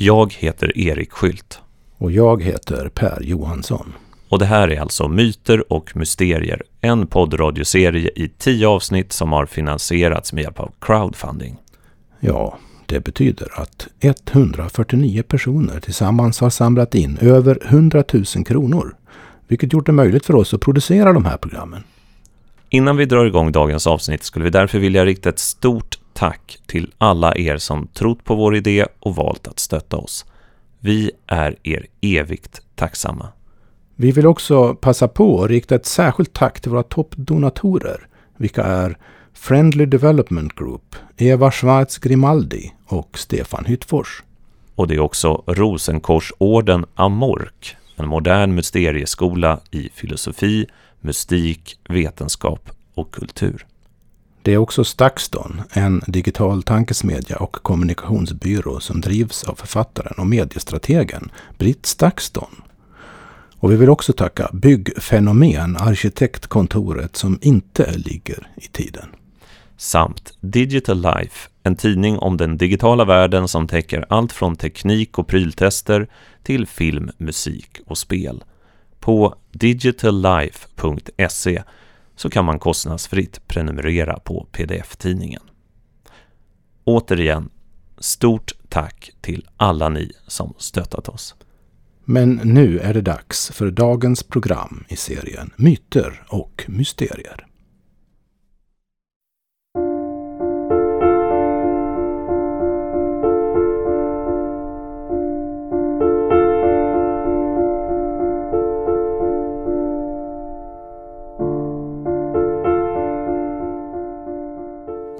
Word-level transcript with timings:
Jag 0.00 0.32
heter 0.32 0.78
Erik 0.78 1.12
Skylt. 1.12 1.60
Och 1.96 2.12
jag 2.12 2.42
heter 2.42 2.88
Per 2.88 3.22
Johansson. 3.22 3.92
Och 4.28 4.38
det 4.38 4.44
här 4.44 4.68
är 4.68 4.80
alltså 4.80 5.08
Myter 5.08 5.72
och 5.72 5.96
mysterier, 5.96 6.62
en 6.80 7.06
poddradioserie 7.06 8.10
i 8.16 8.28
tio 8.38 8.68
avsnitt 8.68 9.12
som 9.12 9.32
har 9.32 9.46
finansierats 9.46 10.32
med 10.32 10.42
hjälp 10.42 10.60
av 10.60 10.72
crowdfunding. 10.80 11.56
Ja, 12.20 12.58
det 12.86 13.00
betyder 13.00 13.60
att 13.60 13.88
149 14.00 15.22
personer 15.22 15.80
tillsammans 15.80 16.40
har 16.40 16.50
samlat 16.50 16.94
in 16.94 17.18
över 17.20 17.58
100 17.64 18.04
000 18.12 18.24
kronor. 18.24 18.96
Vilket 19.48 19.72
gjort 19.72 19.86
det 19.86 19.92
möjligt 19.92 20.26
för 20.26 20.34
oss 20.34 20.54
att 20.54 20.60
producera 20.60 21.12
de 21.12 21.24
här 21.24 21.36
programmen. 21.36 21.82
Innan 22.70 22.96
vi 22.96 23.04
drar 23.04 23.24
igång 23.24 23.52
dagens 23.52 23.86
avsnitt 23.86 24.22
skulle 24.22 24.44
vi 24.44 24.50
därför 24.50 24.78
vilja 24.78 25.04
rikta 25.04 25.28
ett 25.28 25.38
stort 25.38 25.97
tack 26.18 26.58
till 26.66 26.92
alla 26.98 27.36
er 27.36 27.58
som 27.58 27.86
trott 27.86 28.24
på 28.24 28.34
vår 28.34 28.56
idé 28.56 28.86
och 29.00 29.16
valt 29.16 29.48
att 29.48 29.58
stötta 29.58 29.96
oss. 29.96 30.24
Vi 30.80 31.10
är 31.26 31.56
er 31.62 31.86
evigt 32.00 32.62
tacksamma. 32.74 33.28
Vi 33.96 34.12
vill 34.12 34.26
också 34.26 34.74
passa 34.74 35.08
på 35.08 35.42
att 35.42 35.50
rikta 35.50 35.74
ett 35.74 35.86
särskilt 35.86 36.32
tack 36.32 36.60
till 36.60 36.70
våra 36.70 36.82
toppdonatorer, 36.82 38.06
vilka 38.36 38.64
är 38.64 38.98
Friendly 39.32 39.86
Development 39.86 40.54
Group, 40.54 40.96
Eva 41.16 41.50
Schwarz 41.50 41.98
Grimaldi 41.98 42.72
och 42.86 43.18
Stefan 43.18 43.64
Hyttfors. 43.64 44.22
Och 44.74 44.88
det 44.88 44.94
är 44.94 45.00
också 45.00 45.42
Rosenkorsorden 45.46 46.84
Amork, 46.94 47.76
en 47.96 48.08
modern 48.08 48.54
mysterieskola 48.54 49.60
i 49.70 49.88
filosofi, 49.94 50.66
mystik, 51.00 51.78
vetenskap 51.88 52.70
och 52.94 53.10
kultur. 53.10 53.66
Det 54.48 54.54
är 54.54 54.58
också 54.58 54.84
Stakston, 54.84 55.60
en 55.70 56.02
digital 56.06 56.62
tankesmedja 56.62 57.36
och 57.36 57.52
kommunikationsbyrå 57.52 58.80
som 58.80 59.00
drivs 59.00 59.44
av 59.44 59.54
författaren 59.54 60.14
och 60.18 60.26
mediestrategen 60.26 61.30
Britt 61.58 61.86
Stakston. 61.86 62.62
Och 63.58 63.72
vi 63.72 63.76
vill 63.76 63.90
också 63.90 64.12
tacka 64.12 64.50
Byggfenomen, 64.52 65.76
arkitektkontoret 65.76 67.16
som 67.16 67.38
inte 67.42 67.92
ligger 67.96 68.48
i 68.56 68.66
tiden. 68.66 69.08
Samt 69.76 70.32
Digital 70.40 71.02
Life, 71.02 71.48
en 71.62 71.76
tidning 71.76 72.18
om 72.18 72.36
den 72.36 72.58
digitala 72.58 73.04
världen 73.04 73.48
som 73.48 73.68
täcker 73.68 74.04
allt 74.08 74.32
från 74.32 74.56
teknik 74.56 75.18
och 75.18 75.26
pryltester 75.26 76.08
till 76.42 76.66
film, 76.66 77.10
musik 77.18 77.80
och 77.86 77.98
spel. 77.98 78.44
På 79.00 79.34
digitallife.se 79.52 81.62
så 82.18 82.30
kan 82.30 82.44
man 82.44 82.58
kostnadsfritt 82.58 83.48
prenumerera 83.48 84.18
på 84.18 84.46
pdf-tidningen. 84.52 85.42
Återigen, 86.84 87.50
stort 87.98 88.52
tack 88.68 89.10
till 89.20 89.48
alla 89.56 89.88
ni 89.88 90.12
som 90.26 90.54
stöttat 90.58 91.08
oss. 91.08 91.34
Men 92.04 92.40
nu 92.44 92.78
är 92.78 92.94
det 92.94 93.00
dags 93.00 93.50
för 93.50 93.70
dagens 93.70 94.22
program 94.22 94.84
i 94.88 94.96
serien 94.96 95.50
Myter 95.56 96.22
och 96.28 96.64
mysterier. 96.68 97.47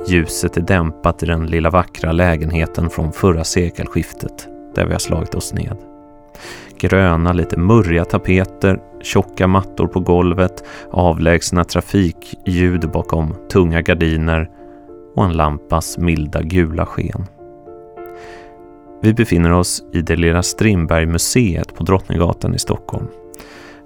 Ljuset 0.08 0.56
är 0.56 0.60
dämpat 0.60 1.22
i 1.22 1.26
den 1.26 1.46
lilla 1.46 1.70
vackra 1.70 2.12
lägenheten 2.12 2.90
från 2.90 3.12
förra 3.12 3.44
sekelskiftet 3.44 4.48
där 4.74 4.86
vi 4.86 4.92
har 4.92 4.98
slagit 4.98 5.34
oss 5.34 5.52
ned. 5.52 5.76
Gröna, 6.78 7.32
lite 7.32 7.58
murriga 7.58 8.04
tapeter, 8.04 8.80
tjocka 9.02 9.46
mattor 9.46 9.86
på 9.86 10.00
golvet, 10.00 10.64
avlägsna 10.90 11.64
trafikljud 11.64 12.91
bakom 12.91 13.34
tunga 13.52 13.80
gardiner 13.80 14.50
och 15.14 15.24
en 15.24 15.32
lampas 15.32 15.98
milda 15.98 16.42
gula 16.42 16.86
sken. 16.86 17.26
Vi 19.02 19.14
befinner 19.14 19.52
oss 19.52 19.82
i 19.92 20.02
det 20.02 20.16
lilla 20.16 20.42
Strindbergmuseet 20.42 21.74
på 21.74 21.84
Drottninggatan 21.84 22.54
i 22.54 22.58
Stockholm. 22.58 23.06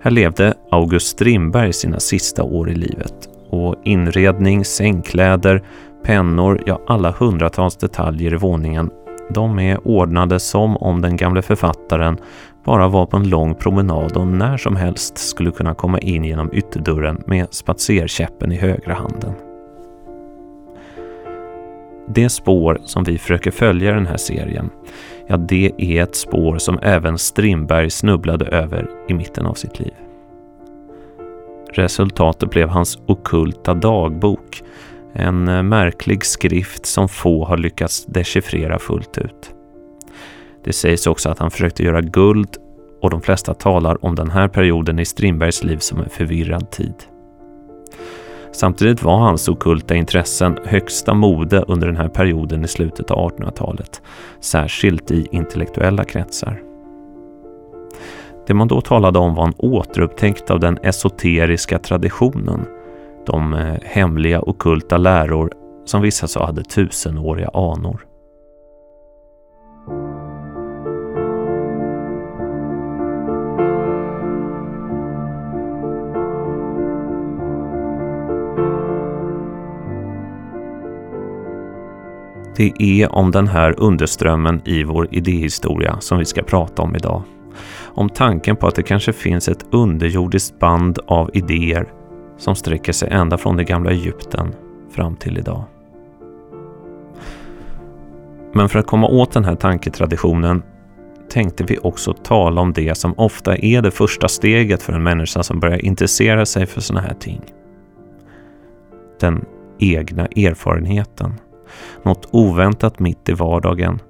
Här 0.00 0.10
levde 0.10 0.54
August 0.70 1.06
Strindberg 1.06 1.72
sina 1.72 2.00
sista 2.00 2.42
år 2.42 2.70
i 2.70 2.74
livet 2.74 3.28
och 3.50 3.76
inredning, 3.84 4.64
sängkläder, 4.64 5.62
pennor, 6.04 6.62
ja 6.66 6.80
alla 6.86 7.10
hundratals 7.10 7.76
detaljer 7.76 8.34
i 8.34 8.36
våningen, 8.36 8.90
de 9.30 9.58
är 9.58 9.86
ordnade 9.86 10.40
som 10.40 10.76
om 10.76 11.00
den 11.00 11.16
gamle 11.16 11.42
författaren 11.42 12.18
bara 12.64 12.88
var 12.88 13.06
på 13.06 13.16
en 13.16 13.28
lång 13.28 13.54
promenad 13.54 14.16
och 14.16 14.26
när 14.26 14.56
som 14.56 14.76
helst 14.76 15.18
skulle 15.18 15.50
kunna 15.50 15.74
komma 15.74 15.98
in 15.98 16.24
genom 16.24 16.52
ytterdörren 16.52 17.22
med 17.26 17.46
spatserkäppen 17.50 18.52
i 18.52 18.56
högra 18.56 18.94
handen. 18.94 19.32
Det 22.08 22.28
spår 22.28 22.78
som 22.84 23.04
vi 23.04 23.18
försöker 23.18 23.50
följa 23.50 23.90
i 23.90 23.94
den 23.94 24.06
här 24.06 24.16
serien, 24.16 24.70
ja 25.26 25.36
det 25.36 25.72
är 25.78 26.02
ett 26.02 26.16
spår 26.16 26.58
som 26.58 26.78
även 26.82 27.18
Strindberg 27.18 27.90
snubblade 27.90 28.44
över 28.44 28.90
i 29.08 29.14
mitten 29.14 29.46
av 29.46 29.54
sitt 29.54 29.80
liv. 29.80 29.92
Resultatet 31.72 32.50
blev 32.50 32.68
hans 32.68 32.98
okulta 33.06 33.74
dagbok 33.74 34.62
en 35.12 35.48
eh, 35.48 35.62
märklig 35.62 36.24
skrift 36.24 36.86
som 36.86 37.08
få 37.08 37.44
har 37.44 37.56
lyckats 37.56 38.06
dechiffrera 38.06 38.78
fullt 38.78 39.18
ut. 39.18 39.54
Det 40.64 40.72
sägs 40.72 41.06
också 41.06 41.28
att 41.28 41.38
han 41.38 41.50
försökte 41.50 41.82
göra 41.82 42.00
guld 42.00 42.56
och 43.02 43.10
de 43.10 43.20
flesta 43.20 43.54
talar 43.54 44.04
om 44.04 44.14
den 44.14 44.30
här 44.30 44.48
perioden 44.48 44.98
i 44.98 45.04
Strindbergs 45.04 45.64
liv 45.64 45.78
som 45.78 45.98
en 45.98 46.08
förvirrad 46.08 46.70
tid. 46.70 46.94
Samtidigt 48.52 49.02
var 49.02 49.18
hans 49.18 49.48
okulta 49.48 49.94
intressen 49.94 50.58
högsta 50.64 51.14
mode 51.14 51.64
under 51.68 51.86
den 51.86 51.96
här 51.96 52.08
perioden 52.08 52.64
i 52.64 52.68
slutet 52.68 53.10
av 53.10 53.30
1800-talet, 53.30 54.02
särskilt 54.40 55.10
i 55.10 55.26
intellektuella 55.30 56.04
kretsar. 56.04 56.62
Det 58.46 58.54
man 58.54 58.68
då 58.68 58.80
talade 58.80 59.18
om 59.18 59.34
var 59.34 59.46
en 59.46 59.54
återupptäckt 59.56 60.50
av 60.50 60.60
den 60.60 60.78
esoteriska 60.82 61.78
traditionen 61.78 62.66
de 63.26 63.54
eh, 63.54 63.74
hemliga 63.82 64.40
okulta 64.40 64.96
läror 64.96 65.52
som 65.84 66.02
vissa 66.02 66.28
sa 66.28 66.46
hade 66.46 66.64
tusenåriga 66.64 67.48
anor. 67.48 68.06
Det 82.56 82.72
är 82.78 83.12
om 83.14 83.30
den 83.30 83.48
här 83.48 83.80
underströmmen 83.80 84.62
i 84.64 84.84
vår 84.84 85.08
idéhistoria 85.10 85.96
som 86.00 86.18
vi 86.18 86.24
ska 86.24 86.42
prata 86.42 86.82
om 86.82 86.96
idag. 86.96 87.22
Om 87.82 88.08
tanken 88.08 88.56
på 88.56 88.66
att 88.66 88.74
det 88.74 88.82
kanske 88.82 89.12
finns 89.12 89.48
ett 89.48 89.66
underjordiskt 89.70 90.58
band 90.58 90.98
av 91.06 91.30
idéer 91.32 92.01
som 92.36 92.54
sträcker 92.54 92.92
sig 92.92 93.08
ända 93.10 93.38
från 93.38 93.56
det 93.56 93.64
gamla 93.64 93.90
Egypten 93.90 94.54
fram 94.90 95.16
till 95.16 95.38
idag. 95.38 95.64
Men 98.54 98.68
för 98.68 98.78
att 98.78 98.86
komma 98.86 99.06
åt 99.06 99.32
den 99.32 99.44
här 99.44 99.56
tanketraditionen 99.56 100.62
tänkte 101.30 101.64
vi 101.64 101.78
också 101.82 102.12
tala 102.12 102.60
om 102.60 102.72
det 102.72 102.98
som 102.98 103.14
ofta 103.16 103.56
är 103.56 103.82
det 103.82 103.90
första 103.90 104.28
steget 104.28 104.82
för 104.82 104.92
en 104.92 105.02
människa 105.02 105.42
som 105.42 105.60
börjar 105.60 105.84
intressera 105.84 106.46
sig 106.46 106.66
för 106.66 106.80
sådana 106.80 107.06
här 107.06 107.14
ting. 107.14 107.40
Den 109.20 109.44
egna 109.78 110.26
erfarenheten. 110.26 111.34
Något 112.02 112.28
oväntat 112.30 112.98
mitt 112.98 113.28
i 113.28 113.32
vardagen. 113.32 114.00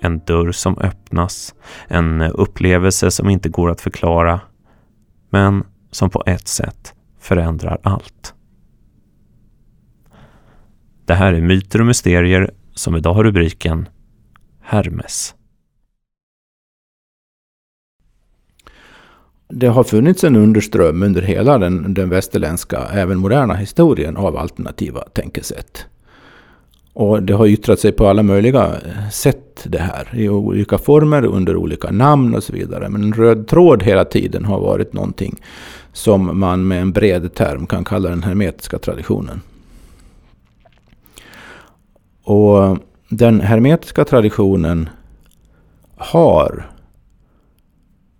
En 0.00 0.18
dörr 0.18 0.52
som 0.52 0.78
öppnas. 0.78 1.54
En 1.88 2.22
upplevelse 2.22 3.10
som 3.10 3.28
inte 3.30 3.48
går 3.48 3.70
att 3.70 3.80
förklara. 3.80 4.40
Men 5.30 5.64
som 5.90 6.10
på 6.10 6.22
ett 6.26 6.48
sätt 6.48 6.95
förändrar 7.26 7.78
allt. 7.82 8.34
Det 11.04 11.14
här 11.14 11.32
är 11.32 11.40
Myter 11.40 11.80
och 11.80 11.86
mysterier 11.86 12.50
som 12.74 12.96
idag 12.96 13.14
har 13.14 13.24
rubriken 13.24 13.88
Hermes. 14.60 15.34
Det 19.48 19.66
har 19.66 19.84
funnits 19.84 20.24
en 20.24 20.36
underström 20.36 21.02
under 21.02 21.22
hela 21.22 21.58
den, 21.58 21.94
den 21.94 22.08
västerländska, 22.08 22.78
även 22.92 23.18
moderna 23.18 23.54
historien 23.54 24.16
av 24.16 24.36
alternativa 24.36 25.00
tänkesätt. 25.00 25.86
Och 26.92 27.22
det 27.22 27.32
har 27.32 27.46
yttrat 27.46 27.80
sig 27.80 27.92
på 27.92 28.06
alla 28.06 28.22
möjliga 28.22 28.64
eh, 28.64 29.08
sätt 29.10 29.64
det 29.64 29.78
här. 29.78 30.08
I 30.14 30.28
olika 30.28 30.78
former, 30.78 31.24
under 31.24 31.56
olika 31.56 31.90
namn 31.90 32.34
och 32.34 32.42
så 32.42 32.52
vidare. 32.52 32.88
Men 32.88 33.04
en 33.04 33.12
röd 33.12 33.48
tråd 33.48 33.82
hela 33.82 34.04
tiden 34.04 34.44
har 34.44 34.60
varit 34.60 34.92
någonting 34.92 35.40
som 35.96 36.40
man 36.40 36.68
med 36.68 36.80
en 36.80 36.92
bred 36.92 37.34
term 37.34 37.66
kan 37.66 37.84
kalla 37.84 38.08
den 38.10 38.22
hermetiska 38.22 38.78
traditionen. 38.78 39.40
Och 42.22 42.78
den 43.08 43.40
hermetiska 43.40 44.04
traditionen 44.04 44.88
har 45.96 46.70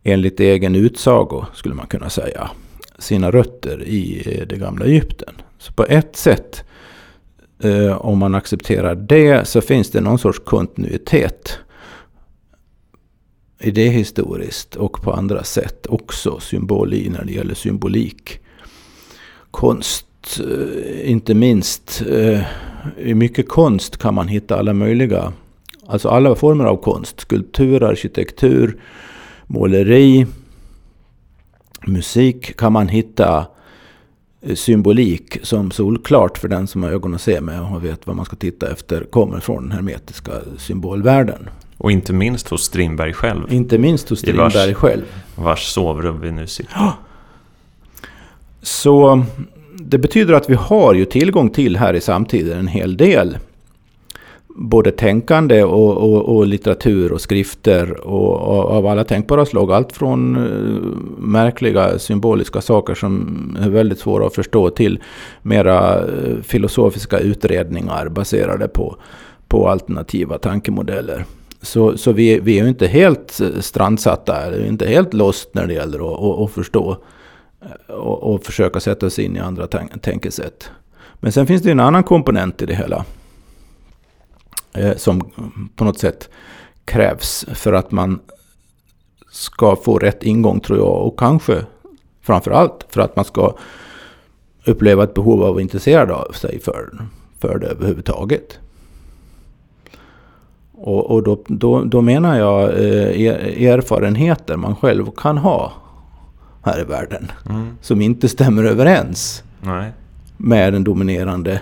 enligt 0.02 0.40
egen 0.40 0.74
utsago, 0.74 1.44
skulle 1.54 1.74
man 1.74 1.86
kunna 1.86 2.10
säga, 2.10 2.50
sina 2.98 3.30
rötter 3.30 3.82
i 3.82 4.22
eh, 4.26 4.46
det 4.46 4.56
gamla 4.56 4.84
Egypten. 4.84 5.34
Så 5.58 5.72
på 5.72 5.84
ett 5.84 6.16
sätt, 6.16 6.64
eh, 7.62 7.96
om 7.96 8.18
man 8.18 8.34
accepterar 8.34 8.94
det, 8.94 9.48
så 9.48 9.60
finns 9.60 9.90
det 9.90 10.00
någon 10.00 10.18
sorts 10.18 10.38
kontinuitet 10.38 11.58
idéhistoriskt 13.58 14.76
och 14.76 15.02
på 15.02 15.12
andra 15.12 15.44
sätt 15.44 15.86
också 15.86 16.40
symboli 16.40 17.08
när 17.08 17.24
det 17.24 17.32
gäller 17.32 17.54
symbolik. 17.54 18.40
Konst, 19.50 20.40
eh, 20.40 21.10
inte 21.10 21.34
minst. 21.34 22.02
Eh, 22.10 22.40
I 22.98 23.14
mycket 23.14 23.48
konst 23.48 23.96
kan 23.96 24.14
man 24.14 24.28
hitta 24.28 24.58
alla 24.58 24.72
möjliga, 24.72 25.32
alltså 25.86 26.08
alla 26.08 26.34
former 26.34 26.64
av 26.64 26.76
konst. 26.76 27.20
Skulptur, 27.20 27.82
arkitektur, 27.82 28.80
måleri, 29.46 30.26
musik 31.86 32.56
kan 32.56 32.72
man 32.72 32.88
hitta 32.88 33.46
eh, 34.40 34.54
symbolik 34.54 35.38
som 35.42 35.70
solklart 35.70 36.38
för 36.38 36.48
den 36.48 36.66
som 36.66 36.82
har 36.82 36.90
ögon 36.90 37.14
att 37.14 37.20
se 37.20 37.40
med 37.40 37.62
och 37.62 37.84
vet 37.84 38.06
vad 38.06 38.16
man 38.16 38.24
ska 38.24 38.36
titta 38.36 38.72
efter 38.72 39.04
kommer 39.04 39.40
från 39.40 39.62
den 39.62 39.72
hermetiska 39.72 40.32
symbolvärlden. 40.58 41.48
Och 41.78 41.92
inte 41.92 42.12
minst 42.12 42.48
hos 42.48 42.62
Strindberg 42.62 43.12
själv. 43.12 43.52
Inte 43.52 43.78
minst 43.78 44.08
hos 44.08 44.18
Strindberg 44.18 44.66
vars, 44.68 44.76
själv. 44.76 45.04
Vars 45.34 45.66
sovrum 45.66 46.20
vi 46.20 46.32
nu 46.32 46.46
sitter. 46.46 46.72
Ja. 46.74 46.96
Så 48.62 49.24
det 49.78 49.98
betyder 49.98 50.34
att 50.34 50.50
vi 50.50 50.54
har 50.54 50.94
ju 50.94 51.04
tillgång 51.04 51.50
till 51.50 51.76
här 51.76 51.94
i 51.94 52.00
samtiden 52.00 52.58
en 52.58 52.66
hel 52.66 52.96
del. 52.96 53.38
Både 54.48 54.90
tänkande 54.90 55.62
och, 55.64 55.96
och, 55.96 56.36
och 56.36 56.46
litteratur 56.46 57.12
och 57.12 57.20
skrifter 57.20 58.06
och, 58.06 58.32
och, 58.32 58.70
av 58.70 58.86
alla 58.86 59.04
tänkbara 59.04 59.46
slag. 59.46 59.72
Allt 59.72 59.92
från 59.92 60.36
uh, 60.36 60.82
märkliga 61.18 61.98
symboliska 61.98 62.60
saker 62.60 62.94
som 62.94 63.56
är 63.60 63.68
väldigt 63.68 63.98
svåra 63.98 64.26
att 64.26 64.34
förstå 64.34 64.70
till 64.70 65.02
mera 65.42 66.04
uh, 66.04 66.42
filosofiska 66.42 67.18
utredningar 67.18 68.08
baserade 68.08 68.68
på, 68.68 68.96
på 69.48 69.68
alternativa 69.68 70.38
tankemodeller. 70.38 71.24
Så, 71.66 71.98
så 71.98 72.12
vi, 72.12 72.40
vi 72.40 72.58
är 72.58 72.62
ju 72.62 72.68
inte 72.68 72.86
helt 72.86 73.40
eh, 73.40 73.60
strandsatta, 73.60 74.42
eller 74.42 74.66
inte 74.66 74.86
helt 74.86 75.14
lost 75.14 75.54
när 75.54 75.66
det 75.66 75.74
gäller 75.74 75.98
att, 75.98 76.20
att, 76.22 76.40
att 76.40 76.52
förstå 76.52 76.96
eh, 77.62 77.94
och, 77.94 78.34
och, 78.34 78.44
försöka 78.44 78.80
sätta 78.80 79.10
sig 79.10 79.24
in 79.24 79.36
i 79.36 79.38
andra 79.38 79.66
tänkesätt. 80.00 80.70
Men 81.20 81.32
sen 81.32 81.46
finns 81.46 81.62
det 81.62 81.70
en 81.70 81.80
annan 81.80 82.04
komponent 82.04 82.62
i 82.62 82.66
det 82.66 82.74
hela. 82.74 83.04
Eh, 84.72 84.96
som 84.96 85.30
på 85.76 85.84
något 85.84 85.98
sätt 85.98 86.28
krävs 86.84 87.46
för 87.54 87.72
att 87.72 87.90
man 87.90 88.20
ska 89.30 89.76
få 89.76 89.98
rätt 89.98 90.22
ingång 90.22 90.60
tror 90.60 90.78
jag. 90.78 91.06
Och 91.06 91.18
kanske 91.18 91.66
framför 92.22 92.50
allt 92.50 92.86
för 92.88 93.00
att 93.00 93.16
man 93.16 93.24
ska 93.24 93.56
uppleva 94.64 95.04
ett 95.04 95.14
behov 95.14 95.42
av 95.42 95.48
att 95.48 95.54
vara 95.54 95.62
intresserad 95.62 96.10
av 96.10 96.32
sig 96.32 96.60
för, 96.60 96.98
för 97.40 97.58
det 97.58 97.66
överhuvudtaget. 97.66 98.58
Och, 100.76 101.10
och 101.10 101.22
då, 101.22 101.38
då, 101.46 101.84
då, 101.84 102.00
menar 102.00 102.38
jag 102.38 102.62
eh, 102.62 103.68
erfarenheter 103.68 104.56
man 104.56 104.76
själv 104.76 105.06
kan 105.16 105.38
ha 105.38 105.72
här 106.62 106.80
i 106.80 106.84
världen. 106.84 107.32
Mm. 107.50 107.76
Som 107.80 108.00
inte 108.00 108.28
stämmer 108.28 108.64
överens 108.64 109.42
Nej. 109.60 109.92
med 110.36 110.72
den 110.72 110.84
dominerande 110.84 111.60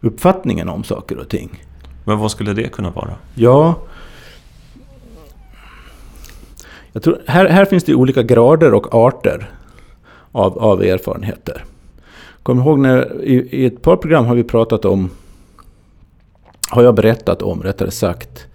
uppfattningen 0.00 0.68
om 0.68 0.84
saker 0.84 1.18
och 1.18 1.28
ting. 1.28 1.62
Men 2.04 2.18
vad 2.18 2.30
skulle 2.30 2.52
det 2.52 2.68
kunna 2.68 2.90
vara? 2.90 3.14
Ja, 3.34 3.74
jag 6.92 7.02
tror, 7.02 7.18
här, 7.26 7.48
här 7.48 7.64
finns 7.64 7.84
det 7.84 7.94
olika 7.94 8.22
grader 8.22 8.74
och 8.74 8.94
arter 8.94 9.50
av, 10.32 10.58
av 10.58 10.82
erfarenheter. 10.82 11.64
Kom 12.42 12.58
ihåg 12.58 12.78
när 12.78 13.22
i, 13.22 13.34
i 13.34 13.66
ett 13.66 13.82
par 13.82 13.96
program 13.96 14.24
har 14.24 14.34
vi 14.34 14.44
pratat 14.44 14.84
om 14.84 15.10
har 16.72 16.82
jag 16.82 16.94
berättat 16.94 17.42
om, 17.42 17.62
rättare 17.62 17.90
sagt, 17.90 18.46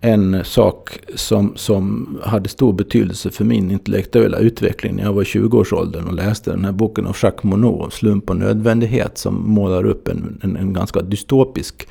en 0.00 0.44
sak 0.44 0.98
som, 1.14 1.52
som 1.56 2.18
hade 2.22 2.48
stor 2.48 2.72
betydelse 2.72 3.30
för 3.30 3.44
min 3.44 3.70
intellektuella 3.70 4.38
utveckling 4.38 4.96
när 4.96 5.04
jag 5.04 5.12
var 5.12 5.22
i 5.22 5.24
20-årsåldern 5.24 6.06
och 6.06 6.14
läste 6.14 6.50
den 6.50 6.64
här 6.64 6.72
boken 6.72 7.06
av 7.06 7.16
Jacques 7.22 7.44
Monod, 7.44 7.92
Slump 7.92 8.30
och 8.30 8.36
nödvändighet, 8.36 9.18
som 9.18 9.50
målar 9.50 9.86
upp 9.86 10.08
en, 10.08 10.40
en, 10.42 10.56
en 10.56 10.72
ganska 10.72 11.02
dystopisk 11.02 11.88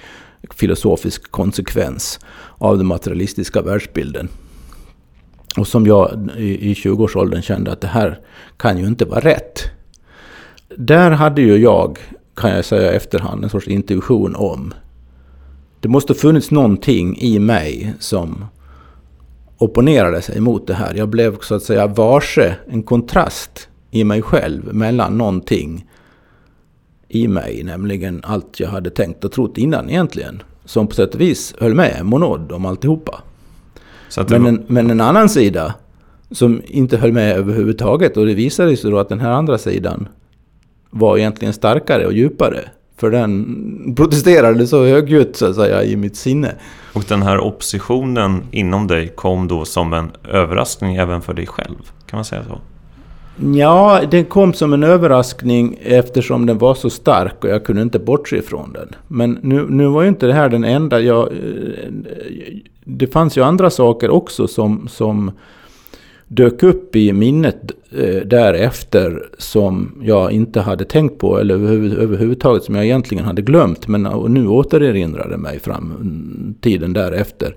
filosofisk 0.51 1.31
konsekvens 1.31 2.19
av 2.57 2.77
den 2.77 2.87
materialistiska 2.87 3.61
världsbilden. 3.61 4.29
Och 5.57 5.67
som 5.67 5.87
jag 5.87 6.29
i, 6.37 6.71
i 6.71 6.73
20-årsåldern 6.73 7.41
kände 7.41 7.71
att 7.71 7.81
det 7.81 7.87
här 7.87 8.19
kan 8.57 8.77
ju 8.77 8.87
inte 8.87 9.05
vara 9.05 9.19
rätt. 9.19 9.63
Där 10.77 11.11
hade 11.11 11.41
ju 11.41 11.57
jag, 11.57 11.97
kan 12.35 12.49
jag 12.49 12.65
säga 12.65 12.91
efterhand, 12.91 13.43
en 13.43 13.49
sorts 13.49 13.67
intuition 13.67 14.35
om 14.35 14.73
det 15.87 15.91
måste 15.91 16.13
funnits 16.13 16.51
någonting 16.51 17.17
i 17.17 17.39
mig 17.39 17.93
som 17.99 18.45
opponerade 19.57 20.21
sig 20.21 20.39
mot 20.39 20.67
det 20.67 20.73
här. 20.73 20.93
Jag 20.95 21.09
blev 21.09 21.39
så 21.39 21.55
att 21.55 21.63
säga 21.63 21.87
varse 21.87 22.55
en 22.69 22.83
kontrast 22.83 23.69
i 23.91 24.03
mig 24.03 24.21
själv 24.21 24.73
mellan 24.73 25.17
någonting 25.17 25.85
i 27.07 27.27
mig, 27.27 27.63
nämligen 27.63 28.21
allt 28.23 28.59
jag 28.59 28.69
hade 28.69 28.89
tänkt 28.89 29.25
och 29.25 29.31
trott 29.31 29.57
innan 29.57 29.89
egentligen. 29.89 30.43
Som 30.65 30.87
på 30.87 30.95
sätt 30.95 31.15
och 31.15 31.21
vis 31.21 31.55
höll 31.59 31.73
med 31.73 32.05
Monod 32.05 32.51
om 32.51 32.65
alltihopa. 32.65 33.21
men, 34.29 34.45
en, 34.45 34.65
men 34.67 34.89
en 34.89 35.01
annan 35.01 35.29
sida 35.29 35.73
som 36.31 36.61
inte 36.65 36.97
höll 36.97 37.11
med 37.11 37.37
överhuvudtaget 37.37 38.17
och 38.17 38.25
det 38.25 38.33
visade 38.33 38.77
sig 38.77 38.91
då 38.91 38.99
att 38.99 39.09
den 39.09 39.19
här 39.19 39.31
andra 39.31 39.57
sidan 39.57 40.07
var 40.89 41.17
egentligen 41.17 41.53
starkare 41.53 42.05
och 42.05 42.13
djupare. 42.13 42.69
För 42.97 43.11
den 43.11 43.93
protesterade 43.97 44.67
så 44.67 44.85
högljutt 44.85 45.35
så 45.35 45.45
att 45.45 45.55
säga 45.55 45.83
i 45.83 45.95
mitt 45.95 46.15
sinne. 46.15 46.55
Och 46.93 47.03
den 47.07 47.21
här 47.21 47.39
oppositionen 47.39 48.43
inom 48.51 48.87
dig 48.87 49.07
kom 49.07 49.47
då 49.47 49.65
som 49.65 49.93
en 49.93 50.11
överraskning 50.29 50.95
även 50.95 51.21
för 51.21 51.33
dig 51.33 51.47
själv? 51.47 51.91
Kan 52.05 52.17
man 52.17 52.25
säga 52.25 52.43
så? 52.43 52.61
Ja, 53.57 54.01
den 54.11 54.25
kom 54.25 54.53
som 54.53 54.73
en 54.73 54.83
överraskning 54.83 55.79
eftersom 55.81 56.45
den 56.45 56.57
var 56.57 56.75
så 56.75 56.89
stark 56.89 57.43
och 57.43 57.49
jag 57.49 57.65
kunde 57.65 57.81
inte 57.81 57.99
bortse 57.99 58.37
ifrån 58.37 58.73
den. 58.73 58.95
Men 59.07 59.39
nu, 59.41 59.65
nu 59.69 59.87
var 59.87 60.01
ju 60.01 60.07
inte 60.07 60.27
det 60.27 60.33
här 60.33 60.49
den 60.49 60.63
enda. 60.63 60.99
Jag, 60.99 61.27
eh, 61.27 61.91
det 62.83 63.07
fanns 63.07 63.37
ju 63.37 63.43
andra 63.43 63.69
saker 63.69 64.09
också 64.09 64.47
som, 64.47 64.87
som 64.87 65.31
dök 66.27 66.63
upp 66.63 66.95
i 66.95 67.13
minnet 67.13 67.71
eh, 67.91 68.21
därefter 68.25 69.29
som 69.37 70.01
jag 70.03 70.31
inte 70.31 70.61
hade 70.61 70.85
tänkt 70.85 71.17
på 71.19 71.39
eller 71.39 71.53
överhuvud, 71.53 71.93
överhuvudtaget 71.97 72.63
som 72.63 72.75
jag 72.75 72.85
egentligen 72.85 73.25
hade 73.25 73.41
glömt. 73.41 73.87
Men 73.87 74.03
nu 74.27 74.47
återerinrade 74.47 75.37
mig 75.37 75.59
fram 75.59 75.91
mm, 75.91 76.55
tiden 76.61 76.93
därefter. 76.93 77.55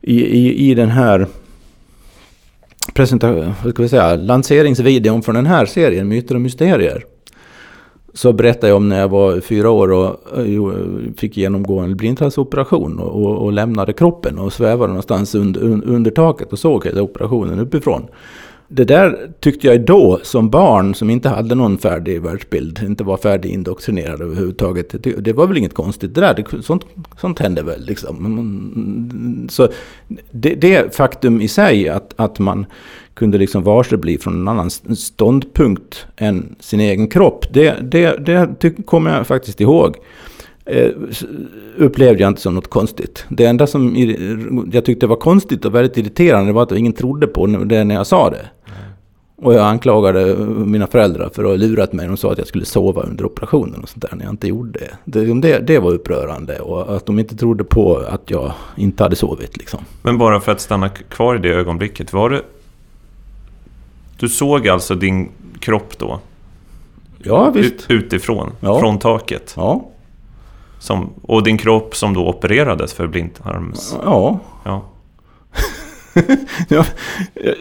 I, 0.00 0.20
i, 0.20 0.70
i 0.70 0.74
den 0.74 0.88
här 0.88 1.26
presenta- 2.94 3.54
vad 3.64 3.72
ska 3.72 3.82
vi 3.82 3.88
säga, 3.88 4.16
lanseringsvideon 4.16 5.22
från 5.22 5.34
den 5.34 5.46
här 5.46 5.66
serien, 5.66 6.08
Myter 6.08 6.34
och 6.34 6.40
Mysterier 6.40 7.04
så 8.14 8.32
berättade 8.32 8.68
jag 8.68 8.76
om 8.76 8.88
när 8.88 9.00
jag 9.00 9.08
var 9.08 9.40
fyra 9.40 9.70
år 9.70 9.92
och 9.92 10.38
eh, 10.38 10.72
fick 11.16 11.36
genomgå 11.36 11.78
en 11.78 11.96
blindtarmsoperation 11.96 12.98
och, 12.98 13.22
och, 13.22 13.44
och, 13.44 13.52
lämnade 13.52 13.92
kroppen 13.92 14.38
och 14.38 14.52
svävade 14.52 14.88
någonstans 14.88 15.34
under, 15.34 15.60
under 15.84 16.10
taket 16.10 16.52
och 16.52 16.58
såg 16.58 16.84
hela 16.84 17.02
operationen 17.02 17.58
uppifrån. 17.58 18.06
Det 18.74 18.84
där 18.84 19.30
tyckte 19.40 19.66
jag 19.66 19.80
då, 19.80 20.20
som 20.22 20.50
barn 20.50 20.94
som 20.94 21.10
inte 21.10 21.28
hade 21.28 21.54
någon 21.54 21.78
färdig 21.78 22.22
världsbild, 22.22 22.82
inte 22.82 23.04
var 23.04 23.16
färdigindoktrinerad 23.16 24.20
överhuvudtaget. 24.20 24.94
Det, 25.18 25.32
var 25.32 25.46
väl 25.46 25.56
inget 25.56 25.74
konstigt 25.74 26.14
det 26.14 26.20
där, 26.20 26.34
det, 26.34 26.62
sånt, 26.62 26.86
sånt 27.20 27.38
hände 27.38 27.62
väl 27.62 27.84
liksom. 27.84 29.48
Så 29.50 29.68
det, 30.30 30.54
det 30.54 30.94
faktum 30.94 31.40
i 31.40 31.48
sig 31.48 31.88
att, 31.88 32.14
att 32.16 32.38
man 32.38 32.66
kunde 33.14 33.38
liksom 33.38 33.62
varse 33.62 33.96
bli 33.96 34.18
från 34.18 34.40
en 34.40 34.48
annan 34.48 34.70
ståndpunkt 34.96 36.06
än 36.16 36.56
sin 36.60 36.80
egen 36.80 37.08
kropp. 37.08 37.46
Det, 37.52 37.74
det, 37.82 38.26
det 38.60 38.86
kommer 38.86 39.16
jag 39.16 39.26
faktiskt 39.26 39.60
ihåg. 39.60 39.96
Eh, 40.64 40.90
upplevde 41.76 42.22
jag 42.22 42.28
inte 42.28 42.40
som 42.40 42.54
något 42.54 42.70
konstigt. 42.70 43.24
Det 43.28 43.44
enda 43.44 43.66
som 43.66 43.96
jag 44.72 44.84
tyckte 44.84 45.06
var 45.06 45.16
konstigt 45.16 45.64
och 45.64 45.74
väldigt 45.74 45.96
irriterande 45.96 46.52
var 46.52 46.62
att 46.62 46.72
ingen 46.72 46.92
trodde 46.92 47.26
på 47.26 47.46
det 47.46 47.84
när 47.84 47.94
jag 47.94 48.06
sa 48.06 48.30
det. 48.30 48.46
Och 49.42 49.54
jag 49.54 49.66
anklagade 49.66 50.36
mina 50.46 50.86
föräldrar 50.86 51.30
för 51.34 51.44
att 51.44 51.48
ha 51.48 51.56
lurat 51.56 51.92
mig. 51.92 52.06
De 52.06 52.16
sa 52.16 52.32
att 52.32 52.38
jag 52.38 52.46
skulle 52.46 52.64
sova 52.64 53.02
under 53.02 53.24
operationen 53.24 53.82
och 53.82 53.88
sånt 53.88 54.02
där 54.02 54.16
när 54.16 54.24
jag 54.24 54.32
inte 54.32 54.48
gjorde 54.48 54.78
det. 55.04 55.34
Det, 55.34 55.58
det, 55.58 55.78
var 55.78 55.92
upprörande 55.92 56.58
och 56.58 56.96
att 56.96 57.06
de 57.06 57.18
inte 57.18 57.36
trodde 57.36 57.64
på 57.64 57.96
att 57.96 58.30
jag 58.30 58.52
inte 58.76 59.02
hade 59.02 59.16
sovit. 59.16 59.56
Liksom. 59.56 59.80
Men 60.02 60.18
bara 60.18 60.40
för 60.40 60.52
att 60.52 60.60
stanna 60.60 60.88
kvar 60.88 61.36
i 61.36 61.38
det 61.38 61.48
ögonblicket. 61.48 62.12
Var 62.12 62.30
det 62.30 62.42
du 64.16 64.28
såg 64.28 64.68
alltså 64.68 64.94
din 64.94 65.28
kropp 65.60 65.98
då? 65.98 66.20
Ja, 67.18 67.50
visst. 67.50 67.86
Utifrån? 67.88 68.50
Ja. 68.60 68.78
Från 68.78 68.98
taket? 68.98 69.54
Ja. 69.56 69.88
Som, 70.78 71.10
och 71.22 71.42
din 71.42 71.58
kropp 71.58 71.96
som 71.96 72.14
då 72.14 72.28
opererades 72.28 72.92
för 72.92 73.06
blindtarms... 73.06 73.96
Ja. 74.04 74.38
Ja. 74.64 74.82
ja, 76.68 76.84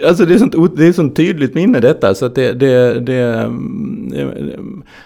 alltså 0.07 0.25
det 0.25 0.33
är 0.33 0.37
sånt, 0.37 0.77
det 0.77 0.87
är 0.87 0.93
sånt 0.93 1.15
tydligt 1.15 1.53
minne 1.53 1.79
detta 1.79 2.15
så 2.15 2.27
det, 2.27 2.53
det, 2.53 2.99
det, 2.99 3.51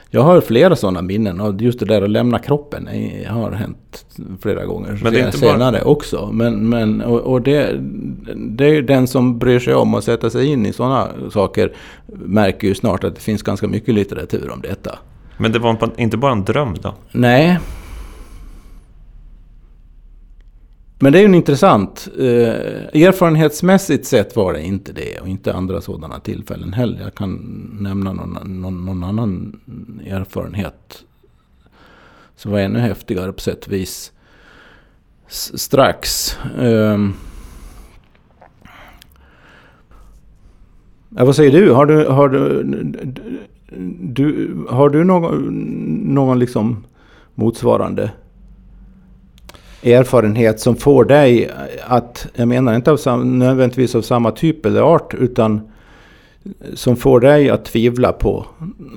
Jag 0.09 0.21
har 0.21 0.41
flera 0.41 0.75
sådana 0.75 1.01
minnen 1.01 1.41
och 1.41 1.61
just 1.61 1.79
det 1.79 1.85
där 1.85 2.01
att 2.01 2.09
lämna 2.09 2.39
kroppen 2.39 2.89
har 3.27 3.51
hänt 3.51 4.05
flera 4.41 4.65
gånger 4.65 4.99
men 5.03 5.13
det 5.13 5.19
är 5.19 5.25
inte 5.25 5.37
senare 5.37 5.79
bara... 5.79 5.91
också. 5.91 6.29
Men, 6.33 6.69
men, 6.69 7.01
och, 7.01 7.19
och 7.19 7.41
det, 7.41 7.79
det 8.35 8.65
är 8.65 8.81
den 8.81 9.07
som 9.07 9.39
bryr 9.39 9.59
sig 9.59 9.75
om 9.75 9.93
att 9.93 10.03
sätta 10.03 10.29
sig 10.29 10.47
in 10.47 10.65
i 10.65 10.73
sådana 10.73 11.07
saker 11.31 11.71
märker 12.05 12.67
ju 12.67 12.75
snart 12.75 13.03
att 13.03 13.15
det 13.15 13.21
finns 13.21 13.43
ganska 13.43 13.67
mycket 13.67 13.93
litteratur 13.93 14.49
om 14.53 14.61
detta. 14.61 14.99
Men 15.37 15.51
det 15.51 15.59
var 15.59 15.89
inte 15.97 16.17
bara 16.17 16.31
en 16.31 16.43
dröm 16.43 16.75
då? 16.81 16.93
Nej, 17.11 17.59
Men 20.99 21.13
det 21.13 21.19
är 21.19 21.21
ju 21.21 21.25
en 21.25 21.35
intressant. 21.35 22.07
Eh, 22.17 23.03
erfarenhetsmässigt 23.03 24.05
sett 24.05 24.35
var 24.35 24.53
det 24.53 24.61
inte 24.61 24.93
det. 24.93 25.19
Och 25.19 25.27
inte 25.27 25.53
andra 25.53 25.81
sådana 25.81 26.19
tillfällen 26.19 26.73
heller. 26.73 27.01
Jag 27.01 27.15
kan 27.15 27.33
nämna 27.79 28.13
någon, 28.13 28.61
någon, 28.61 28.85
någon 28.85 29.03
annan 29.03 29.59
erfarenhet. 30.07 31.03
Som 32.35 32.51
var 32.51 32.59
ännu 32.59 32.79
häftigare 32.79 33.33
på 33.33 33.39
sätt 33.39 33.65
och 33.65 33.73
vis. 33.73 34.11
S 35.27 35.59
strax. 35.61 36.37
Eh, 36.59 36.99
ja, 41.09 41.25
vad 41.25 41.35
säger 41.35 41.51
du? 41.51 41.71
Har 41.71 41.85
du, 41.85 42.05
har 42.05 42.29
du, 42.29 42.63
du, 43.99 44.57
har 44.69 44.89
du 44.89 45.03
någon, 45.03 45.43
någon 46.13 46.39
liksom 46.39 46.83
motsvarande 47.35 48.11
erfarenhet 49.85 50.59
som 50.59 50.75
får 50.75 51.05
dig 51.05 51.51
att, 51.87 52.27
jag 52.35 52.47
menar 52.47 52.75
inte 52.75 52.91
av 52.91 52.97
sam, 52.97 53.39
nödvändigtvis 53.39 53.95
av 53.95 54.01
samma 54.01 54.31
typ 54.31 54.65
eller 54.65 54.81
art, 54.81 55.13
utan 55.13 55.61
som 56.73 56.95
får 56.95 57.19
dig 57.19 57.49
att 57.49 57.65
tvivla 57.65 58.11
på 58.11 58.45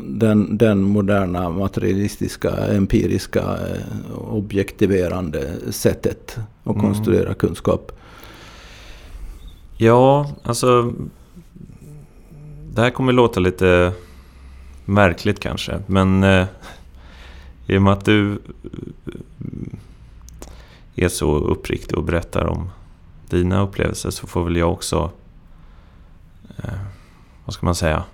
den, 0.05 0.59
den 0.59 0.83
moderna 0.83 1.51
materialistiska, 1.51 2.51
empiriska, 2.57 3.41
eh, 3.41 4.19
objektiverande 4.19 5.51
sättet 5.71 6.39
att 6.65 6.77
mm. 6.77 6.87
konstruera 6.87 7.35
kunskap? 7.35 7.93
Ja, 9.77 10.31
alltså... 10.43 10.93
Det 12.75 12.81
här 12.81 12.91
kommer 12.91 13.13
låta 13.13 13.41
lite 13.41 13.93
märkligt 14.85 15.41
kanske, 15.41 15.79
men 15.87 16.25
eh, 16.25 16.47
i 17.67 17.79
och 17.79 17.83
med 17.83 17.93
att 17.93 18.05
du 18.05 18.39
är 21.05 21.09
så 21.09 21.37
uppriktig 21.37 21.99
och 21.99 22.05
berättar 22.05 22.47
om 22.47 22.71
dina 23.29 23.61
upplevelser 23.61 24.11
så 24.11 24.27
får 24.27 24.45
väl 24.45 24.57
jag 24.57 24.73
också, 24.73 25.11
eh, 26.57 26.79
vad 27.45 27.55
ska 27.55 27.67
man 27.67 27.75
säga, 27.75 28.05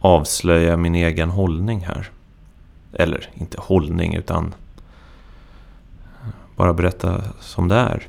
avslöja 0.00 0.76
min 0.76 0.94
egen 0.94 1.30
hållning 1.30 1.80
här. 1.80 2.10
Eller 2.92 3.30
inte 3.34 3.60
hållning 3.60 4.14
utan 4.14 4.54
bara 6.56 6.72
berätta 6.72 7.22
som 7.40 7.68
det 7.68 7.76
är. 7.76 8.06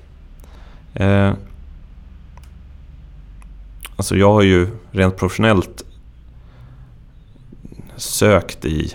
Eh, 0.94 1.34
alltså 3.96 4.16
jag 4.16 4.34
har 4.34 4.42
ju 4.42 4.70
rent 4.92 5.18
professionellt 5.18 5.84
sökt 7.96 8.66
i 8.66 8.94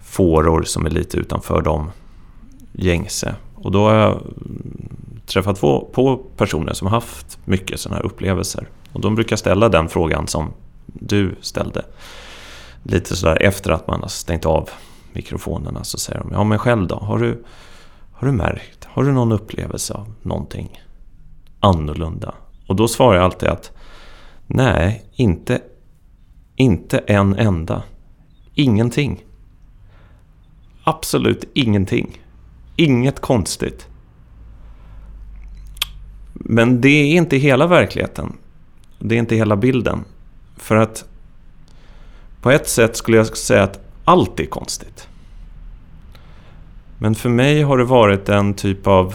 fåror 0.00 0.62
som 0.62 0.86
är 0.86 0.90
lite 0.90 1.16
utanför 1.16 1.62
dem 1.62 1.90
gängse. 2.78 3.34
Och 3.54 3.70
då 3.70 3.88
har 3.88 3.94
jag 3.94 4.22
träffat 5.26 5.56
två, 5.56 5.88
på 5.92 6.16
personer 6.16 6.72
som 6.72 6.86
har 6.86 6.94
haft 6.94 7.38
mycket 7.44 7.80
sådana 7.80 7.96
här 7.96 8.06
upplevelser. 8.06 8.68
Och 8.92 9.00
de 9.00 9.14
brukar 9.14 9.36
ställa 9.36 9.68
den 9.68 9.88
frågan 9.88 10.26
som 10.26 10.52
du 10.86 11.36
ställde. 11.40 11.84
Lite 12.82 13.16
sådär 13.16 13.42
efter 13.42 13.70
att 13.70 13.86
man 13.86 14.00
har 14.00 14.08
stängt 14.08 14.46
av 14.46 14.70
mikrofonerna 15.12 15.84
så 15.84 15.98
säger 15.98 16.20
de 16.20 16.32
Ja 16.32 16.44
men 16.44 16.58
själv 16.58 16.86
då? 16.86 16.96
Har 16.96 17.18
du, 17.18 17.44
har 18.12 18.26
du 18.26 18.32
märkt? 18.32 18.84
Har 18.84 19.04
du 19.04 19.12
någon 19.12 19.32
upplevelse 19.32 19.94
av 19.94 20.12
någonting 20.22 20.80
annorlunda? 21.60 22.34
Och 22.66 22.76
då 22.76 22.88
svarar 22.88 23.16
jag 23.16 23.24
alltid 23.24 23.48
att 23.48 23.72
Nej, 24.46 25.04
inte, 25.12 25.60
inte 26.56 26.98
en 26.98 27.34
enda. 27.34 27.82
Ingenting. 28.54 29.24
Absolut 30.84 31.44
ingenting. 31.54 32.20
Inget 32.76 33.20
konstigt. 33.20 33.88
Men 36.32 36.80
det 36.80 36.88
är 36.88 37.16
inte 37.16 37.36
hela 37.36 37.66
verkligheten. 37.66 38.32
Det 38.98 39.14
är 39.14 39.18
inte 39.18 39.36
hela 39.36 39.56
bilden. 39.56 40.04
För 40.56 40.76
att 40.76 41.04
på 42.40 42.50
ett 42.50 42.68
sätt 42.68 42.96
skulle 42.96 43.16
jag 43.16 43.36
säga 43.36 43.62
att 43.62 43.80
allt 44.04 44.40
är 44.40 44.46
konstigt. 44.46 45.08
Men 46.98 47.14
för 47.14 47.28
mig 47.28 47.62
har 47.62 47.78
det 47.78 47.84
varit 47.84 48.28
en 48.28 48.54
typ 48.54 48.86
av... 48.86 49.14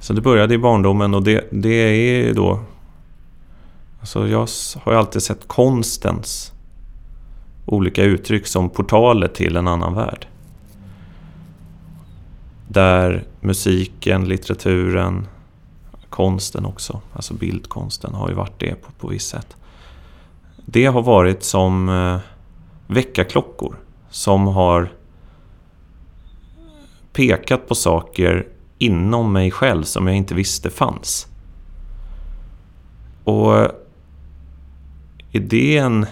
Så 0.00 0.12
det 0.12 0.20
började 0.20 0.54
i 0.54 0.58
barndomen 0.58 1.14
och 1.14 1.22
det, 1.22 1.48
det 1.50 1.68
är 1.68 1.92
ju 1.94 2.32
då... 2.32 2.60
Alltså 4.00 4.28
jag 4.28 4.48
har 4.82 4.92
ju 4.92 4.98
alltid 4.98 5.22
sett 5.22 5.48
konstens 5.48 6.52
olika 7.66 8.04
uttryck 8.04 8.46
som 8.46 8.70
portaler 8.70 9.28
till 9.28 9.56
en 9.56 9.68
annan 9.68 9.94
värld. 9.94 10.26
Där 12.68 13.24
musiken, 13.40 14.24
litteraturen, 14.24 15.26
konsten 16.08 16.64
också, 16.64 17.00
alltså 17.12 17.34
bildkonsten 17.34 18.14
har 18.14 18.28
ju 18.28 18.34
varit 18.34 18.60
det 18.60 18.74
på, 18.74 18.92
på 18.92 19.08
visst 19.08 19.28
sätt. 19.30 19.56
Det 20.66 20.86
har 20.86 21.02
varit 21.02 21.42
som 21.42 21.88
eh, 21.88 22.18
väckarklockor 22.86 23.76
som 24.10 24.46
har 24.46 24.92
pekat 27.12 27.68
på 27.68 27.74
saker 27.74 28.48
inom 28.78 29.32
mig 29.32 29.50
själv 29.50 29.82
som 29.82 30.06
jag 30.06 30.16
inte 30.16 30.34
visste 30.34 30.70
fanns. 30.70 31.26
Och 33.24 33.54
är 35.32 35.40
det 35.40 35.76
en 35.76 36.06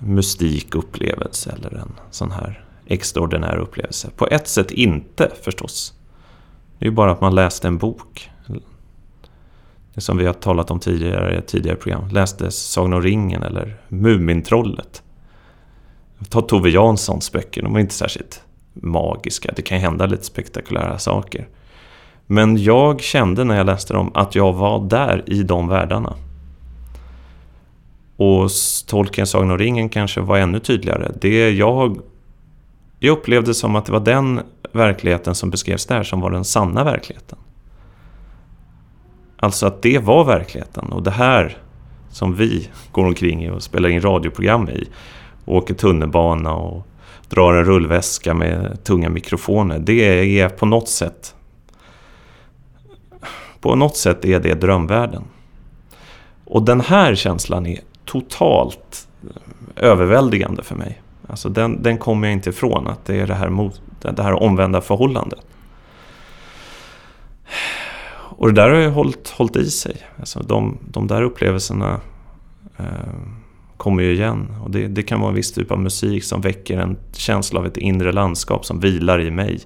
mystik 0.00 0.74
upplevelse 0.74 1.54
eller 1.58 1.78
en 1.78 1.92
sån 2.10 2.30
här 2.30 2.64
extraordinär 2.86 3.56
upplevelse. 3.56 4.10
På 4.16 4.26
ett 4.26 4.48
sätt 4.48 4.70
inte 4.70 5.30
förstås. 5.42 5.94
Det 6.78 6.84
är 6.84 6.88
ju 6.88 6.94
bara 6.94 7.12
att 7.12 7.20
man 7.20 7.34
läste 7.34 7.68
en 7.68 7.78
bok. 7.78 8.30
Det 9.94 10.00
som 10.00 10.16
vi 10.16 10.26
har 10.26 10.32
talat 10.32 10.70
om 10.70 10.80
tidigare 10.80 11.34
i 11.34 11.36
ett 11.36 11.46
tidigare 11.46 11.76
program. 11.76 12.08
Läste 12.08 12.50
Sagan 12.50 12.92
om 12.92 13.02
ringen 13.02 13.42
eller 13.42 13.76
Mumintrollet. 13.88 15.02
Ta 16.28 16.40
Tove 16.40 16.70
Janssons 16.70 17.32
böcker, 17.32 17.62
de 17.62 17.76
är 17.76 17.80
inte 17.80 17.94
särskilt 17.94 18.42
magiska. 18.72 19.52
Det 19.56 19.62
kan 19.62 19.78
hända 19.78 20.06
lite 20.06 20.24
spektakulära 20.24 20.98
saker. 20.98 21.48
Men 22.26 22.56
jag 22.62 23.00
kände 23.00 23.44
när 23.44 23.56
jag 23.56 23.66
läste 23.66 23.92
dem 23.92 24.10
att 24.14 24.34
jag 24.34 24.52
var 24.52 24.88
där 24.88 25.24
i 25.26 25.42
de 25.42 25.68
världarna. 25.68 26.14
Och 28.20 28.50
tolken 28.86 29.26
Sagan 29.26 29.50
om 29.50 29.58
ringen 29.58 29.88
kanske 29.88 30.20
var 30.20 30.38
ännu 30.38 30.58
tydligare. 30.58 31.12
Det 31.20 31.50
jag 31.50 32.00
jag 32.98 33.12
upplevde 33.12 33.54
som 33.54 33.76
att 33.76 33.86
det 33.86 33.92
var 33.92 34.00
den 34.00 34.40
verkligheten 34.72 35.34
som 35.34 35.50
beskrevs 35.50 35.86
där 35.86 36.02
som 36.02 36.20
var 36.20 36.30
den 36.30 36.44
sanna 36.44 36.84
verkligheten. 36.84 37.38
Alltså 39.36 39.66
att 39.66 39.82
det 39.82 39.98
var 39.98 40.24
verkligheten 40.24 40.92
och 40.92 41.02
det 41.02 41.10
här 41.10 41.58
som 42.10 42.34
vi 42.34 42.68
går 42.92 43.06
omkring 43.06 43.44
i 43.44 43.50
och 43.50 43.62
spelar 43.62 43.88
in 43.88 44.00
radioprogram 44.00 44.68
i, 44.68 44.88
åker 45.44 45.74
tunnelbana 45.74 46.54
och 46.54 46.86
drar 47.28 47.54
en 47.54 47.64
rullväska 47.64 48.34
med 48.34 48.84
tunga 48.84 49.08
mikrofoner. 49.08 49.78
Det 49.78 50.40
är 50.40 50.48
på 50.48 50.66
något 50.66 50.88
sätt 50.88 51.34
på 53.60 53.74
något 53.74 53.96
sätt 53.96 54.24
är 54.24 54.40
det 54.40 54.54
drömvärlden. 54.54 55.24
Och 56.44 56.62
den 56.62 56.80
här 56.80 57.14
känslan 57.14 57.66
är 57.66 57.80
totalt 58.04 59.08
överväldigande 59.76 60.62
för 60.62 60.74
mig. 60.74 61.02
Alltså 61.26 61.48
den, 61.48 61.82
den 61.82 61.98
kommer 61.98 62.28
jag 62.28 62.32
inte 62.32 62.50
ifrån, 62.50 62.86
att 62.86 63.04
det 63.04 63.20
är 63.20 63.26
det 63.26 63.34
här, 63.34 63.48
mot, 63.48 63.82
det 64.00 64.22
här 64.22 64.42
omvända 64.42 64.80
förhållandet. 64.80 65.40
Och 68.40 68.46
det 68.46 68.62
där 68.62 68.70
har 68.70 68.80
ju 68.80 68.88
hållit, 68.88 69.28
hållit 69.28 69.56
i 69.56 69.70
sig. 69.70 69.96
Alltså 70.18 70.40
de, 70.40 70.78
de 70.90 71.06
där 71.06 71.22
upplevelserna 71.22 72.00
eh, 72.76 72.84
kommer 73.76 74.02
ju 74.02 74.12
igen. 74.12 74.48
Och 74.62 74.70
det, 74.70 74.88
det, 74.88 75.02
kan 75.02 75.20
vara 75.20 75.28
en 75.28 75.34
viss 75.34 75.52
typ 75.52 75.70
av 75.70 75.80
musik 75.80 76.24
som 76.24 76.40
väcker 76.40 76.78
en 76.78 76.96
känsla 77.12 77.60
av 77.60 77.66
ett 77.66 77.76
inre 77.76 78.12
landskap 78.12 78.66
som 78.66 78.80
vilar 78.80 79.20
i 79.20 79.30
mig. 79.30 79.60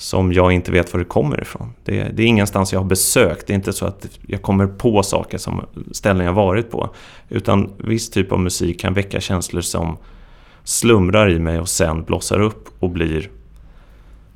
Som 0.00 0.32
jag 0.32 0.52
inte 0.52 0.72
vet 0.72 0.92
var 0.92 0.98
det 0.98 1.04
kommer 1.04 1.40
ifrån. 1.40 1.72
Det, 1.84 2.02
det 2.02 2.22
är 2.22 2.26
ingenstans 2.26 2.72
jag 2.72 2.80
har 2.80 2.86
besökt. 2.86 3.46
Det 3.46 3.52
är 3.52 3.54
inte 3.54 3.72
så 3.72 3.86
att 3.86 4.06
jag 4.26 4.42
kommer 4.42 4.66
på 4.66 5.02
saker 5.02 5.38
som 5.38 5.64
ställen 5.92 6.26
jag 6.26 6.32
varit 6.32 6.70
på. 6.70 6.90
Utan 7.28 7.70
viss 7.78 8.10
typ 8.10 8.32
av 8.32 8.40
musik 8.40 8.80
kan 8.80 8.94
väcka 8.94 9.20
känslor 9.20 9.60
som 9.60 9.96
slumrar 10.64 11.30
i 11.30 11.38
mig 11.38 11.60
och 11.60 11.68
sen 11.68 12.04
blossar 12.04 12.40
upp 12.40 12.68
och 12.78 12.90
blir 12.90 13.30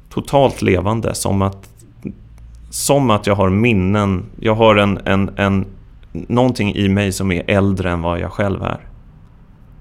totalt 0.09 0.63
levande. 0.63 1.15
Som 1.15 1.43
att, 1.43 1.69
som 2.71 3.11
att 3.11 3.27
jag 3.27 3.35
har 3.35 3.51
minnen, 3.51 4.25
jag 4.41 4.55
har 4.55 4.77
en, 4.77 4.99
en, 5.05 5.31
en, 5.37 5.67
någonting 6.13 6.75
i 6.75 6.89
mig 6.89 7.13
som 7.13 7.33
är 7.33 7.45
äldre 7.47 7.91
än 7.91 8.03
vad 8.03 8.21
jag 8.21 8.33
själv 8.33 8.63
är. 8.63 8.81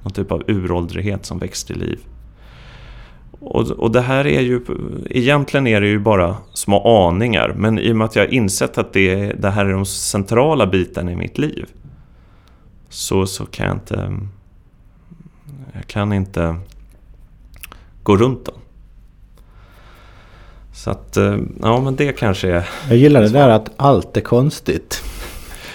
Någon 0.04 0.14
typ 0.14 0.32
av 0.32 0.44
uråldrighet 0.48 1.26
som 1.26 1.40
väcks 1.40 1.64
till 1.64 1.80
liv. 1.80 2.00
Och, 3.42 3.70
och 3.70 3.92
det 3.92 4.02
här 4.02 4.28
är 4.28 4.42
ju, 4.42 4.62
egentligen 5.10 5.68
är 5.68 5.82
det 5.82 5.88
ju 5.88 6.00
bara 6.00 6.38
små 6.54 7.08
aningar, 7.08 7.54
men 7.58 7.80
i 7.80 7.92
och 7.92 7.96
med 7.96 8.06
att 8.06 8.16
jag 8.16 8.24
har 8.24 8.34
insett 8.34 8.78
att 8.78 8.94
det, 8.94 9.34
det 9.34 9.50
här 9.50 9.66
är 9.66 9.74
de 9.74 9.86
centrala 9.86 10.68
bitarna 10.68 11.12
i 11.12 11.16
mitt 11.16 11.38
liv, 11.38 11.66
så, 12.90 13.26
så 13.26 13.46
kan 13.46 13.68
jag 13.68 13.76
inte, 13.76 14.18
jag 15.74 15.88
kan 15.88 16.14
inte 16.14 16.56
gå 18.04 18.18
runt 18.18 18.46
dem. 18.46 18.56
Så 20.74 20.92
att, 20.92 21.18
eh, 21.18 21.38
ja 21.62 21.82
men 21.82 21.96
det 21.96 22.12
kanske 22.12 22.52
är... 22.52 22.70
Jag 22.90 22.98
gillar 22.98 23.22
det 23.22 23.30
där 23.30 23.50
att 23.50 23.72
allt 23.78 24.18
är 24.18 24.22
konstigt. 24.22 25.04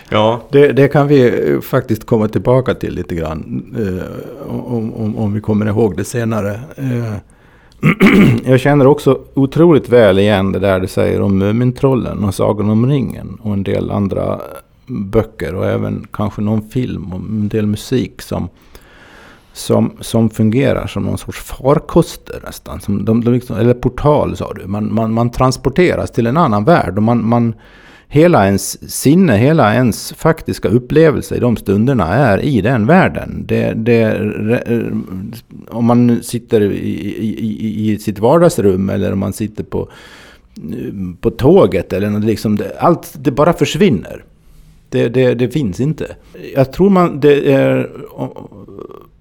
Ja. 0.09 0.41
Det, 0.51 0.73
det, 0.73 0.89
kan 0.89 1.09
vi 1.09 1.51
eh, 1.53 1.61
faktiskt 1.61 2.07
komma 2.07 2.29
tillbaka 2.29 2.75
till 2.75 2.95
lite 2.95 3.15
grann. 3.15 3.65
Eh, 3.79 4.51
om, 4.51 4.95
om, 4.95 5.19
om, 5.19 5.35
vi 5.35 5.41
kommer 5.41 5.67
ihåg 5.67 5.97
det 5.97 6.05
senare. 6.05 6.61
Eh, 6.77 7.17
jag 8.45 8.61
känner 8.61 8.87
också 8.87 9.19
otroligt 9.35 9.89
väl 9.89 10.19
igen 10.19 10.53
det 10.53 10.59
där 10.59 10.81
du 10.81 10.87
säger 10.87 11.21
om 11.21 11.39
Mumintrollen 11.39 12.25
och 12.25 12.35
Sagan 12.35 12.71
om 12.71 12.87
ringen 12.87 13.39
och 13.43 13.53
en 13.53 13.63
del 13.63 13.91
andra 13.91 14.33
eh, 14.33 14.39
böcker 14.87 15.55
och 15.55 15.67
även 15.67 16.07
kanske 16.13 16.41
någon 16.43 16.69
film 16.69 17.13
och 17.13 17.21
en 17.21 17.49
del 17.49 17.67
musik 17.67 18.23
som, 18.23 18.49
som, 19.53 19.93
som 20.01 20.31
fungerar 20.31 20.87
som 20.87 21.03
någon 21.03 21.19
sorts 21.19 21.41
farkoster 21.41 22.41
nästan. 22.45 22.81
Som 22.81 23.05
de, 23.05 23.25
de 23.25 23.33
liksom, 23.33 23.57
eller 23.57 23.75
portal 23.75 24.37
sa 24.37 24.53
du. 24.53 24.67
Man, 24.67 24.95
man, 24.95 25.13
man 25.13 25.31
transporteras 25.31 26.11
till 26.11 26.27
en 26.27 26.37
annan 26.37 26.65
värld 26.65 26.97
och 26.97 27.03
man, 27.03 27.29
man 27.29 27.55
hela 28.09 28.47
ens 28.47 28.91
sinne, 28.93 29.37
hela 29.37 29.75
ens 29.75 30.13
faktiska 30.13 30.69
upplevelse 30.69 31.37
i 31.37 31.41
de 31.41 31.57
stunderna 31.57 32.15
är 32.15 32.39
i 32.45 32.61
den 32.61 32.87
världen. 32.87 33.45
Det, 33.47 33.73
det, 33.73 34.21
om 35.69 35.85
man 35.85 36.23
sitter 36.23 36.61
i, 36.61 36.89
i, 37.19 37.93
i 37.93 37.99
sitt 37.99 38.19
vardagsrum 38.19 38.91
eller 38.91 39.13
om 39.13 39.19
man 39.19 39.33
sitter 39.33 39.65
på, 39.65 39.89
på 41.21 41.31
tåget 41.31 41.93
eller 41.93 42.11
något 42.11 42.25
liksom, 42.25 42.59
allt 42.79 43.15
det 43.19 43.31
bara 43.31 43.53
försvinner. 43.53 44.25
Det, 44.89 45.09
det, 45.09 45.35
det 45.35 45.49
finns 45.49 45.81
inte. 45.81 46.17
Jag 46.55 46.73
tror 46.73 46.91
man 46.91 47.21
det 47.21 47.53
är, 47.53 47.91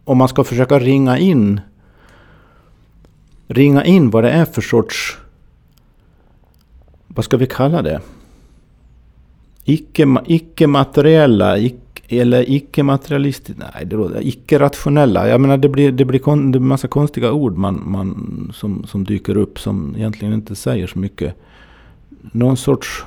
om 0.03 0.17
man 0.17 0.27
ska 0.27 0.43
försöka 0.43 0.79
ringa 0.79 1.17
in 1.17 1.61
ringa 3.47 3.85
in 3.85 4.09
vad 4.09 4.23
det 4.23 4.29
är 4.29 4.45
för 4.45 4.61
sorts, 4.61 5.17
vad 7.07 7.25
ska 7.25 7.37
vi 7.37 7.47
kalla 7.47 7.81
det? 7.81 8.01
Icke-materiella, 9.65 11.57
icke 11.57 11.81
eller 12.07 12.49
icke-materialistiska, 12.49 13.63
nej 13.73 13.85
det 13.85 14.21
icke-rationella. 14.21 15.27
Jag 15.27 15.41
menar 15.41 15.57
det 15.57 15.69
blir, 15.69 15.91
det 15.91 16.05
blir 16.05 16.19
kon, 16.19 16.51
det 16.51 16.59
massa 16.59 16.87
konstiga 16.87 17.31
ord 17.31 17.57
man, 17.57 17.81
man, 17.85 18.51
som, 18.55 18.83
som 18.87 19.03
dyker 19.03 19.37
upp 19.37 19.59
som 19.59 19.95
egentligen 19.95 20.33
inte 20.33 20.55
säger 20.55 20.87
så 20.87 20.99
mycket. 20.99 21.35
Någon 22.31 22.57
sorts... 22.57 23.05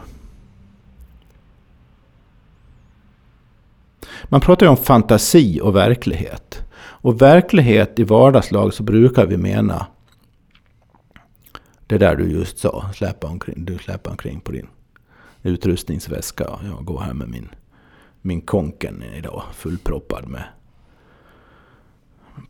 Man 4.24 4.40
pratar 4.40 4.66
ju 4.66 4.70
om 4.70 4.76
fantasi 4.76 5.60
och 5.62 5.76
verklighet. 5.76 6.62
Och 6.78 7.22
verklighet 7.22 7.98
i 7.98 8.04
vardagslag 8.04 8.74
så 8.74 8.82
brukar 8.82 9.26
vi 9.26 9.36
mena 9.36 9.86
det 11.86 11.98
där 11.98 12.16
du 12.16 12.30
just 12.30 12.58
sa, 12.58 12.90
släpa 12.94 13.26
omkring, 13.26 13.64
du 13.64 13.78
släpar 13.78 14.10
omkring 14.10 14.40
på 14.40 14.52
din 14.52 14.66
utrustningsväska. 15.42 16.44
Jag 16.64 16.84
går 16.84 17.00
här 17.00 17.14
med 17.14 17.28
min, 17.28 17.48
min 18.22 18.40
konken 18.40 19.04
idag 19.16 19.42
fullproppad 19.54 20.28
med 20.28 20.44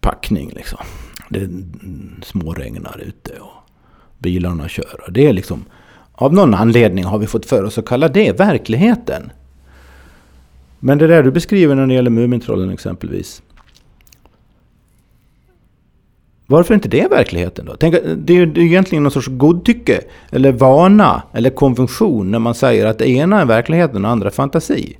packning 0.00 0.50
liksom. 0.50 0.78
Det 1.28 1.50
småregnar 2.24 3.00
ute 3.06 3.32
och 3.40 3.70
bilarna 4.18 4.68
kör. 4.68 5.00
Och 5.06 5.12
det 5.12 5.26
är 5.26 5.32
liksom, 5.32 5.64
av 6.12 6.34
någon 6.34 6.54
anledning 6.54 7.04
har 7.04 7.18
vi 7.18 7.26
fått 7.26 7.46
för 7.46 7.64
oss 7.64 7.78
att 7.78 7.86
kalla 7.86 8.08
det 8.08 8.38
verkligheten. 8.38 9.32
Men 10.80 10.98
det 10.98 11.06
där 11.06 11.22
du 11.22 11.30
beskriver 11.30 11.74
när 11.74 11.86
det 11.86 11.94
gäller 11.94 12.10
Mumintrollen 12.10 12.70
exempelvis. 12.70 13.42
Varför 16.50 16.74
är 16.74 16.76
inte 16.76 16.88
det 16.88 17.10
verkligheten 17.10 17.66
då? 17.66 17.76
Tänk, 17.76 17.94
det 18.16 18.32
är 18.32 18.36
ju 18.36 18.66
egentligen 18.66 19.02
någon 19.02 19.12
sorts 19.12 19.28
godtycke, 19.28 20.00
eller 20.30 20.52
vana, 20.52 21.22
eller 21.32 21.50
konvention 21.50 22.30
när 22.30 22.38
man 22.38 22.54
säger 22.54 22.86
att 22.86 22.98
det 22.98 23.08
ena 23.08 23.40
är 23.40 23.46
verkligheten 23.46 23.96
och 23.96 24.02
det 24.02 24.08
andra 24.08 24.26
är 24.26 24.32
fantasi. 24.32 24.98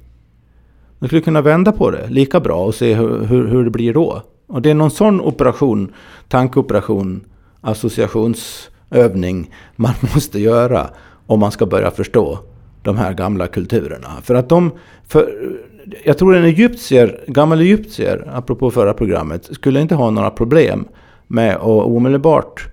Man 0.99 1.09
skulle 1.09 1.23
kunna 1.23 1.41
vända 1.41 1.73
på 1.73 1.91
det 1.91 2.09
lika 2.09 2.41
bra 2.41 2.65
och 2.65 2.75
se 2.75 2.95
hur, 2.95 3.25
hur, 3.25 3.49
hur 3.49 3.65
det 3.65 3.71
blir 3.71 3.95
då. 3.95 4.23
Och 4.47 4.63
det 4.63 4.71
är 4.71 4.75
någon 4.75 4.91
sån 4.91 5.21
operation, 5.21 5.93
tankeoperation, 6.29 7.25
associationsövning 7.61 9.55
man 9.77 9.95
måste 10.15 10.41
göra 10.41 10.91
om 11.27 11.41
man 11.41 11.53
ska 11.53 11.67
börja 11.67 11.91
förstå 11.91 12.39
de 12.83 12.97
här 12.97 13.13
gamla 13.13 13.47
kulturerna. 13.47 14.09
För 14.23 14.35
att 14.35 14.49
de, 14.49 14.71
för, 15.07 15.51
jag 16.05 16.19
tror 16.19 16.37
en 16.37 16.45
egyptier, 16.45 17.21
gammal 17.27 17.61
egyptier, 17.61 18.31
apropå 18.35 18.71
förra 18.71 18.95
programmet, 18.95 19.49
skulle 19.53 19.81
inte 19.81 19.95
ha 19.95 20.11
några 20.11 20.31
problem 20.31 20.85
med 21.29 21.57
att 21.57 21.63
omedelbart 21.63 22.69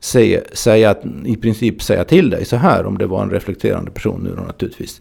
säga, 0.00 0.40
säga, 0.52 0.96
i 1.24 1.36
princip 1.36 1.82
säga 1.82 2.04
till 2.04 2.30
dig 2.30 2.44
så 2.44 2.56
här 2.56 2.86
om 2.86 2.98
det 2.98 3.06
var 3.06 3.22
en 3.22 3.30
reflekterande 3.30 3.90
person 3.90 4.20
nu 4.24 4.34
då 4.36 4.42
naturligtvis. 4.42 5.00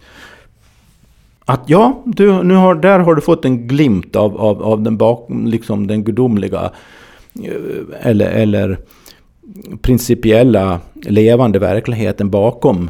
Att 1.46 1.64
ja, 1.68 2.04
du, 2.06 2.44
nu 2.44 2.54
har, 2.54 2.76
där 2.76 3.00
har 3.00 3.16
du 3.16 3.22
fått 3.22 3.46
en 3.46 3.68
glimt 3.68 4.16
av, 4.16 4.38
av, 4.38 4.64
av 4.64 4.82
den, 4.82 4.98
bak, 4.98 5.28
liksom 5.30 5.88
den 5.88 6.04
gudomliga 6.04 6.72
eh, 7.44 8.10
eller, 8.10 8.30
eller 8.30 8.78
principiella 9.82 10.80
levande 10.94 11.60
verkligheten 11.60 12.30
bakom 12.30 12.90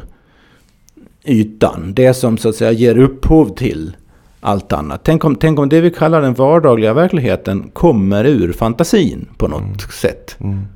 ytan. 1.24 1.92
Det 1.94 2.14
som 2.14 2.38
så 2.38 2.48
att 2.48 2.56
säga 2.56 2.72
ger 2.72 2.98
upphov 2.98 3.54
till 3.54 3.96
allt 4.44 4.72
annat. 4.72 5.00
Tänk 5.04 5.24
om, 5.24 5.36
tänk 5.36 5.58
om 5.58 5.68
det 5.68 5.80
vi 5.80 5.90
kallar 5.90 6.20
den 6.20 6.34
vardagliga 6.34 6.94
verkligheten 6.94 7.70
kommer 7.72 8.24
ur 8.24 8.52
fantasin 8.52 9.28
på 9.36 9.48
något 9.48 9.60
mm. 9.60 9.78
sätt. 9.78 10.36
Mm. 10.40 10.66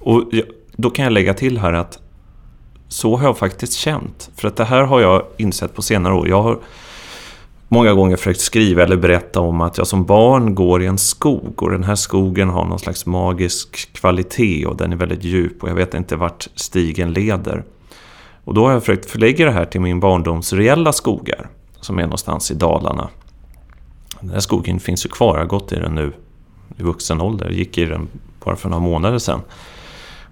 Och 0.00 0.22
då 0.76 0.90
kan 0.90 1.04
jag 1.04 1.12
lägga 1.12 1.34
till 1.34 1.58
här 1.58 1.72
att 1.72 1.98
så 2.88 3.16
har 3.16 3.24
jag 3.26 3.38
faktiskt 3.38 3.72
känt. 3.72 4.30
För 4.36 4.48
att 4.48 4.56
det 4.56 4.64
här 4.64 4.82
har 4.82 5.00
jag 5.00 5.22
insett 5.36 5.74
på 5.74 5.82
senare 5.82 6.14
år. 6.14 6.28
Jag 6.28 6.42
har 6.42 6.58
många 7.68 7.92
gånger 7.92 8.16
försökt 8.16 8.40
skriva 8.40 8.82
eller 8.82 8.96
berätta 8.96 9.40
om 9.40 9.60
att 9.60 9.78
jag 9.78 9.86
som 9.86 10.04
barn 10.04 10.54
går 10.54 10.82
i 10.82 10.86
en 10.86 10.98
skog 10.98 11.62
och 11.62 11.70
den 11.70 11.84
här 11.84 11.94
skogen 11.94 12.48
har 12.48 12.64
någon 12.64 12.78
slags 12.78 13.06
magisk 13.06 13.92
kvalitet 13.92 14.66
och 14.66 14.76
den 14.76 14.92
är 14.92 14.96
väldigt 14.96 15.24
djup 15.24 15.62
och 15.62 15.68
jag 15.68 15.74
vet 15.74 15.94
inte 15.94 16.16
vart 16.16 16.48
stigen 16.54 17.12
leder. 17.12 17.64
Och 18.44 18.54
då 18.54 18.64
har 18.64 18.72
jag 18.72 18.82
försökt 18.82 19.10
förlägga 19.10 19.44
det 19.44 19.52
här 19.52 19.64
till 19.64 19.80
min 19.80 20.00
barndoms 20.00 20.52
reella 20.52 20.92
skogar 20.92 21.48
som 21.80 21.98
är 21.98 22.02
någonstans 22.02 22.50
i 22.50 22.54
Dalarna. 22.54 23.08
Den 24.20 24.30
här 24.30 24.40
skogen 24.40 24.80
finns 24.80 25.06
ju 25.06 25.10
kvar, 25.10 25.34
jag 25.34 25.42
har 25.42 25.48
gått 25.48 25.72
i 25.72 25.76
den 25.76 25.94
nu 25.94 26.12
i 26.76 26.82
vuxen 26.82 27.20
ålder, 27.20 27.46
jag 27.46 27.54
gick 27.54 27.78
i 27.78 27.84
den 27.84 28.08
bara 28.44 28.56
för 28.56 28.68
några 28.68 28.82
månader 28.82 29.18
sedan. 29.18 29.40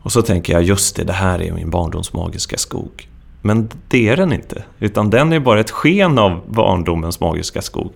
Och 0.02 0.12
så 0.12 0.22
tänker 0.22 0.52
jag, 0.52 0.62
just 0.62 0.96
det, 0.96 1.04
det 1.04 1.12
här 1.12 1.42
är 1.42 1.52
min 1.52 1.70
barndoms 1.70 2.12
magiska 2.12 2.56
skog. 2.56 3.09
Men 3.42 3.68
det 3.88 4.09
är 4.09 4.16
den 4.16 4.32
inte, 4.32 4.64
utan 4.78 5.11
den 5.11 5.32
är 5.32 5.40
bara 5.40 5.61
ett 5.61 5.70
sken 5.70 6.18
av 6.18 6.40
barndomens 6.46 7.20
magiska 7.20 7.62
skog. 7.62 7.92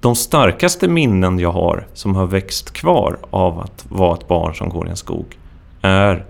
De 0.00 0.16
starkaste 0.16 0.88
minnen 0.88 1.38
jag 1.38 1.52
har 1.52 1.86
som 1.94 2.14
har 2.14 2.26
växt 2.26 2.70
kvar 2.70 3.18
av 3.30 3.60
att 3.60 3.86
vara 3.88 4.14
ett 4.16 4.28
barn 4.28 4.54
som 4.54 4.68
går 4.68 4.86
i 4.86 4.90
en 4.90 4.96
skog 4.96 5.38
är 5.82 6.26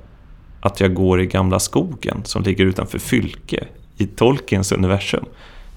att 0.60 0.80
jag 0.80 0.94
går 0.94 1.20
i 1.20 1.26
gamla 1.26 1.58
skogen 1.58 2.20
som 2.24 2.42
ligger 2.42 2.64
utanför 2.64 2.98
Fylke 2.98 3.64
i 3.96 4.06
Tolkiens 4.06 4.72
universum. 4.72 5.24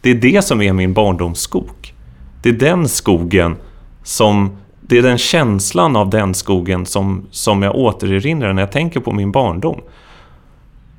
Det 0.02 0.10
är 0.10 0.16
det 0.16 0.42
som 0.42 0.62
är 0.62 0.74
min 0.74 0.94
barndomsskog. 0.94 1.94
Det 2.42 2.50
är 2.50 2.54
den 2.54 2.88
skogen 2.88 3.56
som... 4.04 4.58
Det 4.82 4.98
är 4.98 5.02
den 5.02 5.18
känslan 5.18 5.96
av 5.96 6.10
den 6.10 6.34
skogen 6.34 6.86
som, 6.86 7.26
som 7.32 7.64
jag 7.64 7.76
återerinrar 7.76 8.54
när 8.54 8.62
jag 8.62 8.72
tänker 8.72 9.00
på 9.00 9.12
min 9.12 9.32
barndom. 9.32 9.82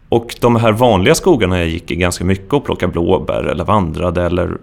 Och 0.08 0.36
de 0.40 0.56
här 0.56 0.72
vanliga 0.72 1.14
skogarna 1.14 1.58
jag 1.58 1.68
gick 1.68 1.90
i 1.90 1.96
ganska 1.96 2.24
mycket 2.24 2.52
och 2.52 2.64
plockade 2.64 2.92
blåbär 2.92 3.44
eller 3.44 3.64
vandrade 3.64 4.22
eller... 4.22 4.58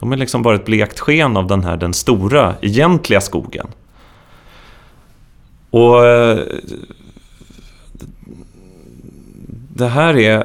De 0.00 0.12
är 0.12 0.16
liksom 0.16 0.42
bara 0.42 0.54
ett 0.54 0.64
blekt 0.64 1.00
sken 1.00 1.36
av 1.36 1.46
den 1.46 1.64
här, 1.64 1.76
den 1.76 1.94
stora, 1.94 2.54
egentliga 2.60 3.20
skogen. 3.20 3.66
Och... 5.70 6.06
Eh, 6.06 6.38
det 9.74 9.88
här 9.88 10.16
är 10.16 10.44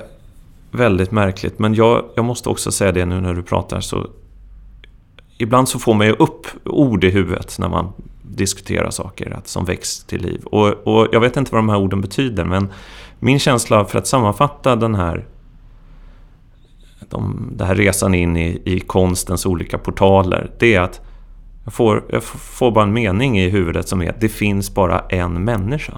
väldigt 0.73 1.11
märkligt. 1.11 1.59
Men 1.59 1.73
jag, 1.73 2.05
jag 2.15 2.25
måste 2.25 2.49
också 2.49 2.71
säga 2.71 2.91
det 2.91 3.05
nu 3.05 3.21
när 3.21 3.33
du 3.33 3.43
pratar 3.43 3.79
så... 3.79 4.07
ibland 5.37 5.69
så 5.69 5.79
får 5.79 5.93
man 5.93 6.07
ju 6.07 6.13
upp 6.13 6.47
ord 6.65 7.03
i 7.03 7.09
huvudet 7.09 7.55
när 7.59 7.69
man 7.69 7.93
diskuterar 8.21 8.89
saker 8.89 9.31
att, 9.31 9.47
som 9.47 9.65
väcks 9.65 10.03
till 10.03 10.21
liv. 10.21 10.41
Och, 10.45 10.67
och 10.67 11.07
jag 11.11 11.19
vet 11.19 11.37
inte 11.37 11.51
vad 11.51 11.59
de 11.59 11.69
här 11.69 11.77
orden 11.77 12.01
betyder, 12.01 12.45
men 12.45 12.67
min 13.19 13.39
känsla 13.39 13.85
för 13.85 13.99
att 13.99 14.07
sammanfatta 14.07 14.75
den 14.75 14.95
här 14.95 15.25
de, 17.09 17.49
den 17.55 17.67
här 17.67 17.75
resan 17.75 18.15
in 18.15 18.37
i, 18.37 18.61
i 18.65 18.79
konstens 18.79 19.45
olika 19.45 19.77
portaler, 19.77 20.51
det 20.59 20.75
är 20.75 20.81
att 20.81 21.01
jag 21.63 21.73
får, 21.73 22.03
jag 22.09 22.23
får 22.23 22.71
bara 22.71 22.83
en 22.83 22.93
mening 22.93 23.39
i 23.39 23.49
huvudet 23.49 23.87
som 23.87 24.01
är 24.01 24.15
det 24.19 24.29
finns 24.29 24.73
bara 24.73 24.99
en 24.99 25.43
människa. 25.43 25.93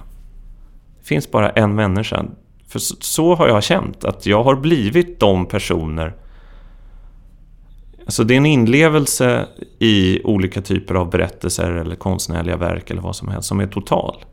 Det 0.99 1.07
finns 1.07 1.31
bara 1.31 1.49
en 1.49 1.75
människa. 1.75 2.25
För 2.67 2.79
så, 2.79 2.95
så 2.99 3.35
har 3.35 3.47
jag 3.47 3.63
känt, 3.63 4.05
att 4.05 4.25
jag 4.25 4.43
har 4.43 4.55
blivit 4.55 5.19
de 5.19 5.45
personer 5.45 6.13
Alltså 8.05 8.23
det 8.23 8.33
är 8.33 8.37
en 8.37 8.45
inlevelse 8.45 9.47
i 9.79 10.21
olika 10.23 10.61
typer 10.61 10.95
av 10.95 11.09
berättelser 11.09 11.71
eller 11.71 11.95
konstnärliga 11.95 12.57
verk 12.57 12.91
eller 12.91 13.01
vad 13.01 13.15
som 13.15 13.27
helst 13.27 13.47
som 13.47 13.59
är 13.59 13.67
total. 13.67 14.25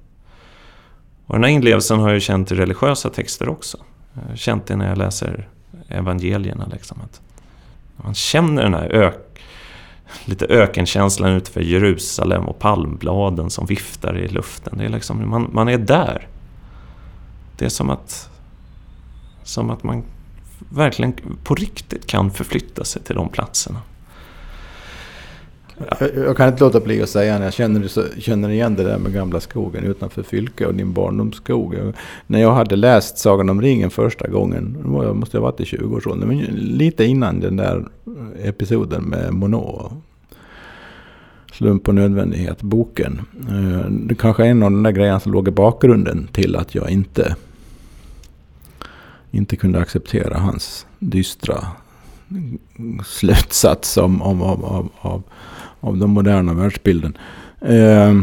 Och 1.27 1.35
den 1.35 1.45
här 1.45 1.51
inlevelsen 1.51 1.99
har 1.99 2.13
jag 2.13 2.23
känt 2.23 2.53
i 2.53 2.55
religiösa 2.55 3.11
texter 3.11 3.49
också. 3.49 3.79
Jag 4.15 4.29
har 4.29 4.37
känt 4.37 4.67
det 4.67 4.77
när 4.77 4.89
jag 4.89 4.99
läser 4.99 5.49
evangelierna. 5.89 6.69
Liksom. 6.73 6.99
Att 7.05 7.21
man 7.97 8.15
känner 8.15 8.63
den 8.63 8.75
här 8.75 8.93
ök, 8.93 9.43
lite 10.25 10.47
ökenkänslan 10.47 11.33
utanför 11.33 11.61
Jerusalem 11.61 12.45
och 12.45 12.59
palmbladen 12.59 13.51
som 13.51 13.67
viftar 13.67 14.19
i 14.19 14.29
luften. 14.29 14.79
Det 14.79 14.85
är 14.85 14.89
liksom, 14.89 15.31
man, 15.31 15.51
man 15.53 15.69
är 15.69 15.79
där. 15.79 16.29
Det 17.57 17.65
är 17.65 17.69
som 17.69 17.91
att, 17.91 18.31
som 19.43 19.71
att 19.71 19.83
man 19.83 20.03
verkligen 20.69 21.13
på 21.45 21.55
riktigt 21.55 22.07
kan 22.07 22.31
förflytta 22.31 22.85
sig 22.85 23.03
till 23.03 23.15
de 23.15 23.29
platserna. 23.29 23.79
Jag, 26.01 26.17
jag, 26.17 26.37
kan 26.37 26.49
inte 26.49 26.65
låta 26.65 26.81
bli 26.81 27.03
att 27.03 27.09
säga 27.09 27.39
när 27.39 27.45
jag 27.45 27.55
känner, 27.55 28.21
känner 28.21 28.49
igen 28.51 28.75
det 28.75 28.83
där 28.83 28.99
med 28.99 29.13
gamla 29.13 29.41
skogen 29.41 29.85
utanför 29.85 30.23
Fylke 30.23 30.67
och 30.67 30.75
din 30.75 30.93
barndomsskog. 30.93 31.75
När 32.27 32.41
jag 32.41 32.53
hade 32.53 32.77
läst 32.77 33.19
Sagan 33.19 33.51
om 33.51 33.63
ringen 33.63 33.91
första 33.91 34.29
gången, 34.29 34.79
jag 35.03 35.17
måste 35.17 35.39
ha 35.39 35.43
varit 35.43 35.61
i 35.61 35.65
20-årsåldern, 35.65 36.29
men 36.29 36.39
lite 36.55 37.05
innan 37.05 37.41
den 37.41 37.57
där 37.57 37.89
episoden 38.43 39.05
med 39.05 39.35
Monod. 39.35 39.93
Slump 41.53 41.89
och 41.89 41.95
nödvändighet, 41.95 42.63
boken. 42.63 43.21
Eh, 43.49 43.91
det 43.91 44.15
kanske 44.15 44.45
är 44.45 44.51
en 44.51 44.63
av 44.63 44.71
de 44.71 44.83
där 44.83 44.91
grejerna 44.91 45.21
som 45.21 45.33
låg 45.33 45.49
i 45.49 45.51
bakgrunden 45.51 46.29
till 46.33 46.57
att 46.57 46.75
jag 46.75 46.91
inte 46.91 47.37
inte 49.33 49.57
kunde 49.57 49.79
acceptera 49.79 50.39
hans 50.39 50.87
dystra 50.99 51.67
slutsats 53.07 53.97
om, 53.97 54.23
om, 54.23 54.43
om, 54.43 54.65
av, 54.65 54.89
av, 55.01 55.23
av 55.81 55.97
den 55.97 56.11
moderna 56.11 56.55
världsbilden. 56.55 57.19
Eh, 57.61 58.23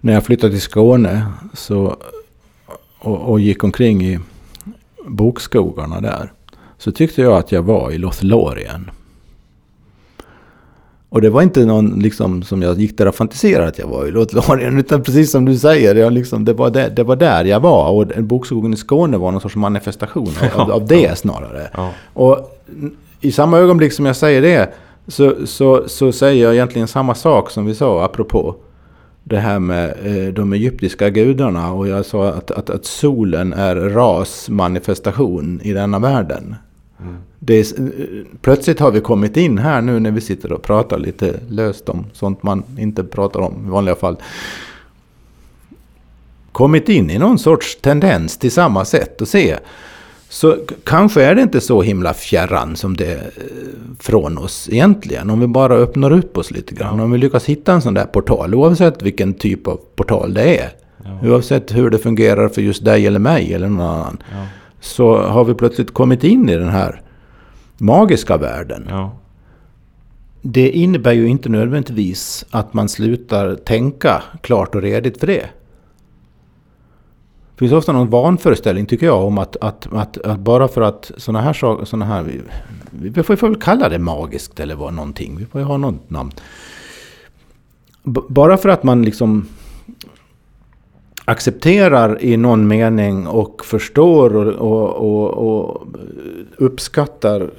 när 0.00 0.12
jag 0.12 0.24
flyttade 0.24 0.52
till 0.52 0.62
Skåne 0.62 1.26
så, 1.54 1.96
och, 2.98 3.20
och, 3.20 3.40
gick 3.40 3.64
omkring 3.64 4.04
i 4.04 4.18
bokskogarna 5.06 6.00
där 6.00 6.32
så 6.78 6.92
tyckte 6.92 7.22
jag 7.22 7.38
att 7.38 7.52
jag 7.52 7.62
var 7.62 7.90
i 7.90 7.98
Lothlorien. 7.98 8.90
Och 11.12 11.20
det 11.20 11.30
var 11.30 11.42
inte 11.42 11.64
någon 11.64 12.00
liksom, 12.00 12.42
som 12.42 12.62
jag 12.62 12.78
gick 12.78 12.98
där 12.98 13.08
och 13.08 13.14
fantiserade 13.14 13.68
att 13.68 13.78
jag 13.78 13.86
var 13.86 14.06
i 14.06 14.10
Lothlorien. 14.10 14.78
Utan 14.78 15.02
precis 15.02 15.30
som 15.30 15.44
du 15.44 15.58
säger, 15.58 15.94
jag 15.94 16.12
liksom, 16.12 16.44
det, 16.44 16.52
var 16.52 16.70
där, 16.70 16.90
det 16.90 17.02
var 17.02 17.16
där 17.16 17.44
jag 17.44 17.60
var. 17.60 17.90
Och 17.90 18.24
Bokskogen 18.24 18.72
i 18.72 18.76
Skåne 18.76 19.16
var 19.16 19.32
någon 19.32 19.40
sorts 19.40 19.56
manifestation 19.56 20.28
av, 20.54 20.70
av 20.70 20.86
det 20.86 21.18
snarare. 21.18 21.70
Ja. 21.74 21.90
Och 22.12 22.60
i 23.20 23.32
samma 23.32 23.58
ögonblick 23.58 23.92
som 23.92 24.06
jag 24.06 24.16
säger 24.16 24.42
det 24.42 24.72
så, 25.08 25.46
så, 25.46 25.88
så 25.88 26.12
säger 26.12 26.44
jag 26.44 26.54
egentligen 26.54 26.88
samma 26.88 27.14
sak 27.14 27.50
som 27.50 27.66
vi 27.66 27.74
sa 27.74 28.04
apropå 28.04 28.54
det 29.24 29.38
här 29.38 29.58
med 29.58 29.94
eh, 30.04 30.32
de 30.34 30.52
egyptiska 30.52 31.10
gudarna. 31.10 31.72
Och 31.72 31.88
jag 31.88 32.06
sa 32.06 32.28
att, 32.28 32.50
att, 32.50 32.70
att 32.70 32.84
solen 32.84 33.52
är 33.52 33.76
rasmanifestation 33.76 35.60
i 35.62 35.72
denna 35.72 35.98
världen. 35.98 36.56
Är, 37.46 37.64
plötsligt 38.40 38.80
har 38.80 38.90
vi 38.90 39.00
kommit 39.00 39.36
in 39.36 39.58
här 39.58 39.82
nu 39.82 40.00
när 40.00 40.10
vi 40.10 40.20
sitter 40.20 40.52
och 40.52 40.62
pratar 40.62 40.98
lite 40.98 41.40
löst 41.48 41.88
om 41.88 42.06
sånt 42.12 42.42
man 42.42 42.62
inte 42.78 43.04
pratar 43.04 43.40
om 43.40 43.66
i 43.66 43.70
vanliga 43.70 43.94
fall. 43.94 44.16
Kommit 46.52 46.88
in 46.88 47.10
i 47.10 47.18
någon 47.18 47.38
sorts 47.38 47.76
tendens 47.80 48.38
till 48.38 48.52
samma 48.52 48.84
sätt 48.84 49.22
att 49.22 49.28
se. 49.28 49.56
Så 50.28 50.56
kanske 50.84 51.24
är 51.24 51.34
det 51.34 51.42
inte 51.42 51.60
så 51.60 51.82
himla 51.82 52.14
fjärran 52.14 52.76
som 52.76 52.96
det 52.96 53.06
är 53.06 53.30
från 53.98 54.38
oss 54.38 54.68
egentligen. 54.72 55.30
Om 55.30 55.40
vi 55.40 55.46
bara 55.46 55.74
öppnar 55.74 56.10
upp 56.10 56.38
oss 56.38 56.50
lite 56.50 56.74
grann. 56.74 57.00
Om 57.00 57.12
vi 57.12 57.18
lyckas 57.18 57.44
hitta 57.44 57.72
en 57.72 57.82
sån 57.82 57.94
där 57.94 58.04
portal, 58.04 58.54
oavsett 58.54 59.02
vilken 59.02 59.34
typ 59.34 59.68
av 59.68 59.80
portal 59.96 60.34
det 60.34 60.58
är. 60.58 60.70
Ja. 61.04 61.28
Oavsett 61.28 61.74
hur 61.74 61.90
det 61.90 61.98
fungerar 61.98 62.48
för 62.48 62.62
just 62.62 62.84
dig 62.84 63.06
eller 63.06 63.18
mig 63.18 63.54
eller 63.54 63.68
någon 63.68 63.80
annan. 63.80 64.22
Ja 64.32 64.46
så 64.82 65.18
har 65.18 65.44
vi 65.44 65.54
plötsligt 65.54 65.94
kommit 65.94 66.24
in 66.24 66.48
i 66.48 66.56
den 66.56 66.68
här 66.68 67.02
magiska 67.78 68.36
världen. 68.36 68.86
Ja. 68.90 69.12
Det 70.42 70.70
innebär 70.70 71.12
ju 71.12 71.26
inte 71.26 71.48
nödvändigtvis 71.48 72.44
att 72.50 72.74
man 72.74 72.88
slutar 72.88 73.54
tänka 73.54 74.22
klart 74.40 74.74
och 74.74 74.82
redigt 74.82 75.20
för 75.20 75.26
det. 75.26 75.46
Det 77.52 77.58
finns 77.58 77.72
ofta 77.72 77.92
någon 77.92 78.10
vanföreställning 78.10 78.86
tycker 78.86 79.06
jag 79.06 79.24
om 79.24 79.38
att, 79.38 79.56
att, 79.56 79.92
att, 79.92 80.18
att 80.18 80.38
bara 80.38 80.68
för 80.68 80.80
att 80.80 81.10
sådana 81.16 81.40
här 81.40 81.52
saker, 81.52 81.84
såna 81.84 82.04
här, 82.04 82.22
vi, 82.90 83.08
vi 83.08 83.22
får 83.22 83.36
väl 83.36 83.60
kalla 83.60 83.88
det 83.88 83.98
magiskt 83.98 84.60
eller 84.60 84.74
vad 84.74 84.94
någonting, 84.94 85.36
vi 85.36 85.46
får 85.46 85.60
ju 85.60 85.66
ha 85.66 85.76
något 85.76 86.10
namn. 86.10 86.32
B 88.02 88.20
bara 88.28 88.56
för 88.56 88.68
att 88.68 88.82
man 88.82 89.02
liksom 89.02 89.48
accepterar 91.24 92.22
i 92.22 92.36
någon 92.36 92.68
mening 92.68 93.26
och 93.26 93.64
förstår 93.64 94.36
och, 94.36 94.54
och, 94.54 94.90
och, 94.90 95.66
och, 95.70 95.86
uppskattar 96.56 97.50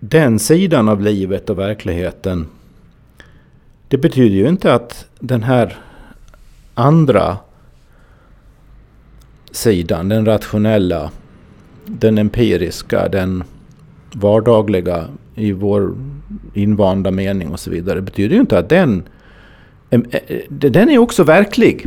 den 0.00 0.38
sidan 0.38 0.88
av 0.88 1.00
livet 1.00 1.50
och 1.50 1.58
verkligheten. 1.58 2.46
Det 3.88 3.98
betyder 3.98 4.36
ju 4.36 4.48
inte 4.48 4.74
att 4.74 5.06
den 5.20 5.42
här 5.42 5.78
andra 6.74 7.36
sidan, 9.50 10.08
den 10.08 10.26
rationella, 10.26 11.10
den 11.84 12.18
empiriska, 12.18 13.08
den 13.08 13.44
vardagliga 14.12 15.04
i 15.34 15.52
vår 15.52 15.94
invanda 16.54 17.10
mening 17.10 17.52
och 17.52 17.60
så 17.60 17.70
vidare, 17.70 18.00
betyder 18.00 18.34
ju 18.34 18.40
inte 18.40 18.58
att 18.58 18.68
den, 18.68 19.02
eh, 19.90 20.00
eh, 20.12 20.40
den 20.48 20.88
är 20.88 20.98
också 20.98 21.24
verklig. 21.24 21.86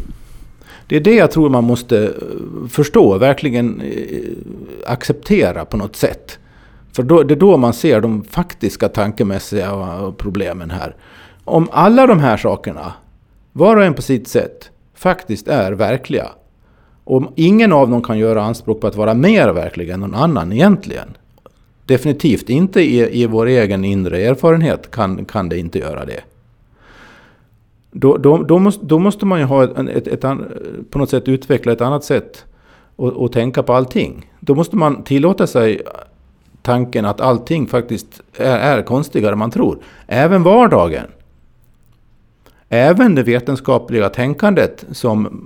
Det 0.92 0.98
är 0.98 1.02
det 1.02 1.16
jag 1.16 1.32
tror 1.32 1.50
man 1.50 1.64
måste 1.64 2.06
eh, 2.06 2.68
förstå, 2.70 3.18
verkligen 3.18 3.82
eh, 3.82 4.92
acceptera 4.92 5.66
på 5.66 5.78
något 5.78 5.96
sätt. 5.96 6.40
För 6.94 7.04
då, 7.04 7.24
det 7.24 7.34
är 7.34 7.40
då 7.40 7.58
man 7.58 7.74
ser 7.74 8.02
de 8.02 8.24
faktiska 8.24 8.90
tankemässiga 8.90 9.70
eh, 9.70 10.12
problemen 10.12 10.72
här. 10.72 10.96
Om 11.44 11.68
alla 11.72 12.08
de 12.08 12.20
här 12.20 12.38
sakerna, 12.38 12.94
var 13.54 13.78
och 13.78 13.84
en 13.84 13.94
på 13.94 14.02
sitt 14.02 14.28
sätt, 14.28 14.70
faktiskt 14.96 15.48
är 15.48 15.72
verkliga. 15.72 16.28
Och 17.04 17.34
ingen 17.36 17.74
av 17.74 17.90
dem 17.90 18.04
kan 18.04 18.18
göra 18.18 18.44
anspråk 18.44 18.82
på 18.82 18.88
att 18.88 18.96
vara 18.96 19.14
mer 19.14 19.50
verklig 19.50 19.90
än 19.90 20.00
någon 20.00 20.16
annan 20.16 20.52
egentligen. 20.52 21.18
Definitivt 21.86 22.50
inte 22.50 22.82
i, 22.82 23.22
i 23.22 23.26
vår 23.26 23.46
egen 23.46 23.86
inre 23.86 24.22
erfarenhet 24.22 24.92
kan, 24.92 25.26
kan 25.26 25.50
det 25.50 25.58
inte 25.58 25.80
göra 25.80 26.06
det. 26.06 26.22
Då, 27.92 28.18
då, 28.18 28.44
då, 28.44 28.60
måste, 28.60 28.86
då 28.86 29.00
måste 29.00 29.26
man 29.26 29.40
ju 29.40 29.46
ha 29.46 29.64
ett, 29.64 29.78
ett, 29.78 30.08
ett, 30.08 30.22
på 30.90 31.00
något 31.00 31.10
sätt 31.10 31.28
utveckla 31.28 31.72
ett 31.72 31.82
annat 31.82 32.04
sätt 32.04 32.46
att 32.98 33.32
tänka 33.32 33.64
på 33.64 33.74
allting. 33.74 34.32
Då 34.40 34.56
måste 34.56 34.76
man 34.76 35.04
tillåta 35.04 35.48
sig 35.48 35.82
tanken 36.62 37.06
att 37.06 37.22
allting 37.22 37.68
faktiskt 37.68 38.22
är, 38.38 38.58
är 38.58 38.82
konstigare 38.82 39.32
än 39.32 39.40
man 39.40 39.52
tror. 39.52 39.78
Även 40.08 40.44
vardagen. 40.44 41.08
Även 42.70 43.16
det 43.16 43.24
vetenskapliga 43.24 44.10
tänkandet 44.10 44.86
som 44.92 45.42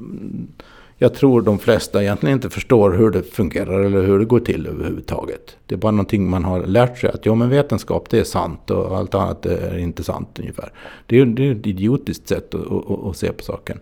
jag 0.97 1.13
tror 1.13 1.41
de 1.41 1.59
flesta 1.59 2.01
egentligen 2.01 2.35
inte 2.35 2.49
förstår 2.49 2.91
hur 2.91 3.11
det 3.11 3.23
fungerar 3.23 3.79
eller 3.79 4.01
hur 4.01 4.19
det 4.19 4.25
går 4.25 4.39
till 4.39 4.67
överhuvudtaget. 4.67 5.57
Det 5.65 5.75
är 5.75 5.79
bara 5.79 5.91
någonting 5.91 6.29
man 6.29 6.43
har 6.43 6.65
lärt 6.65 6.97
sig 6.97 7.09
att 7.09 7.25
ja 7.25 7.35
men 7.35 7.49
vetenskap 7.49 8.09
det 8.09 8.19
är 8.19 8.23
sant 8.23 8.71
och 8.71 8.97
allt 8.97 9.15
annat 9.15 9.45
är 9.45 9.77
inte 9.77 10.03
sant 10.03 10.39
ungefär. 10.39 10.71
Det 11.05 11.19
är, 11.19 11.25
det 11.25 11.47
är 11.47 11.51
ett 11.51 11.67
idiotiskt 11.67 12.27
sätt 12.27 12.55
att, 12.55 12.71
att, 12.71 13.05
att, 13.05 13.17
se 13.17 13.31
på 13.31 13.43
saken. 13.43 13.79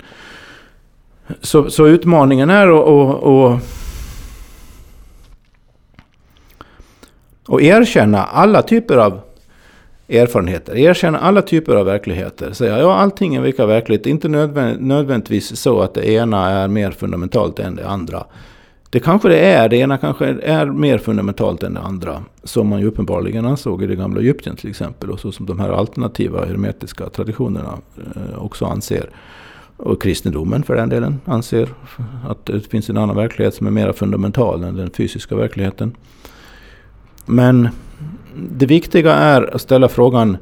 Så, 1.42 1.70
så 1.70 1.88
utmaningen 1.88 2.50
är 2.50 2.68
att, 2.68 3.62
att 7.48 7.62
erkänna 7.62 8.24
alla 8.24 8.62
typer 8.62 8.98
av 8.98 9.20
erfarenheter. 10.08 10.78
Erkänna 10.78 11.20
alla 11.20 11.42
typer 11.42 11.76
av 11.76 11.86
verkligheter. 11.86 12.52
Säga 12.54 12.80
ja, 12.80 12.94
allting 12.94 13.36
är 13.36 13.44
lika 13.44 13.66
verkligt. 13.66 14.06
Inte 14.06 14.28
nödvänd, 14.28 14.82
nödvändigtvis 14.82 15.56
så 15.56 15.82
att 15.82 15.94
det 15.94 16.10
ena 16.10 16.50
är 16.50 16.68
mer 16.68 16.92
fundamentalt 16.92 17.60
än 17.60 17.76
det 17.76 17.88
andra. 17.88 18.24
Det 18.90 19.00
kanske 19.00 19.30
det 19.30 19.40
är. 19.40 19.70
Det 19.70 19.78
ena 19.78 19.98
kanske 19.98 20.26
är 20.26 20.66
mer 20.66 20.98
fundamentalt 20.98 21.64
än 21.64 21.74
det 21.74 21.80
andra. 21.80 22.24
Som 22.44 22.68
man 22.68 22.80
ju 22.80 22.88
uppenbarligen 22.88 23.46
ansåg 23.46 23.84
i 23.84 23.88
det 23.88 23.96
gamla 23.96 24.22
Egypten 24.22 24.56
till 24.56 24.70
exempel. 24.70 25.12
Och 25.12 25.20
så 25.20 25.32
som 25.32 25.46
de 25.46 25.60
här 25.60 25.70
alternativa 25.70 26.46
hermetiska 26.46 27.10
traditionerna 27.10 27.78
eh, 28.16 28.44
också 28.44 28.66
anser. 28.66 29.10
Och 29.78 30.02
kristendomen 30.02 30.64
för 30.64 30.76
den 30.76 30.90
delen 30.90 31.22
anser 31.26 31.70
att 32.28 32.46
det 32.46 32.60
finns 32.60 32.90
en 32.90 32.98
annan 32.98 33.16
verklighet 33.16 33.56
som 33.56 33.68
är 33.68 33.72
mer 33.72 33.92
fundamental 33.92 34.64
än 34.64 34.76
den 34.76 34.90
fysiska 34.90 35.36
verkligheten. 35.36 35.96
Men 37.26 37.70
det 38.36 38.66
viktiga 38.66 39.14
är 39.14 39.56
att 39.56 39.62
ställa 39.62 39.90
frågan 39.90 40.38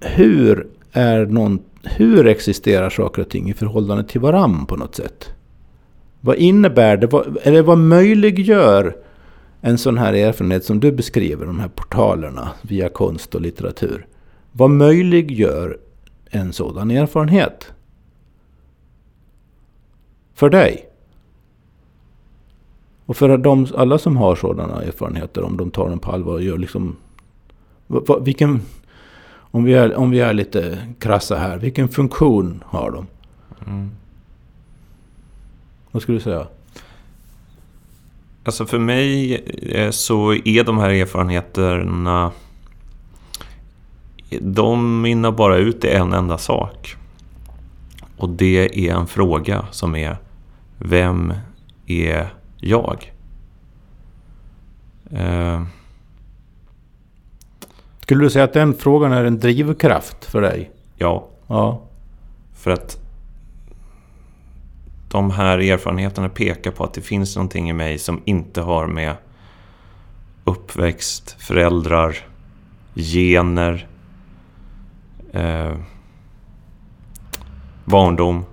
hur, 0.00 0.66
är 0.92 1.26
någon, 1.26 1.58
hur 1.82 2.26
existerar 2.26 2.90
saker 2.90 3.22
och 3.22 3.28
ting 3.28 3.50
i 3.50 3.54
förhållande 3.54 4.04
till 4.04 4.20
varann 4.20 4.66
på 4.66 4.76
något 4.76 4.94
sätt? 4.94 5.30
Vad 6.20 6.36
innebär 6.36 6.96
det? 6.96 7.06
Vad, 7.06 7.38
eller 7.42 7.62
vad 7.62 7.78
möjliggör 7.78 8.96
en 9.60 9.78
sån 9.78 9.98
här 9.98 10.12
erfarenhet 10.12 10.64
som 10.64 10.80
du 10.80 10.92
beskriver, 10.92 11.46
de 11.46 11.60
här 11.60 11.68
portalerna 11.68 12.48
via 12.62 12.88
konst 12.88 13.34
och 13.34 13.40
litteratur? 13.40 14.06
Vad 14.52 14.70
möjliggör 14.70 15.78
en 16.30 16.52
sådan 16.52 16.90
erfarenhet? 16.90 17.72
För 20.34 20.50
dig? 20.50 20.91
Och 23.06 23.16
för 23.16 23.38
de, 23.38 23.66
alla 23.76 23.98
som 23.98 24.16
har 24.16 24.36
sådana 24.36 24.82
erfarenheter, 24.82 25.42
om 25.42 25.56
de 25.56 25.70
tar 25.70 25.88
dem 25.88 25.98
på 25.98 26.12
allvar 26.12 26.32
och 26.32 26.42
gör 26.42 26.58
liksom... 26.58 26.96
Vilken, 28.20 28.62
om, 29.34 29.64
vi 29.64 29.74
är, 29.74 29.94
om 29.94 30.10
vi 30.10 30.20
är 30.20 30.32
lite 30.32 30.78
krassa 30.98 31.36
här, 31.36 31.58
vilken 31.58 31.88
funktion 31.88 32.64
har 32.66 32.90
de? 32.90 33.06
Mm. 33.66 33.90
Vad 35.90 36.02
skulle 36.02 36.18
du 36.18 36.22
säga? 36.22 36.46
Alltså 38.44 38.66
för 38.66 38.78
mig 38.78 39.34
eh, 39.62 39.90
så 39.90 40.32
är 40.32 40.64
de 40.64 40.78
här 40.78 40.90
erfarenheterna... 40.90 42.32
De 44.40 45.00
mynnar 45.02 45.30
bara 45.30 45.56
ut 45.56 45.84
i 45.84 45.88
en 45.88 46.12
enda 46.12 46.38
sak. 46.38 46.96
Och 48.16 48.28
det 48.28 48.88
är 48.88 48.94
en 48.94 49.06
fråga 49.06 49.66
som 49.70 49.96
är 49.96 50.16
Vem 50.78 51.34
är 51.86 52.32
jag? 52.62 53.12
Eh. 55.10 55.62
Skulle 58.00 58.24
du 58.24 58.30
säga 58.30 58.44
att 58.44 58.52
den 58.52 58.74
frågan 58.74 59.12
är 59.12 59.24
en 59.24 59.40
drivkraft 59.40 60.24
för 60.24 60.42
dig? 60.42 60.70
Ja. 60.96 61.28
ja. 61.46 61.82
För 62.54 62.70
att 62.70 62.98
de 65.08 65.30
här 65.30 65.58
erfarenheterna 65.58 66.28
pekar 66.28 66.70
på 66.70 66.84
att 66.84 66.94
det 66.94 67.00
finns 67.00 67.36
någonting 67.36 67.70
i 67.70 67.72
mig 67.72 67.98
som 67.98 68.22
inte 68.24 68.60
har 68.60 68.86
med 68.86 69.14
uppväxt, 70.44 71.36
föräldrar, 71.38 72.16
gener, 72.94 73.88
eh, 75.32 75.76
barndom. 77.84 78.44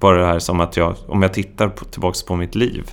Bara 0.00 0.18
det 0.18 0.26
här 0.26 0.38
som 0.38 0.60
att 0.60 0.76
jag, 0.76 0.94
om 1.06 1.22
jag 1.22 1.34
tittar 1.34 1.68
på, 1.68 1.84
tillbaks 1.84 2.22
på 2.22 2.36
mitt 2.36 2.54
liv. 2.54 2.90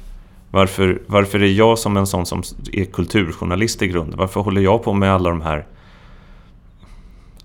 Varför, 0.51 1.01
varför 1.07 1.43
är 1.43 1.47
jag 1.47 1.79
som 1.79 1.97
en 1.97 2.07
sån 2.07 2.25
som 2.25 2.43
är 2.73 2.85
kulturjournalist 2.85 3.81
i 3.81 3.87
grunden? 3.87 4.19
Varför 4.19 4.41
håller 4.41 4.61
jag 4.61 4.83
på 4.83 4.93
med 4.93 5.13
alla 5.13 5.29
de 5.29 5.41
här 5.41 5.65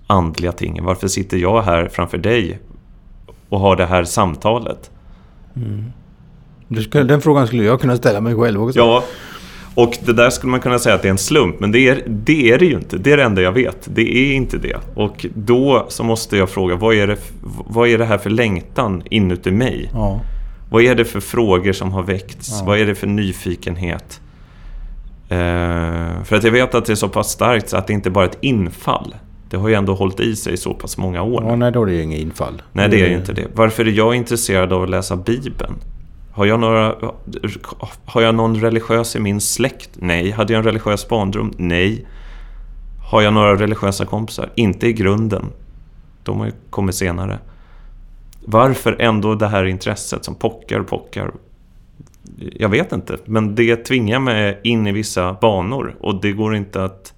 andliga 0.07 0.51
tingen? 0.51 0.85
Varför 0.85 1.07
sitter 1.07 1.37
jag 1.37 1.61
här 1.61 1.87
framför 1.87 2.17
dig 2.17 2.59
och 3.49 3.59
har 3.59 3.75
det 3.75 3.85
här 3.85 4.03
samtalet? 4.03 4.91
Mm. 5.55 5.91
Den 7.07 7.21
frågan 7.21 7.47
skulle 7.47 7.63
jag 7.63 7.81
kunna 7.81 7.97
ställa 7.97 8.21
mig 8.21 8.35
själv 8.35 8.63
också. 8.63 8.79
Ja, 8.79 9.03
och 9.75 9.97
det 10.05 10.13
där 10.13 10.29
skulle 10.29 10.51
man 10.51 10.59
kunna 10.59 10.79
säga 10.79 10.95
att 10.95 11.01
det 11.01 11.07
är 11.07 11.11
en 11.11 11.17
slump, 11.17 11.59
men 11.59 11.71
det 11.71 11.79
är, 11.79 12.03
det 12.07 12.51
är 12.51 12.59
det 12.59 12.65
ju 12.65 12.73
inte. 12.73 12.97
Det 12.97 13.11
är 13.11 13.17
det 13.17 13.23
enda 13.23 13.41
jag 13.41 13.51
vet. 13.51 13.87
Det 13.93 14.17
är 14.17 14.33
inte 14.33 14.57
det. 14.57 14.77
Och 14.95 15.25
då 15.33 15.85
så 15.89 16.03
måste 16.03 16.37
jag 16.37 16.49
fråga, 16.49 16.75
vad 16.75 16.95
är 16.95 17.07
det, 17.07 17.17
vad 17.67 17.87
är 17.87 17.97
det 17.97 18.05
här 18.05 18.17
för 18.17 18.29
längtan 18.29 19.03
inuti 19.09 19.51
mig? 19.51 19.89
Ja. 19.93 20.21
Vad 20.69 20.83
är 20.83 20.95
det 20.95 21.05
för 21.05 21.19
frågor 21.19 21.73
som 21.73 21.91
har 21.91 22.03
väckts? 22.03 22.49
Ja. 22.59 22.65
Vad 22.65 22.79
är 22.79 22.85
det 22.85 22.95
för 22.95 23.07
nyfikenhet? 23.07 24.21
Eh, 25.29 26.23
för 26.23 26.33
att 26.35 26.43
jag 26.43 26.51
vet 26.51 26.75
att 26.75 26.85
det 26.85 26.93
är 26.93 26.95
så 26.95 27.09
pass 27.09 27.29
starkt 27.29 27.69
så 27.69 27.77
att 27.77 27.87
det 27.87 27.93
inte 27.93 28.09
bara 28.09 28.25
är 28.25 28.29
ett 28.29 28.37
infall. 28.41 29.15
Det 29.49 29.57
har 29.57 29.69
ju 29.69 29.75
ändå 29.75 29.93
hållit 29.93 30.19
i 30.19 30.35
sig 30.35 30.57
så 30.57 30.73
pass 30.73 30.97
många 30.97 31.21
år. 31.21 31.43
Ja, 31.47 31.55
nej, 31.55 31.71
då 31.71 31.81
är 31.81 31.85
det 31.85 31.93
ju 31.93 32.03
inget 32.03 32.19
infall. 32.19 32.61
Nej, 32.73 32.89
det 32.89 33.01
är 33.01 33.09
ju 33.09 33.15
inte 33.15 33.33
det. 33.33 33.47
Varför 33.53 33.85
är 33.87 33.91
jag 33.91 34.15
intresserad 34.15 34.73
av 34.73 34.83
att 34.83 34.89
läsa 34.89 35.15
Bibeln? 35.15 35.73
Har 36.39 36.45
jag, 36.45 36.59
några, 36.59 36.95
har 38.05 38.21
jag 38.21 38.35
någon 38.35 38.55
religiös 38.55 39.15
i 39.15 39.19
min 39.19 39.41
släkt? 39.41 39.89
Nej. 39.93 40.31
Hade 40.31 40.53
jag 40.53 40.57
en 40.57 40.65
religiös 40.65 41.07
barndom? 41.07 41.53
Nej. 41.57 42.07
Har 43.11 43.21
jag 43.21 43.33
några 43.33 43.55
religiösa 43.55 44.05
kompisar? 44.05 44.49
Inte 44.55 44.87
i 44.87 44.93
grunden. 44.93 45.45
De 46.23 46.39
har 46.39 46.45
ju 46.45 46.51
kommit 46.69 46.95
senare. 46.95 47.39
Varför 48.45 48.95
ändå 48.99 49.35
det 49.35 49.47
här 49.47 49.65
intresset 49.65 50.25
som 50.25 50.35
pockar 50.35 50.79
och 50.79 50.87
pockar? 50.87 51.31
Jag 52.55 52.69
vet 52.69 52.91
inte, 52.91 53.17
men 53.25 53.55
det 53.55 53.75
tvingar 53.75 54.19
mig 54.19 54.59
in 54.63 54.87
i 54.87 54.91
vissa 54.91 55.33
banor 55.33 55.95
och 55.99 56.21
det 56.21 56.31
går 56.31 56.55
inte 56.55 56.83
att... 56.83 57.13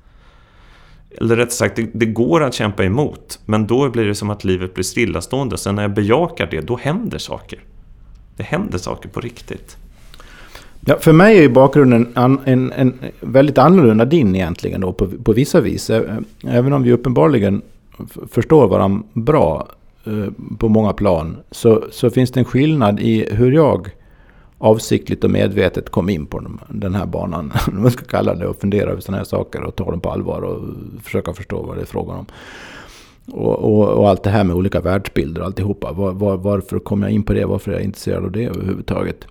Eller 1.18 1.36
rätt 1.36 1.54
sagt, 1.54 1.76
det, 1.76 1.90
det 1.94 2.06
går 2.06 2.44
att 2.44 2.54
kämpa 2.54 2.84
emot, 2.84 3.40
men 3.46 3.68
då 3.68 3.90
blir 3.90 4.06
det 4.06 4.16
som 4.16 4.30
att 4.30 4.44
livet 4.44 4.74
blir 4.74 4.84
stillastående. 4.84 5.58
Sen 5.58 5.76
när 5.76 5.82
jag 5.82 5.94
bejakar 5.94 6.48
det, 6.52 6.62
då 6.62 6.78
händer 6.78 7.18
saker 7.18 7.60
det 8.38 8.44
händer 8.44 8.78
saker 8.78 9.10
på 9.10 9.20
riktigt. 9.20 9.78
Ja, 10.86 10.98
för 11.00 11.14
mig 11.14 11.38
är 11.38 11.42
ju 11.42 11.50
bakgrunden 11.50 12.14
en, 12.16 12.40
en, 12.46 12.72
en 12.72 13.00
väldigt 13.20 13.58
annorlunda 13.58 14.06
din 14.06 14.36
egentligen 14.36 14.82
då 14.82 14.94
på, 14.94 15.08
på 15.24 15.34
vissa 15.34 15.62
vis. 15.62 15.90
Även 16.44 16.74
om 16.74 16.84
vi 16.84 16.92
uppenbarligen 16.92 17.62
förstår 18.32 18.68
varandra 18.68 19.04
bra 19.14 19.68
på 20.58 20.70
många 20.70 20.94
plan 20.94 21.38
så, 21.52 21.84
så 21.92 22.10
finns 22.10 22.32
det 22.32 22.40
en 22.40 22.46
skillnad 22.46 23.00
i 23.00 23.28
hur 23.32 23.52
jag 23.52 23.90
avsiktligt 24.58 25.24
och 25.24 25.32
medvetet 25.32 25.90
kom 25.90 26.10
in 26.10 26.26
på 26.26 26.44
den 26.70 26.96
här 26.96 27.06
banan. 27.06 27.54
Om 27.68 27.82
man 27.82 27.92
ska 27.92 28.06
kalla 28.06 28.36
det 28.36 28.48
och 28.48 28.60
fundera 28.62 28.92
över 28.92 29.02
sådana 29.02 29.18
här 29.18 29.26
saker 29.26 29.62
och 29.64 29.76
ta 29.76 29.92
dem 29.92 30.00
på 30.00 30.12
allvar 30.12 30.42
och 30.42 30.62
försöka 31.04 31.34
förstå 31.34 31.62
vad 31.62 31.78
det 31.78 31.82
är 31.82 31.86
frågan 31.86 32.18
om. 32.18 32.26
Och, 33.28 33.60
och, 33.60 33.88
och, 33.88 34.10
allt 34.10 34.24
det 34.24 34.30
här 34.30 34.44
med 34.44 34.56
olika 34.56 34.82
världsbilder 34.82 35.42
och 35.42 35.48
alltihopa. 35.48 35.92
Var, 35.92 36.12
var, 36.12 36.38
varför 36.38 36.80
kom 36.80 37.02
jag 37.02 37.12
in 37.12 37.24
på 37.24 37.34
det? 37.34 37.46
Varför 37.46 37.72
är 37.72 37.76
jag 37.76 37.84
intresserad 37.84 38.24
av 38.24 38.32
det 38.32 38.46
överhuvudtaget? 38.46 39.26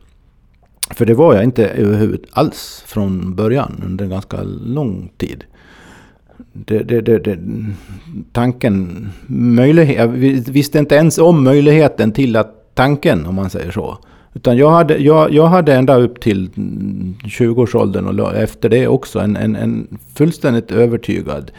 För 0.90 1.06
det 1.06 1.14
var 1.14 1.34
jag 1.34 1.44
inte 1.44 1.68
överhuvudtaget 1.68 2.38
alls 2.38 2.84
från 2.86 3.34
början 3.34 3.82
under 3.86 4.04
en 4.04 4.10
ganska 4.10 4.42
lång 4.64 5.12
tid. 5.16 5.44
Det, 6.52 6.78
det, 6.78 7.00
det, 7.00 7.18
det, 7.18 7.38
tanken, 8.32 9.08
möjlighet, 9.26 9.96
jag 9.96 10.08
visste 10.52 10.78
inte 10.78 10.94
ens 10.94 11.18
om 11.18 11.44
möjligheten 11.44 12.12
till 12.12 12.36
att 12.36 12.74
tanken, 12.74 13.26
om 13.26 13.34
man 13.34 13.50
säger 13.50 13.70
så. 13.70 13.98
Utan 14.34 14.56
jag 14.56 14.70
hade, 14.70 14.98
jag, 14.98 15.32
jag 15.32 15.46
hade 15.46 15.74
ända 15.74 15.96
upp 15.96 16.20
till 16.20 16.50
20-årsåldern 17.24 18.20
och 18.20 18.34
efter 18.34 18.68
det 18.68 18.88
också 18.88 19.18
en, 19.18 19.36
en, 19.36 19.56
en 19.56 19.98
fullständigt 20.14 20.70
övertygad 20.70 21.50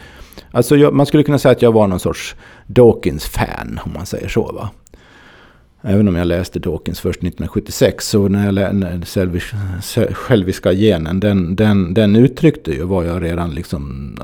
Alltså 0.52 0.76
jag, 0.76 0.94
man 0.94 1.06
skulle 1.06 1.22
kunna 1.22 1.38
säga 1.38 1.52
att 1.52 1.62
jag 1.62 1.72
var 1.72 1.86
någon 1.86 2.00
sorts 2.00 2.36
Dawkins-fan, 2.66 3.80
om 3.84 3.92
man 3.92 4.06
säger 4.06 4.28
så. 4.28 4.52
Va? 4.52 4.70
Även 5.82 6.08
om 6.08 6.16
jag 6.16 6.26
läste 6.26 6.58
Dawkins 6.58 7.00
först 7.00 7.18
1976, 7.18 8.08
så 8.08 8.28
när 8.28 8.44
jag 8.44 8.54
läste 8.54 9.40
själviska 10.14 10.72
genen, 10.72 11.20
den, 11.20 11.56
den, 11.56 11.94
den 11.94 12.16
uttryckte 12.16 12.70
ju 12.72 12.84
vad 12.84 13.06
jag 13.06 13.22
redan 13.22 13.50
liksom 13.50 14.14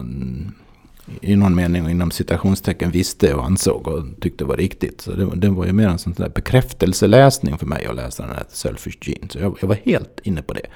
i 1.20 1.36
någon 1.36 1.54
mening 1.54 1.90
inom 1.90 2.10
citationstecken 2.10 2.90
visste 2.90 3.34
och 3.34 3.44
ansåg 3.44 3.88
och 3.88 4.04
tyckte 4.20 4.44
var 4.44 4.56
riktigt. 4.56 5.00
Så 5.00 5.12
det, 5.12 5.30
det 5.34 5.48
var 5.48 5.66
ju 5.66 5.72
mer 5.72 5.88
en 5.88 5.98
sån 5.98 6.14
där 6.16 6.28
bekräftelseläsning 6.28 7.58
för 7.58 7.66
mig 7.66 7.86
att 7.86 7.96
läsa 7.96 8.22
den 8.22 8.34
här 8.34 8.44
Selfish 8.48 8.98
Gene. 9.00 9.28
Så 9.28 9.38
jag, 9.38 9.58
jag, 9.60 9.68
var 9.68 9.78
helt 9.84 10.20
inne 10.22 10.42
på 10.42 10.54
det. 10.54 10.66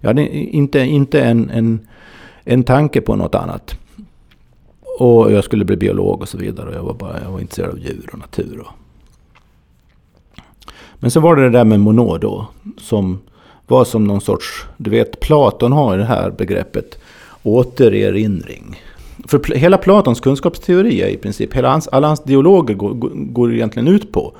Jag 0.00 0.08
hade 0.08 0.28
inte, 0.28 0.78
inte 0.78 1.20
en, 1.20 1.50
en, 1.50 1.88
en 2.44 2.64
tanke 2.64 3.00
på 3.00 3.16
något 3.16 3.34
annat. 3.34 3.78
Och 4.98 5.32
jag 5.32 5.44
skulle 5.44 5.64
bli 5.64 5.76
biolog 5.76 6.22
och 6.22 6.28
så 6.28 6.38
vidare. 6.38 6.68
Och 6.68 6.74
jag 6.74 6.82
var, 6.82 6.94
bara, 6.94 7.22
jag 7.22 7.30
var 7.30 7.40
intresserad 7.40 7.70
av 7.70 7.78
djur 7.78 8.10
och 8.12 8.18
natur. 8.18 8.60
Och. 8.60 8.72
Men 10.94 11.10
så 11.10 11.20
var 11.20 11.36
det 11.36 11.42
det 11.42 11.50
där 11.50 11.64
med 11.64 11.80
Monod 11.80 12.20
då. 12.20 12.46
Som 12.78 13.18
var 13.66 13.84
som 13.84 14.04
någon 14.04 14.20
sorts, 14.20 14.66
du 14.76 14.90
vet 14.90 15.20
Platon 15.20 15.72
har 15.72 15.98
det 15.98 16.04
här 16.04 16.30
begreppet 16.30 16.98
återerinring. 17.42 18.82
För 19.26 19.54
hela 19.54 19.78
Platons 19.78 20.20
kunskapsteori 20.20 21.02
är 21.02 21.08
i 21.08 21.16
princip, 21.16 21.54
hela 21.54 21.70
hans, 21.70 21.88
alla 21.88 22.06
hans 22.06 22.22
dialoger 22.22 22.74
går, 22.74 22.94
går 23.14 23.54
egentligen 23.54 23.88
ut 23.88 24.12
på, 24.12 24.32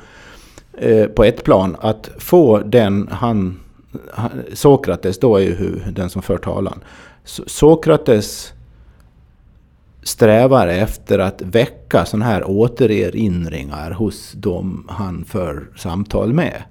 eh, 0.73 1.07
på 1.07 1.25
ett 1.25 1.44
plan, 1.44 1.77
att 1.81 2.11
få 2.18 2.59
den 2.59 3.09
han, 3.11 3.61
Sokrates 4.53 5.18
då 5.18 5.37
är 5.37 5.40
ju 5.40 5.81
den 5.92 6.11
som 6.11 6.23
för 6.23 6.38
talan. 6.38 6.81
Sokrates 7.25 8.53
strävar 10.09 10.68
efter 10.68 11.18
att 11.18 11.42
väcka 11.42 12.05
sådana 12.05 12.25
här 12.25 12.51
återerinringar 12.51 13.90
hos 13.90 14.33
dem 14.33 14.87
han 14.88 15.25
för 15.25 15.71
samtal 15.77 16.33
med. 16.33 16.62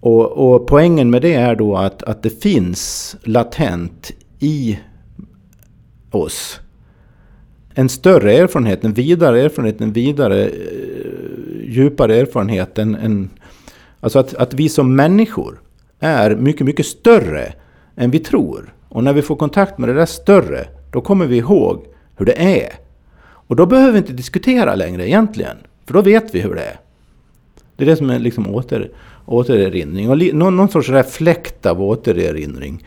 Och, 0.00 0.52
och 0.52 0.66
poängen 0.66 1.10
med 1.10 1.22
det 1.22 1.34
är 1.34 1.54
då 1.54 1.76
att, 1.76 2.02
att 2.02 2.22
det 2.22 2.42
finns 2.42 3.16
latent 3.24 4.10
i 4.38 4.78
oss 6.10 6.60
en 7.74 7.88
större 7.88 8.32
erfarenhet, 8.32 8.84
en 8.84 8.92
vidare 8.92 9.40
erfarenhet, 9.40 9.80
en 9.80 9.92
vidare 9.92 10.44
eh, 10.44 10.52
djupare 11.64 12.16
erfarenhet. 12.16 12.78
En, 12.78 12.94
en, 12.94 13.30
alltså 14.00 14.18
att, 14.18 14.34
att 14.34 14.54
vi 14.54 14.68
som 14.68 14.96
människor 14.96 15.60
är 16.00 16.36
mycket, 16.36 16.66
mycket 16.66 16.86
större 16.86 17.52
än 17.96 18.10
vi 18.10 18.18
tror. 18.18 18.74
Och 18.88 19.04
när 19.04 19.12
vi 19.12 19.22
får 19.22 19.36
kontakt 19.36 19.78
med 19.78 19.88
det 19.88 19.94
där 19.94 20.06
större, 20.06 20.66
då 20.92 21.00
kommer 21.00 21.26
vi 21.26 21.36
ihåg 21.36 21.86
hur 22.20 22.26
det 22.26 22.62
är. 22.62 22.72
Och 23.22 23.56
då 23.56 23.66
behöver 23.66 23.92
vi 23.92 23.98
inte 23.98 24.12
diskutera 24.12 24.74
längre 24.74 25.08
egentligen. 25.08 25.56
För 25.86 25.94
då 25.94 26.02
vet 26.02 26.34
vi 26.34 26.40
hur 26.40 26.54
det 26.54 26.62
är. 26.62 26.80
Det 27.76 27.84
är 27.84 27.86
det 27.86 27.96
som 27.96 28.10
är 28.10 28.18
liksom 28.18 28.54
åter, 28.54 28.90
återerinring. 29.26 30.10
Och 30.10 30.16
li, 30.16 30.32
någon, 30.32 30.56
någon 30.56 30.68
sorts 30.68 30.88
reflekt 30.88 31.66
av 31.66 31.82
återerinring 31.82 32.84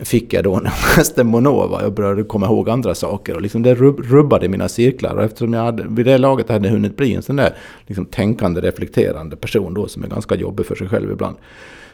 fick 0.00 0.32
jag 0.32 0.44
då 0.44 0.56
när 0.56 0.70
jag 0.70 0.96
läste 0.96 1.24
Monova. 1.24 1.82
Jag 1.82 1.94
började 1.94 2.22
komma 2.22 2.46
ihåg 2.46 2.70
andra 2.70 2.94
saker. 2.94 3.34
Och 3.34 3.42
liksom 3.42 3.62
det 3.62 3.74
rubbade 3.74 4.48
mina 4.48 4.68
cirklar. 4.68 5.14
Och 5.14 5.22
eftersom 5.22 5.52
jag 5.52 5.64
hade, 5.64 5.84
vid 5.88 6.06
det 6.06 6.18
laget 6.18 6.48
hade 6.48 6.68
hunnit 6.68 6.96
bli 6.96 7.14
en 7.14 7.22
sån 7.22 7.36
där 7.36 7.54
liksom 7.86 8.06
tänkande, 8.06 8.60
reflekterande 8.60 9.36
person 9.36 9.74
då 9.74 9.88
som 9.88 10.04
är 10.04 10.08
ganska 10.08 10.34
jobbig 10.34 10.66
för 10.66 10.74
sig 10.74 10.88
själv 10.88 11.10
ibland. 11.10 11.36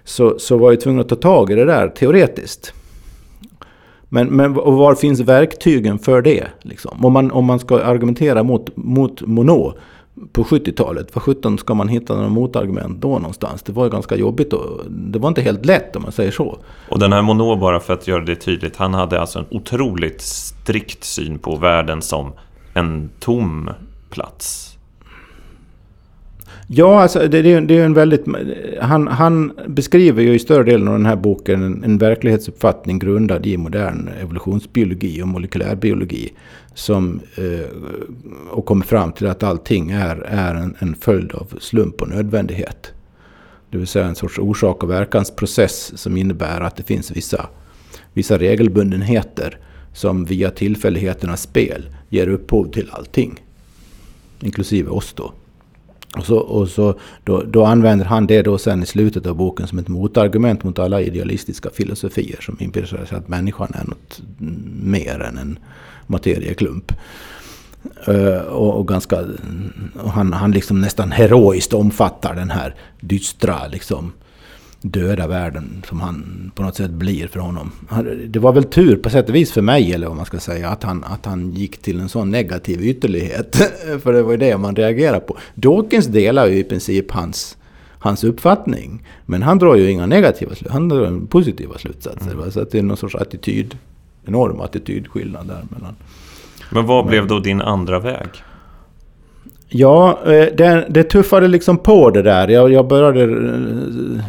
Så, 0.04 0.38
så 0.38 0.58
var 0.58 0.72
jag 0.72 0.80
tvungen 0.80 1.00
att 1.00 1.08
ta 1.08 1.16
tag 1.16 1.50
i 1.50 1.54
det 1.54 1.64
där 1.64 1.88
teoretiskt. 1.88 2.74
Men, 4.08 4.28
men 4.28 4.56
och 4.56 4.74
var 4.74 4.94
finns 4.94 5.20
verktygen 5.20 5.98
för 5.98 6.22
det? 6.22 6.46
Liksom? 6.62 7.04
Om, 7.04 7.12
man, 7.12 7.30
om 7.30 7.44
man 7.44 7.58
ska 7.58 7.82
argumentera 7.82 8.42
mot, 8.42 8.76
mot 8.76 9.20
Monod 9.20 9.74
på 10.32 10.44
70-talet. 10.44 11.14
var 11.14 11.20
sjutton 11.20 11.58
ska 11.58 11.74
man 11.74 11.88
hitta 11.88 12.14
några 12.14 12.28
motargument 12.28 13.00
då 13.00 13.08
någonstans? 13.08 13.62
Det 13.62 13.72
var 13.72 13.84
ju 13.84 13.90
ganska 13.90 14.16
jobbigt 14.16 14.52
och 14.52 14.84
det 14.90 15.18
var 15.18 15.28
inte 15.28 15.42
helt 15.42 15.66
lätt 15.66 15.96
om 15.96 16.02
man 16.02 16.12
säger 16.12 16.30
så. 16.30 16.58
Och 16.88 16.98
den 16.98 17.12
här 17.12 17.22
Monod, 17.22 17.58
bara 17.58 17.80
för 17.80 17.94
att 17.94 18.08
göra 18.08 18.24
det 18.24 18.36
tydligt, 18.36 18.76
han 18.76 18.94
hade 18.94 19.20
alltså 19.20 19.38
en 19.38 19.46
otroligt 19.50 20.20
strikt 20.20 21.04
syn 21.04 21.38
på 21.38 21.56
världen 21.56 22.02
som 22.02 22.32
en 22.74 23.10
tom 23.20 23.70
plats. 24.10 24.77
Ja, 26.70 27.02
alltså 27.02 27.28
det, 27.28 27.42
det, 27.42 27.60
det 27.60 27.78
är 27.78 27.84
en 27.84 27.94
väldigt... 27.94 28.24
Han, 28.80 29.08
han, 29.08 29.52
beskriver 29.66 30.22
ju 30.22 30.34
i 30.34 30.38
större 30.38 30.64
delen 30.64 30.88
av 30.88 30.94
den 30.94 31.06
här 31.06 31.16
boken 31.16 31.62
en, 31.62 31.84
en 31.84 31.98
verklighetsuppfattning 31.98 32.98
grundad 32.98 33.46
i 33.46 33.56
modern 33.56 34.08
evolutionsbiologi 34.20 35.22
och 35.22 35.28
molekylärbiologi. 35.28 36.32
Som, 36.74 37.20
eh, 37.36 37.66
och 38.50 38.66
kommer 38.66 38.84
fram 38.84 39.12
till 39.12 39.26
att 39.26 39.42
allting 39.42 39.90
är, 39.90 40.16
är 40.16 40.54
en, 40.54 40.76
en 40.78 40.94
följd 40.94 41.32
av 41.32 41.58
slump 41.60 42.02
och 42.02 42.08
nödvändighet. 42.08 42.92
Det 43.70 43.78
vill 43.78 43.86
säga 43.86 44.06
en 44.06 44.14
sorts 44.14 44.38
orsak 44.38 44.82
och 44.82 44.90
verkansprocess 44.90 45.98
som 45.98 46.16
innebär 46.16 46.60
att 46.60 46.76
det 46.76 46.82
finns 46.82 47.10
vissa, 47.10 47.46
vissa 48.12 48.38
regelbundenheter 48.38 49.58
som 49.92 50.24
via 50.24 50.50
tillfälligheternas 50.50 51.42
spel 51.42 51.86
ger 52.08 52.28
upphov 52.28 52.70
till 52.72 52.90
allting. 52.92 53.42
Inklusive 54.40 54.90
oss 54.90 55.12
då. 55.12 55.32
Och 56.18 56.26
så, 56.26 56.36
och 56.36 56.68
så 56.68 56.94
då, 57.24 57.42
då, 57.42 57.64
använder 57.64 58.06
han 58.06 58.26
det 58.26 58.42
då 58.42 58.58
sen 58.58 58.82
i 58.82 58.86
slutet 58.86 59.26
av 59.26 59.36
boken 59.36 59.66
som 59.66 59.78
ett 59.78 59.88
motargument 59.88 60.64
mot 60.64 60.78
alla 60.78 61.00
idealistiska 61.00 61.70
filosofier 61.70 62.40
som 62.40 62.56
inbillar 62.60 62.86
sig 62.86 63.18
att 63.18 63.28
människan 63.28 63.72
är 63.74 63.84
något 63.84 64.20
mer 64.82 65.20
än 65.20 65.38
en 65.38 65.58
materieklump. 66.06 66.92
Uh, 68.08 68.38
och, 68.38 68.78
och, 68.78 68.88
ganska, 68.88 69.24
och 69.94 70.12
han, 70.12 70.32
han 70.32 70.50
liksom 70.50 70.80
nästan 70.80 71.12
heroiskt 71.12 71.72
omfattar 71.72 72.34
den 72.34 72.50
här 72.50 72.74
dystra 73.00 73.66
liksom, 73.66 74.12
döda 74.80 75.26
världen 75.26 75.82
som 75.88 76.00
han 76.00 76.50
på 76.54 76.62
något 76.62 76.76
sätt 76.76 76.90
blir 76.90 77.28
för 77.28 77.40
honom. 77.40 77.70
Det 78.26 78.38
var 78.38 78.52
väl 78.52 78.64
tur 78.64 78.96
på 78.96 79.10
sätt 79.10 79.28
och 79.28 79.34
vis 79.34 79.52
för 79.52 79.62
mig, 79.62 79.92
eller 79.92 80.06
vad 80.06 80.16
man 80.16 80.26
ska 80.26 80.38
säga, 80.38 80.68
att 80.68 80.82
han, 80.82 81.04
att 81.04 81.26
han 81.26 81.50
gick 81.50 81.82
till 81.82 82.00
en 82.00 82.08
sån 82.08 82.30
negativ 82.30 82.82
ytterlighet. 82.82 83.56
för 84.02 84.12
det 84.12 84.22
var 84.22 84.30
ju 84.30 84.36
det 84.36 84.58
man 84.58 84.76
reagerade 84.76 85.20
på. 85.20 85.36
Dawkins 85.54 86.06
delar 86.06 86.46
ju 86.46 86.58
i 86.58 86.64
princip 86.64 87.10
hans, 87.10 87.56
hans 87.98 88.24
uppfattning. 88.24 89.06
Men 89.26 89.42
han 89.42 89.58
drar 89.58 89.74
ju 89.74 89.90
inga 89.90 90.06
negativa 90.06 90.54
slutsatser, 90.54 90.72
han 90.72 90.88
drar 90.88 91.26
positiva 91.26 91.78
slutsatser. 91.78 92.32
Mm. 92.32 92.50
Så 92.50 92.64
det 92.64 92.78
är 92.78 92.82
någon 92.82 92.96
sorts 92.96 93.14
attityd, 93.14 93.78
enorm 94.26 94.60
attitydskillnad 94.60 95.46
där 95.46 95.64
mellan... 95.70 95.94
Men 96.70 96.86
vad 96.86 97.06
blev 97.06 97.26
då 97.26 97.38
din 97.38 97.60
andra 97.60 97.98
väg? 97.98 98.28
Ja, 99.68 100.18
eh, 100.24 100.54
det, 100.56 100.86
det 100.90 101.02
tuffade 101.02 101.48
liksom 101.48 101.78
på 101.78 102.10
det 102.10 102.22
där. 102.22 102.48
Jag, 102.48 102.72
jag 102.72 102.88
började 102.88 103.22
eh, 103.22 104.24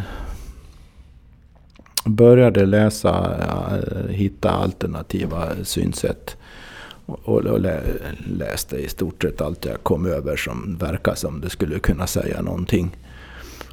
började 2.05 2.65
läsa, 2.65 3.37
eh, 3.39 4.09
hitta 4.09 4.49
alternativa 4.49 5.45
synsätt. 5.63 6.35
Och, 7.05 7.27
och 7.27 7.59
läste 8.37 8.77
i 8.77 8.89
stort 8.89 9.21
sett 9.21 9.41
allt 9.41 9.65
jag 9.65 9.83
kom 9.83 10.05
över 10.05 10.35
som 10.35 10.77
verkar 10.79 11.15
som 11.15 11.41
det 11.41 11.49
skulle 11.49 11.79
kunna 11.79 12.07
säga 12.07 12.41
någonting. 12.41 12.97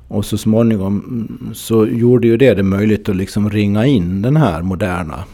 Och 0.08 0.24
så 0.24 0.38
småningom 0.38 1.00
mm, 1.00 1.54
så 1.54 1.86
gjorde 1.86 2.28
ju 2.28 2.36
det 2.36 2.54
det 2.54 2.62
möjligt 2.62 3.08
att 3.08 3.16
liksom 3.16 3.50
ringa 3.50 3.86
in 3.86 4.22
den 4.22 4.36
här 4.36 4.62
moderna 4.62 5.24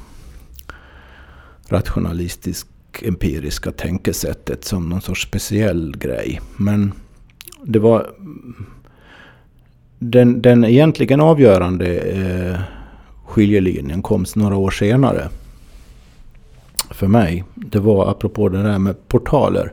rationalistisk 1.68 2.66
empiriska 3.02 3.72
tänkesättet 3.72 4.64
som 4.64 4.88
någon 4.88 5.00
sorts 5.00 5.22
speciell 5.22 5.96
grej. 5.96 6.40
Men 6.56 6.92
det 7.64 7.78
var 7.78 8.10
mm, 8.18 8.66
den, 9.98 10.42
den 10.42 10.64
egentligen 10.64 11.20
avgörande 11.20 11.96
eh, 11.96 12.60
skiljelinjen 13.32 14.02
kom 14.02 14.24
några 14.34 14.56
år 14.56 14.70
senare. 14.70 15.28
För 16.90 17.06
mig. 17.06 17.44
Det 17.54 17.78
var 17.78 18.10
apropå 18.10 18.48
det 18.48 18.62
där 18.62 18.78
med 18.78 19.08
portaler. 19.08 19.72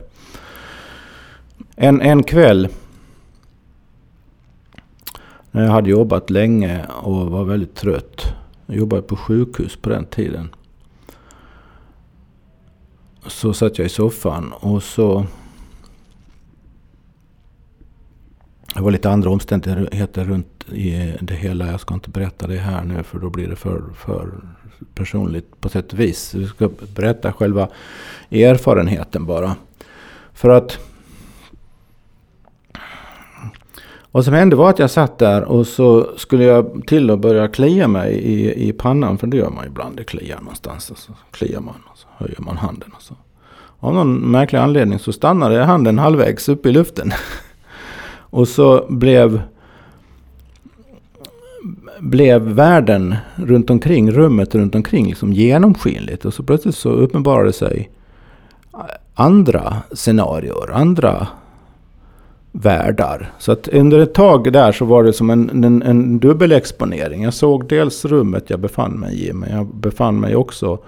En, 1.76 2.00
en 2.00 2.22
kväll. 2.22 2.68
När 5.50 5.64
jag 5.64 5.70
hade 5.70 5.90
jobbat 5.90 6.30
länge 6.30 6.86
och 6.86 7.30
var 7.30 7.44
väldigt 7.44 7.74
trött. 7.74 8.34
Jag 8.66 8.76
jobbade 8.76 9.02
på 9.02 9.16
sjukhus 9.16 9.76
på 9.76 9.90
den 9.90 10.04
tiden. 10.04 10.48
Så 13.26 13.52
satt 13.52 13.78
jag 13.78 13.86
i 13.86 13.90
soffan 13.90 14.52
och 14.52 14.82
så 14.82 15.26
Det 18.74 18.80
var 18.80 18.90
lite 18.90 19.10
andra 19.10 19.30
omständigheter 19.30 20.24
runt 20.24 20.64
i 20.72 21.14
det 21.20 21.34
hela. 21.34 21.66
Jag 21.66 21.80
ska 21.80 21.94
inte 21.94 22.10
berätta 22.10 22.46
det 22.46 22.56
här 22.56 22.84
nu 22.84 23.02
för 23.02 23.18
då 23.18 23.30
blir 23.30 23.48
det 23.48 23.56
för, 23.56 23.82
för 23.96 24.28
personligt 24.94 25.60
på 25.60 25.68
sätt 25.68 25.92
och 25.92 26.00
vis. 26.00 26.34
Jag 26.34 26.48
ska 26.48 26.70
berätta 26.94 27.32
själva 27.32 27.68
erfarenheten 28.30 29.26
bara. 29.26 29.56
För 30.32 30.48
att 30.48 30.78
vad 34.12 34.24
som 34.24 34.34
hände 34.34 34.56
var 34.56 34.70
att 34.70 34.78
jag 34.78 34.90
satt 34.90 35.18
där 35.18 35.44
och 35.44 35.66
så 35.66 36.10
skulle 36.16 36.44
jag 36.44 36.82
till 36.86 37.10
och 37.10 37.18
börja 37.18 37.48
klia 37.48 37.88
mig 37.88 38.14
i, 38.14 38.68
i 38.68 38.72
pannan. 38.72 39.18
För 39.18 39.26
det 39.26 39.36
gör 39.36 39.50
man 39.50 39.66
ibland. 39.66 39.96
Det 39.96 40.04
kliar 40.04 40.38
någonstans. 40.38 40.90
Och 40.90 40.98
så 40.98 41.12
kliar 41.30 41.60
man 41.60 41.74
och 41.92 41.98
så 41.98 42.06
höjer 42.16 42.40
man 42.40 42.56
handen. 42.56 42.92
Och 42.96 43.02
så. 43.02 43.14
Av 43.78 43.94
någon 43.94 44.30
märklig 44.30 44.58
anledning 44.58 44.98
så 44.98 45.12
stannade 45.12 45.64
handen 45.64 45.98
halvvägs 45.98 46.48
upp 46.48 46.66
i 46.66 46.72
luften. 46.72 47.12
Och 48.30 48.48
så 48.48 48.86
blev, 48.88 49.42
blev 52.00 52.42
världen 52.42 53.16
runt 53.34 53.70
omkring, 53.70 54.10
rummet 54.10 54.54
runt 54.54 54.74
omkring 54.74 55.06
liksom 55.06 55.32
genomskinligt. 55.32 56.24
Och 56.24 56.34
så 56.34 56.42
plötsligt 56.42 56.74
så 56.74 56.90
uppenbarade 56.90 57.52
sig 57.52 57.90
andra 59.14 59.76
scenarier, 59.92 60.72
andra 60.72 61.26
världar. 62.52 63.32
Så 63.38 63.52
att 63.52 63.68
under 63.68 63.98
ett 63.98 64.14
tag 64.14 64.52
där 64.52 64.72
så 64.72 64.84
var 64.84 65.04
det 65.04 65.12
som 65.12 65.30
en, 65.30 65.64
en, 65.64 65.82
en 65.82 66.18
dubbelexponering. 66.18 67.22
Jag 67.22 67.34
såg 67.34 67.68
dels 67.68 68.04
rummet 68.04 68.50
jag 68.50 68.60
befann 68.60 68.92
mig 68.92 69.28
i, 69.28 69.32
men 69.32 69.50
jag 69.50 69.66
befann 69.66 70.20
mig 70.20 70.36
också 70.36 70.78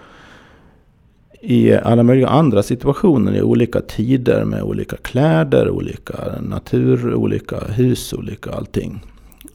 i 1.45 1.73
alla 1.73 2.03
möjliga 2.03 2.29
andra 2.29 2.63
situationer 2.63 3.37
i 3.37 3.43
olika 3.43 3.81
tider 3.81 4.45
med 4.45 4.63
olika 4.63 4.97
kläder, 4.97 5.71
olika 5.71 6.15
natur, 6.41 7.15
olika 7.15 7.57
hus, 7.69 8.13
olika 8.13 8.51
allting. 8.51 9.01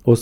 Och 0.03 0.17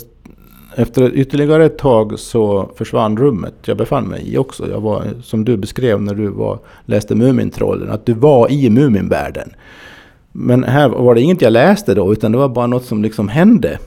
efter 0.76 1.16
ytterligare 1.16 1.66
ett 1.66 1.78
tag 1.78 2.20
så 2.20 2.70
försvann 2.76 3.18
rummet 3.18 3.54
jag 3.66 3.78
befann 3.78 4.08
mig 4.08 4.34
i 4.34 4.38
också. 4.38 4.70
Jag 4.70 4.82
var, 4.82 5.04
som 5.24 5.46
du 5.46 5.58
beskrev 5.58 6.02
när 6.02 6.16
du 6.16 6.28
var, 6.28 6.60
läste 6.86 7.16
Mumintrollen, 7.16 7.90
att 7.90 8.06
du 8.06 8.14
var 8.14 8.52
i 8.52 8.70
Muminvärlden. 8.70 9.50
Men 10.32 10.64
här 10.64 10.90
var 10.90 11.16
det 11.16 11.22
inget 11.22 11.42
jag 11.42 11.54
läste 11.54 11.94
då, 11.94 12.14
utan 12.14 12.32
det 12.32 12.38
var 12.38 12.50
bara 12.50 12.68
något 12.68 12.86
som 12.86 13.04
liksom 13.04 13.30
hände. 13.30 13.80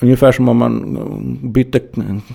Ungefär 0.00 0.32
som 0.32 0.48
om 0.48 0.56
man 0.56 0.98
bytte 1.42 1.80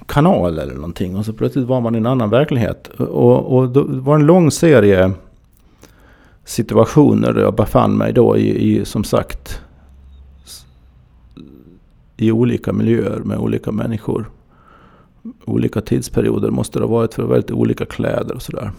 kanal 0.06 0.60
eller 0.60 0.74
någonting. 0.74 1.16
Och 1.16 1.26
så 1.26 1.34
plötsligt 1.34 1.68
var 1.68 1.82
man 1.82 1.96
i 1.96 1.98
en 1.98 2.06
annan 2.06 2.30
verklighet. 2.30 2.88
Och, 2.88 3.58
och 3.58 3.70
det 3.70 3.84
var 3.84 4.16
en 4.16 4.26
lång 4.26 4.52
serie 4.52 5.12
situationer 6.46 7.34
där 7.34 7.42
jag 7.42 7.56
befann 7.56 7.98
mig 7.98 8.14
då 8.14 8.38
i, 8.38 8.78
i 8.80 8.86
som 8.86 9.04
sagt 9.04 9.62
i 12.18 12.32
olika 12.32 12.74
miljöer 12.74 13.20
med 13.20 13.38
olika 13.38 13.72
människor. 13.72 14.30
Olika 15.46 15.82
tidsperioder 15.82 16.50
måste 16.50 16.80
det 16.80 16.86
ha 16.86 16.92
varit 16.92 17.14
för 17.14 17.24
väldigt 17.24 17.52
olika 17.52 17.86
kläder 17.86 18.36
och 18.36 18.42
sådär. 18.42 18.72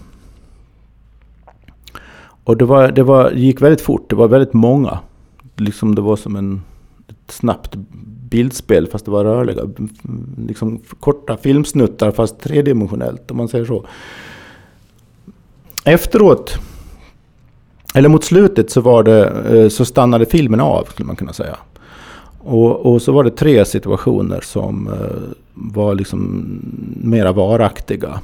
Och 2.45 2.57
det, 2.57 2.65
var, 2.65 2.93
det 2.93 3.03
var, 3.03 3.31
gick 3.31 3.63
väldigt 3.63 3.81
fort, 3.81 4.11
det 4.11 4.17
var 4.17 4.29
väldigt 4.29 4.53
många. 4.53 4.99
Liksom 5.57 5.95
det 5.95 6.03
var 6.03 6.17
som 6.17 6.37
en, 6.37 6.63
ett 7.09 7.31
snabbt 7.31 7.77
bildspel 8.33 8.87
fast 8.87 9.05
det 9.05 9.11
var 9.11 9.25
rörliga. 9.25 9.63
Liksom 10.49 10.81
korta 11.01 11.37
filmsnuttar 11.37 12.11
fast 12.11 12.41
tredimensionellt 12.41 13.31
om 13.31 13.37
man 13.37 13.49
säger 13.49 13.65
så. 13.65 13.85
Efteråt, 15.85 16.59
eller 17.95 18.09
mot 18.09 18.25
slutet 18.25 18.71
så, 18.71 18.81
var 18.81 19.03
det, 19.03 19.29
eh, 19.29 19.69
så 19.69 19.85
stannade 19.85 20.27
filmen 20.27 20.61
av 20.61 20.85
skulle 20.85 21.07
man 21.07 21.17
kunna 21.17 21.33
säga. 21.33 21.57
Och, 22.39 22.87
och 22.87 23.03
så 23.03 23.13
var 23.13 23.25
det 23.25 23.31
tre 23.31 23.65
situationer 23.65 24.41
som 24.41 24.89
eh, 24.89 25.37
var 25.55 25.95
liksom 25.95 26.45
mera 27.03 27.33
varaktiga. 27.33 28.21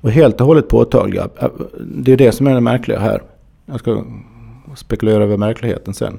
Och 0.00 0.10
helt 0.10 0.40
och 0.40 0.46
hållet 0.46 0.68
påtagliga. 0.68 1.28
Eh, 1.40 1.48
det 1.80 2.12
är 2.12 2.16
det 2.16 2.32
som 2.32 2.46
är 2.46 2.54
det 2.54 2.60
märkliga 2.60 2.98
här. 2.98 3.22
Jag 3.66 3.80
ska 3.80 4.04
spekulera 4.76 5.22
över 5.24 5.36
märkligheten 5.36 5.94
sen. 5.94 6.18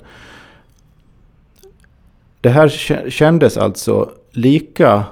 Det 2.46 2.52
här 2.52 2.70
kändes 3.10 3.58
alltså 3.58 4.12
lika 4.32 5.04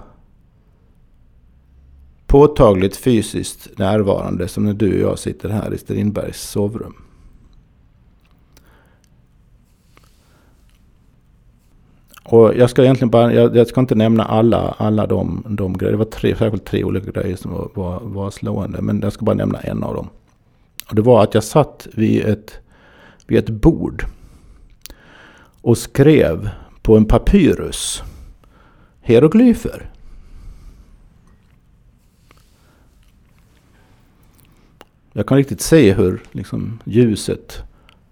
påtagligt 2.28 2.96
fysiskt 2.96 3.78
närvarande 3.78 4.48
som 4.48 4.66
när 4.66 4.74
du 4.74 5.04
och 5.04 5.12
jag 5.12 5.20
sitter 5.20 5.50
här 5.50 5.74
i 5.74 5.78
Strindbergs 5.78 6.50
sovrum. 6.50 6.94
Och 12.24 12.56
jag 12.56 12.70
ska 12.70 12.84
egentligen 12.84 13.10
bara, 13.10 13.34
jag, 13.34 13.56
jag, 13.56 13.68
ska 13.68 13.82
inte 13.82 13.96
nämna 13.96 14.24
alla, 14.24 14.76
alla 14.78 15.08
de, 15.08 15.44
de 15.50 15.78
grejer. 15.78 15.92
Det 15.92 15.98
var 15.98 16.06
tre, 16.06 16.36
särskilt 16.36 16.66
tre 16.66 16.84
olika 16.84 17.12
grejer 17.12 17.36
som 17.36 17.52
var, 17.52 17.70
var, 17.74 18.00
var 18.00 18.32
slående. 18.32 18.82
Men 18.82 19.00
jag 19.02 19.14
ska 19.14 19.26
bara 19.26 19.36
nämna 19.36 19.60
en 19.60 19.84
av 19.84 19.96
dem. 19.96 20.10
Och 20.90 20.96
det 20.96 21.02
var 21.02 21.24
att 21.24 21.34
jag 21.34 21.44
satt 21.44 21.88
vid 21.94 22.26
ett, 22.26 22.60
vid 23.28 23.38
ett 23.38 23.50
bord. 23.50 24.06
Och 25.62 25.78
skrev 25.78 26.50
på 26.84 26.98
en 26.98 27.06
papyrus 27.06 28.04
hieroglyfer. 29.02 29.90
Jag 35.14 35.28
kan 35.28 35.38
riktigt 35.38 35.62
se 35.62 35.94
hur 35.94 36.22
liksom, 36.32 36.80
ljuset 36.84 37.64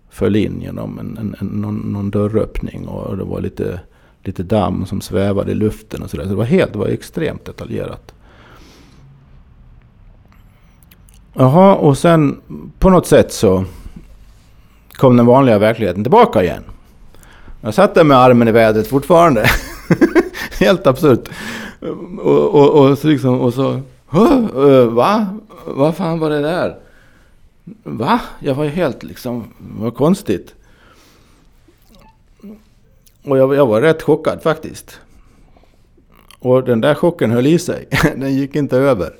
föll 0.09 0.35
in 0.35 0.61
genom 0.61 0.99
en, 0.99 1.17
en, 1.17 1.35
en, 1.39 1.47
någon, 1.47 1.75
någon 1.75 2.11
dörröppning. 2.11 2.87
Och 2.87 3.17
det 3.17 3.23
var 3.23 3.41
lite 3.41 3.79
lite 4.23 4.43
damm 4.43 4.85
som 4.85 5.01
svävade 5.01 5.51
i 5.51 5.55
luften 5.55 6.03
och 6.03 6.09
sådär. 6.09 6.23
Så 6.23 6.29
det 6.29 6.35
var 6.35 6.45
helt, 6.45 6.73
det 6.73 6.79
var 6.79 6.87
extremt 6.87 7.45
detaljerat. 7.45 8.13
Jaha, 11.33 11.75
och 11.75 11.97
sen 11.97 12.41
på 12.79 12.89
något 12.89 13.07
sätt 13.07 13.33
så 13.33 13.65
kom 14.93 15.17
den 15.17 15.25
vanliga 15.25 15.59
verkligheten 15.59 16.03
tillbaka 16.03 16.43
igen. 16.43 16.63
Jag 17.61 17.73
satt 17.73 17.93
där 17.95 18.03
med 18.03 18.17
armen 18.17 18.47
i 18.47 18.51
vädret 18.51 18.87
fortfarande. 18.87 19.45
helt 20.59 20.87
absurt. 20.87 21.29
Och, 22.17 22.55
och, 22.55 22.69
och, 22.69 22.97
så 22.97 23.07
liksom, 23.07 23.41
och 23.41 23.53
så... 23.53 23.81
Va? 24.89 25.27
Vad 25.65 25.95
fan 25.95 26.19
var 26.19 26.29
det 26.29 26.41
där? 26.41 26.77
Va? 27.83 28.21
Jag 28.39 28.55
var 28.55 28.63
ju 28.63 28.69
helt 28.69 29.03
liksom... 29.03 29.53
Vad 29.57 29.95
konstigt. 29.95 30.55
Och 33.23 33.37
jag, 33.37 33.55
jag 33.55 33.65
var 33.65 33.81
rätt 33.81 34.01
chockad 34.01 34.43
faktiskt. 34.43 34.99
Och 36.39 36.63
den 36.63 36.81
där 36.81 36.95
chocken 36.95 37.31
höll 37.31 37.47
i 37.47 37.59
sig. 37.59 37.87
Den 38.15 38.35
gick 38.35 38.55
inte 38.55 38.77
över. 38.77 39.13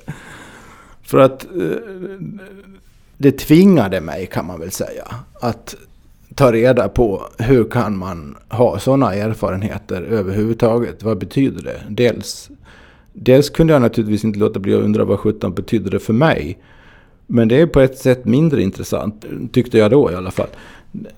För 1.02 1.18
att 1.18 1.44
eh, 1.44 1.50
det 3.16 3.32
tvingade 3.32 4.00
mig 4.00 4.26
kan 4.26 4.46
man 4.46 4.60
väl 4.60 4.70
säga. 4.70 5.14
Att 5.40 5.74
ta 6.34 6.52
reda 6.52 6.88
på 6.88 7.22
hur 7.38 7.64
kan 7.64 7.96
man 7.98 8.36
ha 8.48 8.78
sådana 8.78 9.14
erfarenheter 9.14 10.02
överhuvudtaget. 10.02 11.02
Vad 11.02 11.18
betyder 11.18 11.62
det? 11.62 11.80
Dels, 11.88 12.50
dels 13.12 13.50
kunde 13.50 13.72
jag 13.72 13.82
naturligtvis 13.82 14.24
inte 14.24 14.38
låta 14.38 14.60
bli 14.60 14.74
att 14.74 14.82
undra 14.82 15.04
vad 15.04 15.18
sjutton 15.18 15.54
betyder 15.54 15.90
det 15.90 15.98
för 15.98 16.12
mig. 16.12 16.58
Men 17.26 17.48
det 17.48 17.60
är 17.60 17.66
på 17.66 17.80
ett 17.80 17.98
sätt 17.98 18.24
mindre 18.24 18.62
intressant, 18.62 19.24
tyckte 19.52 19.78
jag 19.78 19.90
då 19.90 20.10
i 20.10 20.14
alla 20.14 20.30
fall. 20.30 20.48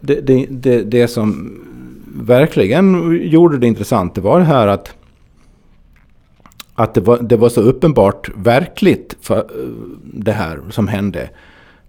Det, 0.01 0.21
det, 0.21 0.47
det, 0.51 0.83
det 0.83 1.09
som 1.09 1.59
verkligen 2.17 3.19
gjorde 3.23 3.59
det 3.59 3.67
intressant 3.67 4.15
det 4.15 4.21
var 4.21 4.39
det 4.39 4.45
här 4.45 4.67
att 4.67 4.95
att 6.75 6.95
det 6.95 7.01
var, 7.01 7.19
det 7.19 7.37
var 7.37 7.49
så 7.49 7.61
uppenbart 7.61 8.31
verkligt 8.37 9.17
för 9.21 9.39
eh, 9.39 9.45
det 10.03 10.33
här 10.33 10.61
som 10.71 10.89
hände. 10.89 11.31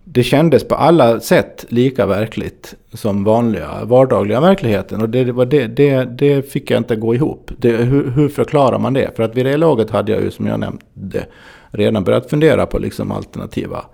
Det 0.08 0.24
kändes 0.24 0.68
på 0.68 0.76
alla 0.76 1.20
sätt 1.20 1.66
lika 1.70 2.06
verkligt 2.06 2.76
som 2.94 3.24
vanliga 3.24 3.86
vardagliga 3.86 4.42
verkligheten. 4.42 5.02
Och 5.02 5.10
det, 5.10 5.32
var 5.32 5.46
det, 5.46 5.68
det, 5.68 6.04
det 6.04 6.52
fick 6.52 6.72
jag 6.72 6.78
inte 6.78 6.96
gå 6.96 7.16
ihop. 7.16 7.52
Det, 7.58 7.72
hur, 7.72 8.12
hur, 8.12 8.30
förklarar 8.30 8.80
man 8.80 8.94
det? 8.94 9.16
För 9.16 9.24
att 9.24 9.36
vid 9.36 9.46
det 9.46 9.58
laget 9.58 9.90
hade 9.90 10.12
jag 10.12 10.22
ju 10.22 10.32
som 10.32 10.48
jag 10.48 10.60
nämnde 10.60 11.26
redan 11.72 12.04
börjat 12.04 12.30
fundera 12.30 12.66
på 12.66 12.80
liksom 12.80 13.12
alternativa 13.12 13.86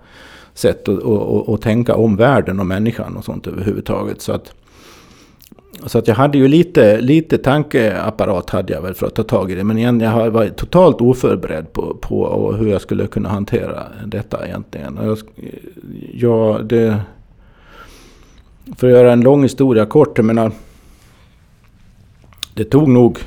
sätt 0.54 0.88
att 1.48 1.62
tänka 1.62 1.94
om 1.94 2.16
världen 2.16 2.60
och 2.60 2.66
människan 2.66 3.16
och 3.16 3.24
sånt 3.24 3.46
överhuvudtaget. 3.46 4.22
Så 4.22 4.32
att 4.32 4.52
så 5.86 5.98
att 5.98 6.08
jag 6.08 6.14
hade 6.14 6.38
ju 6.38 6.48
lite, 6.48 7.00
lite 7.00 7.38
tankeapparat 7.38 8.50
hade 8.50 8.72
jag 8.72 8.82
väl 8.82 8.94
för 8.94 9.06
att 9.06 9.14
ta 9.14 9.22
tag 9.22 9.50
i 9.50 9.54
det. 9.54 9.64
Men 9.64 9.78
igen, 9.78 10.00
jag 10.00 10.30
var 10.30 10.48
totalt 10.48 11.00
oförberedd 11.00 11.72
på, 11.72 11.96
på 12.00 12.52
hur 12.52 12.66
jag 12.66 12.80
skulle 12.80 13.06
kunna 13.06 13.28
hantera 13.28 13.82
detta 14.06 14.46
egentligen. 14.46 14.98
Jag, 15.02 15.18
jag, 16.12 16.64
det, 16.64 17.00
för 18.76 18.86
att 18.86 18.92
göra 18.92 19.12
en 19.12 19.20
lång 19.20 19.42
historia 19.42 19.86
kort, 19.86 20.18
jag 20.18 20.24
menar. 20.24 20.52
Det 22.54 22.64
tog 22.64 22.88
nog... 22.88 23.18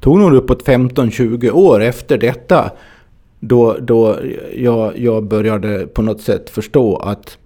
Tog 0.00 0.18
nog 0.18 0.34
uppåt 0.34 0.66
15-20 0.66 1.50
år 1.50 1.82
efter 1.82 2.18
detta. 2.18 2.70
Då, 3.40 3.76
då 3.80 4.16
jag, 4.56 4.98
jag 4.98 5.24
började 5.24 5.86
på 5.86 6.02
något 6.02 6.20
sätt 6.20 6.50
förstå 6.50 6.96
att 6.96 7.38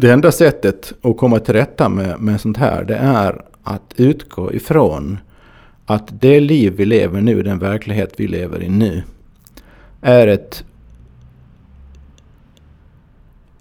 det 0.00 0.12
enda 0.12 0.32
sättet 0.32 0.92
att 1.02 1.16
komma 1.16 1.38
till 1.38 1.54
rätta 1.54 1.88
med, 1.88 2.20
med 2.20 2.40
sånt 2.40 2.56
här 2.56 2.84
det 2.84 2.96
är 2.96 3.44
att 3.62 3.94
utgå 3.96 4.52
ifrån 4.52 5.18
att 5.86 6.20
det 6.20 6.40
liv 6.40 6.72
vi 6.76 6.84
lever 6.84 7.20
nu, 7.20 7.42
den 7.42 7.58
verklighet 7.58 8.14
vi 8.16 8.26
lever 8.26 8.62
i 8.62 8.68
nu, 8.68 9.02
är 10.00 10.26
ett 10.26 10.64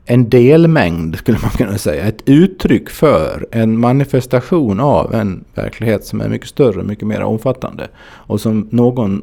en 0.06 0.30
delmängd 0.30 1.16
skulle 1.16 1.40
man 1.42 1.52
kunna 1.52 1.78
säga. 1.78 2.08
Ett 2.08 2.22
uttryck 2.26 2.90
för 2.90 3.48
en 3.52 3.80
manifestation 3.80 4.80
av 4.80 5.14
en 5.14 5.44
verklighet 5.54 6.06
som 6.06 6.22
är 6.22 6.30
mycket 6.30 6.48
större, 6.48 6.84
mycket 6.84 7.08
mer 7.08 7.22
omfattande. 7.22 7.88
Och 8.04 8.42
som 8.42 8.68
någon 8.72 9.22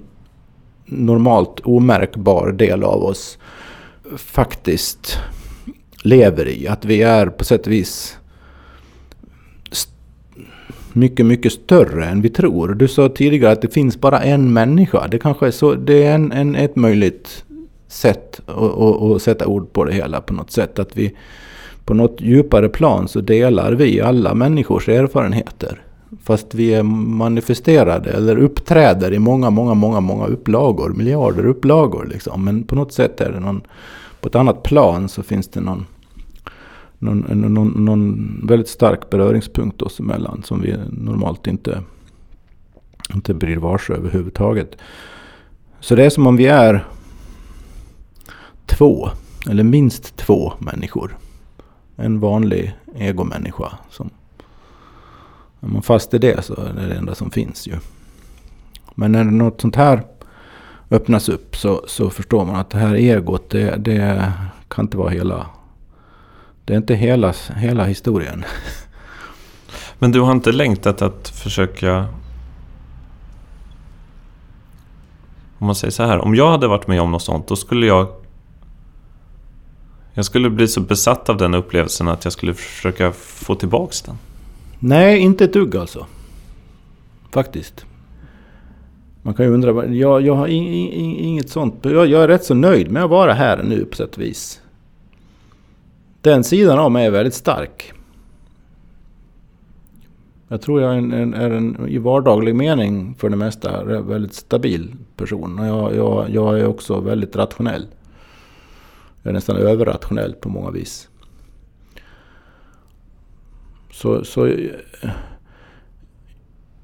normalt 0.85 1.61
omärkbar 1.61 2.53
del 2.53 2.85
av 2.85 3.05
oss 3.05 3.39
faktiskt 4.17 5.19
lever 6.03 6.49
i. 6.49 6.69
Att 6.69 6.85
vi 6.85 7.03
är 7.03 7.27
på 7.27 7.45
sätt 7.45 7.67
och 7.67 7.73
vis 7.73 8.17
mycket, 10.93 11.27
mycket 11.27 11.53
större 11.53 12.05
än 12.05 12.21
vi 12.21 12.29
tror. 12.29 12.69
Du 12.69 12.89
sa 12.89 13.09
tidigare 13.09 13.53
att 13.53 13.63
det 13.63 13.75
finns 13.75 14.01
bara 14.01 14.21
en 14.21 14.53
människa. 14.53 15.09
Det 15.09 15.19
kanske 15.19 15.47
är 15.47 15.51
så, 15.51 15.75
det 15.75 16.05
är 16.05 16.15
en, 16.15 16.33
en 16.33 16.55
ett 16.55 16.77
möjligt 16.77 17.45
sätt 17.89 18.41
att, 18.47 19.03
att, 19.03 19.23
sätta 19.23 19.47
ord 19.47 19.73
på 19.73 19.85
det 19.85 19.93
hela 19.93 20.21
på 20.21 20.33
något 20.33 20.51
sätt. 20.51 20.79
Att 20.79 20.97
vi 20.97 21.17
på 21.85 21.95
något 21.95 22.21
djupare 22.21 22.69
plan 22.69 23.09
så 23.09 23.21
delar 23.21 23.73
vi 23.73 24.01
alla 24.01 24.35
människors 24.35 24.89
erfarenheter. 24.89 25.83
Fast 26.23 26.55
vi 26.55 26.75
är 26.75 26.83
manifesterade 26.83 28.11
eller 28.11 28.37
uppträder 28.37 29.13
i 29.13 29.19
många, 29.19 29.51
många, 29.51 29.75
många, 29.75 30.01
många 30.01 30.27
upplagor. 30.27 30.91
Miljarder 30.91 31.47
upplagor 31.47 32.07
liksom. 32.13 32.45
Men 32.45 32.63
på 32.63 32.75
något 32.75 32.93
sätt 32.93 33.21
är 33.21 33.33
det 33.33 33.41
någon 33.41 33.63
på 34.21 34.29
ett 34.29 34.35
annat 34.35 34.63
plan 34.63 35.09
så 35.09 35.23
finns 35.23 35.49
det 35.49 35.61
någon, 35.61 35.87
någon, 36.99 37.19
någon, 37.55 37.85
någon 37.85 38.41
väldigt 38.47 38.69
stark 38.69 39.11
beröringspunkt 39.11 39.83
oss 39.83 40.01
emellan 40.01 40.43
som 40.43 40.61
vi 40.61 40.77
normalt 40.91 41.47
inte, 41.47 41.83
inte 43.15 43.35
blir 43.35 43.57
varse 43.57 43.93
överhuvudtaget. 43.93 44.77
Så 45.81 45.95
det 45.95 46.05
är 46.05 46.11
som 46.11 46.27
om 46.27 46.37
vi 46.37 46.47
är 46.47 46.87
två, 48.67 49.11
eller 49.51 49.65
minst 49.65 50.17
två 50.17 50.53
människor. 50.59 51.17
En 51.97 52.21
vanlig 52.21 52.77
egomänniska. 52.95 53.73
Som, 53.91 54.11
är 55.61 55.69
man 55.69 55.83
fast 55.83 56.15
i 56.15 56.19
det 56.19 56.45
så 56.45 56.55
är 56.55 56.73
det 56.73 56.87
det 56.87 56.95
enda 56.95 57.15
som 57.15 57.31
finns 57.31 57.67
ju. 57.67 57.75
Men 58.95 59.13
när 59.13 59.25
något 59.25 59.61
sånt 59.61 59.77
här 59.77 60.03
öppnas 60.91 61.29
upp 61.29 61.57
så, 61.57 61.85
så 61.87 62.11
förstår 62.11 62.45
man 62.45 62.57
att 62.57 62.71
det 62.71 62.79
här 62.79 62.95
egot 62.95 63.51
det, 63.51 63.77
det 63.77 64.33
kan 64.69 64.85
inte 64.85 64.97
vara 64.97 65.11
hela... 65.11 65.47
Det 66.65 66.73
är 66.73 66.77
inte 66.77 66.95
hela, 66.95 67.35
hela 67.57 67.85
historien. 67.85 68.45
Men 69.99 70.13
du 70.13 70.21
har 70.21 70.33
inte 70.33 70.53
längtat 70.53 71.03
att 71.03 71.29
försöka... 71.29 72.07
Om 75.59 75.67
man 75.67 75.75
säger 75.75 75.93
så 75.93 76.03
här, 76.03 76.19
om 76.19 76.35
jag 76.35 76.51
hade 76.51 76.69
varit 76.69 76.87
med 76.87 77.01
om 77.01 77.13
något 77.13 77.23
sånt, 77.23 77.49
då 77.49 77.57
skulle 77.57 77.87
jag... 77.87 78.09
Jag 80.15 80.25
skulle 80.25 80.51
bli 80.51 80.69
så 80.69 80.81
besatt 80.81 81.29
av 81.29 81.37
den 81.37 81.55
upplevelsen 81.55 82.09
att 82.09 82.25
jag 82.25 82.33
skulle 82.33 82.55
försöka 82.55 83.13
få 83.13 83.55
tillbaks 83.55 84.03
den. 84.03 84.19
Nej, 84.79 85.19
inte 85.19 85.45
ett 85.45 85.53
dugg 85.53 85.77
alltså. 85.77 86.07
Faktiskt. 87.31 87.85
Man 89.23 89.35
kan 89.35 89.47
ju 89.47 89.53
undra, 89.53 89.87
jag, 89.87 90.23
jag 90.23 90.35
har 90.35 90.47
inget 90.47 91.49
sånt. 91.49 91.75
Jag, 91.83 92.07
jag 92.07 92.23
är 92.23 92.29
rätt 92.29 92.45
så 92.45 92.55
nöjd 92.55 92.91
med 92.91 93.05
att 93.05 93.11
vara 93.11 93.33
här 93.33 93.63
nu 93.63 93.85
på 93.85 93.97
sätt 93.97 94.17
och 94.17 94.23
vis. 94.23 94.61
Den 96.21 96.45
sidan 96.45 96.79
av 96.79 96.91
mig 96.91 97.07
är 97.07 97.11
väldigt 97.11 97.35
stark. 97.35 97.93
Jag 100.49 100.63
tror 100.63 100.81
jag 100.81 100.93
är 100.93 100.97
en, 100.97 101.35
är 101.35 101.51
en 101.51 101.89
i 101.89 101.99
vardaglig 101.99 102.55
mening 102.55 103.15
för 103.15 103.29
det 103.29 103.37
mesta 103.37 103.85
väldigt 103.85 104.35
stabil 104.35 104.95
person. 105.17 105.59
Och 105.59 105.67
jag, 105.67 105.97
jag, 105.97 106.31
jag 106.31 106.61
är 106.61 106.67
också 106.67 107.01
väldigt 107.01 107.37
rationell. 107.37 107.87
Jag 109.23 109.31
är 109.31 109.35
nästan 109.35 109.57
överrationell 109.57 110.33
på 110.35 110.49
många 110.49 110.71
vis. 110.71 111.09
Så, 113.93 114.25
så 114.25 114.55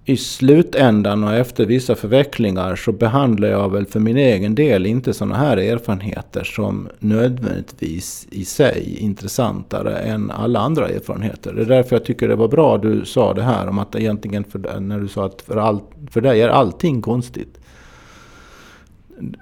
i 0.09 0.17
slutändan 0.17 1.25
och 1.25 1.35
efter 1.35 1.67
vissa 1.67 1.95
förvecklingar 1.95 2.77
så 2.77 2.93
behandlar 2.93 3.49
jag 3.49 3.73
väl 3.73 3.87
för 3.87 4.01
min 4.01 4.17
egen 4.17 4.55
del 4.55 4.87
inte 4.87 5.15
sådana 5.15 5.37
här 5.37 5.57
erfarenheter 5.57 6.45
som 6.45 6.89
nödvändigtvis 6.99 8.27
i 8.31 8.45
sig 8.45 8.97
intressantare 8.99 9.97
än 9.97 10.31
alla 10.31 10.61
andra 10.61 10.89
erfarenheter. 10.89 11.53
Det 11.53 11.63
är 11.63 11.67
därför 11.67 11.97
jag 11.97 12.05
tycker 12.05 12.29
det 12.29 12.37
var 12.37 12.49
bra 12.49 12.79
du 12.79 13.05
sa 13.05 13.35
det 13.35 13.43
här 13.43 13.69
om 13.69 13.79
att 13.79 13.95
egentligen 13.95 14.45
för, 14.45 14.81
när 14.81 15.01
du 15.01 15.09
sa 15.09 15.27
att 15.27 15.43
för, 15.43 15.57
all, 15.57 15.81
för 16.11 16.21
dig 16.21 16.43
är 16.43 16.49
allting 16.49 17.03
konstigt. 17.03 17.59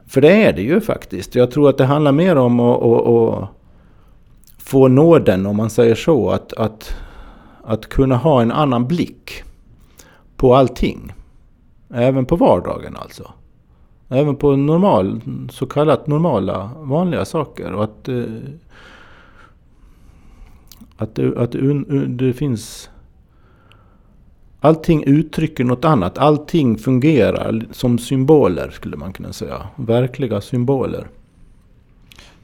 För 0.07 0.21
det 0.21 0.45
är 0.45 0.53
det 0.53 0.63
ju 0.63 0.81
faktiskt. 0.81 1.35
Jag 1.35 1.51
tror 1.51 1.69
att 1.69 1.79
det 1.79 1.85
handlar 1.85 2.13
mer 2.13 2.37
om 2.37 2.61
att, 2.61 2.83
att, 2.83 3.09
att 3.09 3.49
få 4.59 4.89
nåden, 4.89 5.47
om 5.47 5.57
man 5.57 5.71
säger 5.71 5.95
så, 5.95 6.31
att, 6.31 6.53
att, 6.53 6.97
att 7.65 7.87
kunna 7.87 8.17
ha 8.17 8.43
en 8.43 8.53
annan 8.53 8.87
blick 8.87 9.45
på 10.45 10.55
allting. 10.55 11.13
Även 11.91 12.27
på 12.27 12.37
vardagen 12.37 12.97
alltså. 12.97 13.33
Även 14.09 14.37
på 14.37 14.57
normal, 14.57 15.21
så 15.51 15.67
kallat 15.67 16.07
normala, 16.07 16.71
vanliga 16.77 17.25
saker. 17.25 17.73
Och 17.73 17.85
att, 17.85 18.09
eh, 18.09 18.25
att, 20.97 21.15
det, 21.15 21.39
att 21.39 21.53
det, 21.53 22.07
det 22.07 22.33
finns... 22.33 22.91
Allting 24.61 25.05
uttrycker 25.05 25.65
något 25.65 25.85
annat. 25.85 26.19
Allting 26.19 26.79
fungerar 26.79 27.67
som 27.71 27.99
symboler 27.99 28.71
skulle 28.71 28.97
man 28.97 29.13
kunna 29.13 29.33
säga. 29.33 29.67
Verkliga 29.77 30.41
symboler. 30.41 31.09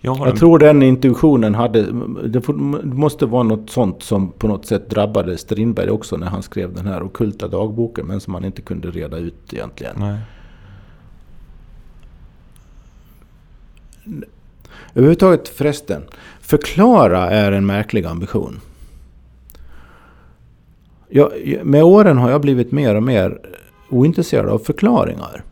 Jag, 0.00 0.18
jag 0.18 0.36
tror 0.36 0.58
den 0.58 0.82
intuitionen 0.82 1.54
hade... 1.54 1.82
Det 2.24 2.48
måste 2.84 3.26
vara 3.26 3.42
något 3.42 3.70
sånt 3.70 4.02
som 4.02 4.32
på 4.32 4.48
något 4.48 4.66
sätt 4.66 4.90
drabbade 4.90 5.38
Strindberg 5.38 5.90
också 5.90 6.16
när 6.16 6.26
han 6.26 6.42
skrev 6.42 6.74
den 6.74 6.86
här 6.86 7.02
okulta 7.02 7.48
dagboken. 7.48 8.06
Men 8.06 8.20
som 8.20 8.34
han 8.34 8.44
inte 8.44 8.62
kunde 8.62 8.90
reda 8.90 9.18
ut 9.18 9.52
egentligen. 9.52 9.94
Nej. 9.98 10.18
Överhuvudtaget 14.94 15.48
förresten. 15.48 16.02
Förklara 16.40 17.30
är 17.30 17.52
en 17.52 17.66
märklig 17.66 18.06
ambition. 18.06 18.60
Jag, 21.08 21.32
med 21.64 21.82
åren 21.82 22.18
har 22.18 22.30
jag 22.30 22.40
blivit 22.40 22.72
mer 22.72 22.94
och 22.94 23.02
mer 23.02 23.38
ointresserad 23.88 24.48
av 24.48 24.58
förklaringar 24.58 25.44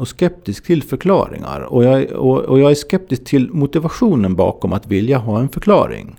och 0.00 0.08
skeptisk 0.08 0.64
till 0.64 0.82
förklaringar. 0.82 1.60
Och 1.60 1.84
jag, 1.84 2.12
och, 2.12 2.38
och 2.38 2.60
jag 2.60 2.70
är 2.70 2.74
skeptisk 2.74 3.24
till 3.24 3.50
motivationen 3.52 4.34
bakom 4.34 4.72
att 4.72 4.86
vilja 4.86 5.18
ha 5.18 5.40
en 5.40 5.48
förklaring. 5.48 6.16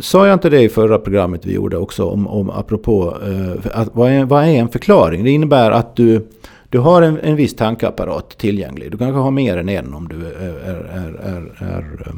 Sa 0.00 0.26
jag 0.26 0.34
inte 0.34 0.50
det 0.50 0.62
i 0.62 0.68
förra 0.68 0.98
programmet 0.98 1.46
vi 1.46 1.54
gjorde 1.54 1.76
också 1.76 2.04
om, 2.04 2.26
om 2.26 2.50
apropå 2.50 3.16
eh, 3.22 3.80
att, 3.80 3.88
vad, 3.92 4.10
är, 4.10 4.24
vad 4.24 4.44
är 4.44 4.48
en 4.48 4.68
förklaring? 4.68 5.24
Det 5.24 5.30
innebär 5.30 5.70
att 5.70 5.96
du, 5.96 6.28
du 6.68 6.78
har 6.78 7.02
en, 7.02 7.18
en 7.18 7.36
viss 7.36 7.56
tankeapparat 7.56 8.38
tillgänglig. 8.38 8.90
Du 8.90 8.98
kanske 8.98 9.18
har 9.18 9.30
mer 9.30 9.56
än 9.56 9.68
en 9.68 9.94
om 9.94 10.08
du 10.08 10.26
är, 10.26 10.32
är, 10.32 10.84
är, 10.84 11.14
är, 11.22 11.52
är 11.58 12.06
eh, 12.06 12.14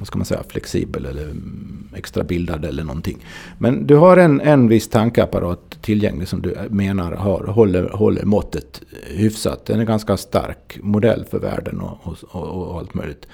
vad 0.00 0.06
ska 0.06 0.18
man 0.18 0.24
säga, 0.24 0.42
flexibel 0.48 1.06
eller 1.06 1.22
mm, 1.22 1.88
extra 1.96 2.24
bildad 2.24 2.64
eller 2.64 2.84
någonting. 2.84 3.24
Men 3.58 3.86
du 3.86 3.96
har 3.96 4.16
en, 4.16 4.40
en 4.40 4.68
viss 4.68 4.88
tankeapparat 4.88 5.78
tillgänglig 5.82 6.28
som 6.28 6.42
du 6.42 6.56
menar 6.70 7.12
har, 7.12 7.44
håller, 7.44 7.88
håller 7.88 8.24
måttet 8.24 8.82
hyfsat. 9.06 9.66
Den 9.66 9.80
är 9.80 9.84
ganska 9.84 10.16
stark 10.16 10.78
modell 10.82 11.24
för 11.30 11.38
världen 11.38 11.80
och, 11.80 12.16
och, 12.28 12.68
och, 12.70 12.78
allt 12.78 12.94
möjligt. 12.94 13.26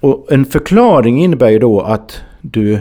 Och 0.00 0.32
en 0.32 0.44
förklaring 0.44 1.24
innebär 1.24 1.50
ju 1.50 1.58
då 1.58 1.80
att 1.80 2.20
du 2.40 2.80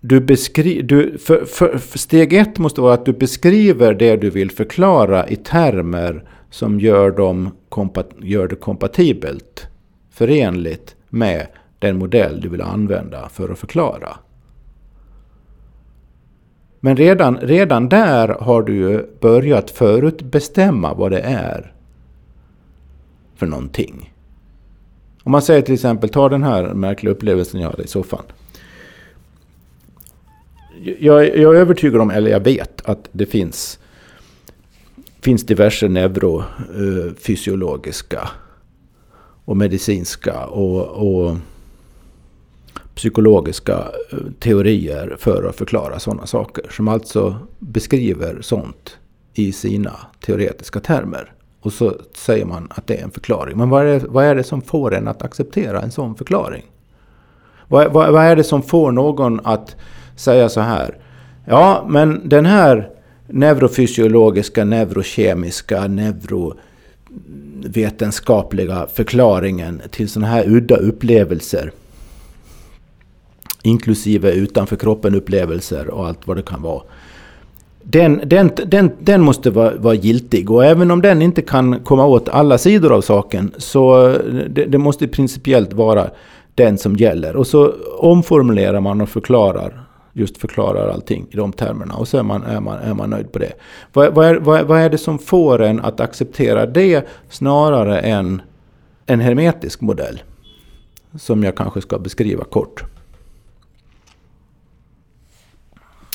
du 0.00 0.20
beskri 0.20 0.82
du, 0.82 1.18
för, 1.18 1.44
för, 1.44 1.78
för 1.78 1.98
steg 1.98 2.32
ett 2.32 2.58
måste 2.58 2.80
vara 2.80 2.94
att 2.94 3.06
du 3.06 3.12
beskriver 3.12 3.94
det 3.94 4.16
du 4.16 4.30
vill 4.30 4.50
förklara 4.50 5.28
i 5.28 5.36
termer 5.36 6.24
som 6.50 6.80
gör, 6.80 7.10
dem 7.10 7.50
gör 8.20 8.48
det 8.48 8.56
kompatibelt, 8.56 9.66
förenligt 10.10 10.96
med 11.08 11.46
den 11.78 11.98
modell 11.98 12.40
du 12.40 12.48
vill 12.48 12.62
använda 12.62 13.28
för 13.28 13.48
att 13.48 13.58
förklara. 13.58 14.16
Men 16.80 16.96
redan, 16.96 17.36
redan 17.36 17.88
där 17.88 18.28
har 18.28 18.62
du 18.62 18.74
ju 18.74 19.06
börjat 19.20 19.70
förutbestämma 19.70 20.94
vad 20.94 21.10
det 21.10 21.20
är 21.20 21.72
för 23.34 23.46
någonting. 23.46 24.12
Om 25.22 25.32
man 25.32 25.42
säger 25.42 25.62
till 25.62 25.74
exempel, 25.74 26.08
ta 26.08 26.28
den 26.28 26.42
här 26.42 26.74
märkliga 26.74 27.12
upplevelsen 27.12 27.60
jag 27.60 27.70
hade 27.70 27.82
i 27.82 27.86
soffan. 27.86 28.22
Jag, 30.98 31.38
jag 31.38 31.54
är 31.54 31.60
övertygad 31.60 32.00
om, 32.00 32.10
eller 32.10 32.30
jag 32.30 32.44
vet, 32.44 32.82
att 32.84 33.08
det 33.12 33.26
finns 33.26 33.78
finns 35.22 35.46
diverse 35.46 35.88
neurofysiologiska 35.88 38.20
eh, 38.20 38.28
och 39.44 39.56
medicinska 39.56 40.46
och, 40.46 40.88
och 40.88 41.36
psykologiska 42.94 43.78
eh, 44.12 44.18
teorier 44.40 45.16
för 45.18 45.48
att 45.48 45.56
förklara 45.56 45.98
sådana 45.98 46.26
saker. 46.26 46.66
Som 46.70 46.88
alltså 46.88 47.36
beskriver 47.58 48.38
sånt 48.40 48.98
i 49.34 49.52
sina 49.52 49.92
teoretiska 50.20 50.80
termer. 50.80 51.32
Och 51.60 51.72
så 51.72 51.94
säger 52.14 52.44
man 52.44 52.68
att 52.70 52.86
det 52.86 53.00
är 53.00 53.04
en 53.04 53.10
förklaring. 53.10 53.58
Men 53.58 53.70
vad 53.70 53.86
är 53.86 53.86
det, 53.86 54.06
vad 54.08 54.24
är 54.24 54.34
det 54.34 54.44
som 54.44 54.62
får 54.62 54.94
en 54.94 55.08
att 55.08 55.22
acceptera 55.22 55.80
en 55.80 55.90
sån 55.90 56.14
förklaring? 56.14 56.64
Vad, 57.68 57.92
vad, 57.92 58.12
vad 58.12 58.24
är 58.24 58.36
det 58.36 58.44
som 58.44 58.62
får 58.62 58.92
någon 58.92 59.40
att 59.44 59.76
säga 60.16 60.48
så 60.48 60.60
här? 60.60 60.98
Ja, 61.44 61.86
men 61.88 62.28
den 62.28 62.46
här 62.46 62.90
neurofysiologiska, 63.32 64.64
neurokemiska, 64.64 65.86
neurovetenskapliga 65.86 68.86
förklaringen 68.94 69.82
till 69.90 70.08
sådana 70.08 70.32
här 70.32 70.48
udda 70.48 70.76
upplevelser. 70.76 71.72
Inklusive 73.62 74.32
utanför 74.32 74.76
kroppen 74.76 75.14
upplevelser 75.14 75.90
och 75.90 76.06
allt 76.06 76.26
vad 76.26 76.36
det 76.36 76.42
kan 76.42 76.62
vara. 76.62 76.82
Den, 77.82 78.20
den, 78.24 78.50
den, 78.66 78.90
den 78.98 79.22
måste 79.22 79.50
vara, 79.50 79.76
vara 79.76 79.94
giltig 79.94 80.50
och 80.50 80.64
även 80.64 80.90
om 80.90 81.02
den 81.02 81.22
inte 81.22 81.42
kan 81.42 81.80
komma 81.80 82.06
åt 82.06 82.28
alla 82.28 82.58
sidor 82.58 82.92
av 82.92 83.00
saken 83.00 83.52
så 83.56 84.08
det, 84.50 84.64
det 84.64 84.78
måste 84.78 85.08
principiellt 85.08 85.72
vara 85.72 86.10
den 86.54 86.78
som 86.78 86.96
gäller. 86.96 87.36
Och 87.36 87.46
så 87.46 87.74
omformulerar 87.98 88.80
man 88.80 89.00
och 89.00 89.08
förklarar 89.08 89.82
just 90.12 90.38
förklarar 90.38 90.88
allting 90.88 91.26
i 91.30 91.36
de 91.36 91.52
termerna. 91.52 91.94
Och 91.94 92.08
så 92.08 92.18
är 92.18 92.22
man, 92.22 92.42
är 92.42 92.60
man, 92.60 92.78
är 92.78 92.94
man 92.94 93.10
nöjd 93.10 93.32
på 93.32 93.38
det. 93.38 93.52
Vad, 93.92 94.14
vad, 94.14 94.26
är, 94.26 94.34
vad, 94.34 94.66
vad 94.66 94.80
är 94.80 94.90
det 94.90 94.98
som 94.98 95.18
får 95.18 95.62
en 95.62 95.80
att 95.80 96.00
acceptera 96.00 96.66
det 96.66 97.08
snarare 97.28 98.00
än 98.00 98.42
en 99.06 99.20
hermetisk 99.20 99.80
modell? 99.80 100.22
Som 101.14 101.42
jag 101.42 101.56
kanske 101.56 101.80
ska 101.80 101.98
beskriva 101.98 102.44
kort. 102.44 102.84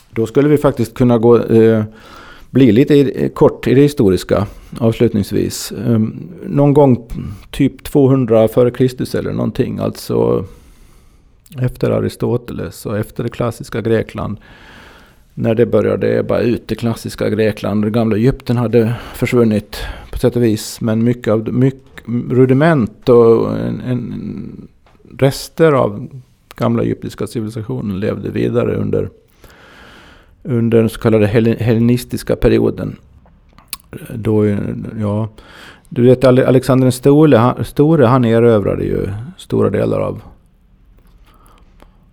Då 0.10 0.26
skulle 0.26 0.50
vi 0.50 0.58
faktiskt 0.58 0.93
kunna 0.93 1.18
gå, 1.18 1.38
eh, 1.38 1.84
bli 2.50 2.72
lite 2.72 2.95
i, 2.95 3.24
eh, 3.24 3.30
kort 3.30 3.68
i 3.68 3.74
det 3.74 3.82
historiska 3.82 4.48
avslutningsvis. 4.80 5.72
Eh, 5.72 6.00
någon 6.45 6.74
gång 6.74 7.08
typ 7.52 7.84
200 7.84 8.48
före 8.48 8.72
Kristus 8.72 9.16
eller 9.16 9.32
någonting. 9.32 9.80
Alltså 9.80 10.45
efter 11.60 11.91
Aristoteles 11.91 12.86
och 12.86 12.98
efter 12.98 13.24
det 13.24 13.30
klassiska 13.30 13.82
Grekland. 13.82 14.38
När 15.34 15.56
det 15.56 15.66
började 15.66 16.20
ebba 16.20 16.39
ut, 16.39 16.68
det 16.68 16.76
klassiska 16.76 17.30
Grekland. 17.30 17.84
Det 17.84 17.89
gamla 17.89 18.16
Egypten 18.18 18.58
hade 18.58 18.95
försvunnit 19.14 19.78
på 20.12 20.18
sätt 20.18 20.36
och 20.36 20.43
vis. 20.43 20.82
Men 20.82 21.04
mycket 21.04 21.34
av 21.34 21.54
mycket 21.54 21.84
rudiment 22.30 23.10
och 23.10 23.58
en, 23.58 23.82
en, 23.82 24.68
rester 25.20 25.72
av 25.72 26.08
gamla 26.56 26.84
egyptiska 26.84 27.28
civilisationen 27.28 28.00
levde 28.00 28.30
vidare 28.30 28.76
under, 28.76 29.10
under 30.43 30.78
den 30.78 30.89
så 30.89 31.00
kallade 31.00 31.26
hellenistiska 31.60 32.36
perioden. 32.36 32.95
Då, 34.14 34.45
ja, 35.00 35.30
du 35.89 36.02
vet 36.02 36.24
Alexander 36.24 36.86
den 36.86 36.91
store, 36.91 37.38
han, 37.38 37.66
store, 37.66 38.06
han 38.06 38.26
erövrade 38.26 38.84
ju 38.84 39.08
stora 39.38 39.70
delar 39.70 40.00
av, 40.00 40.22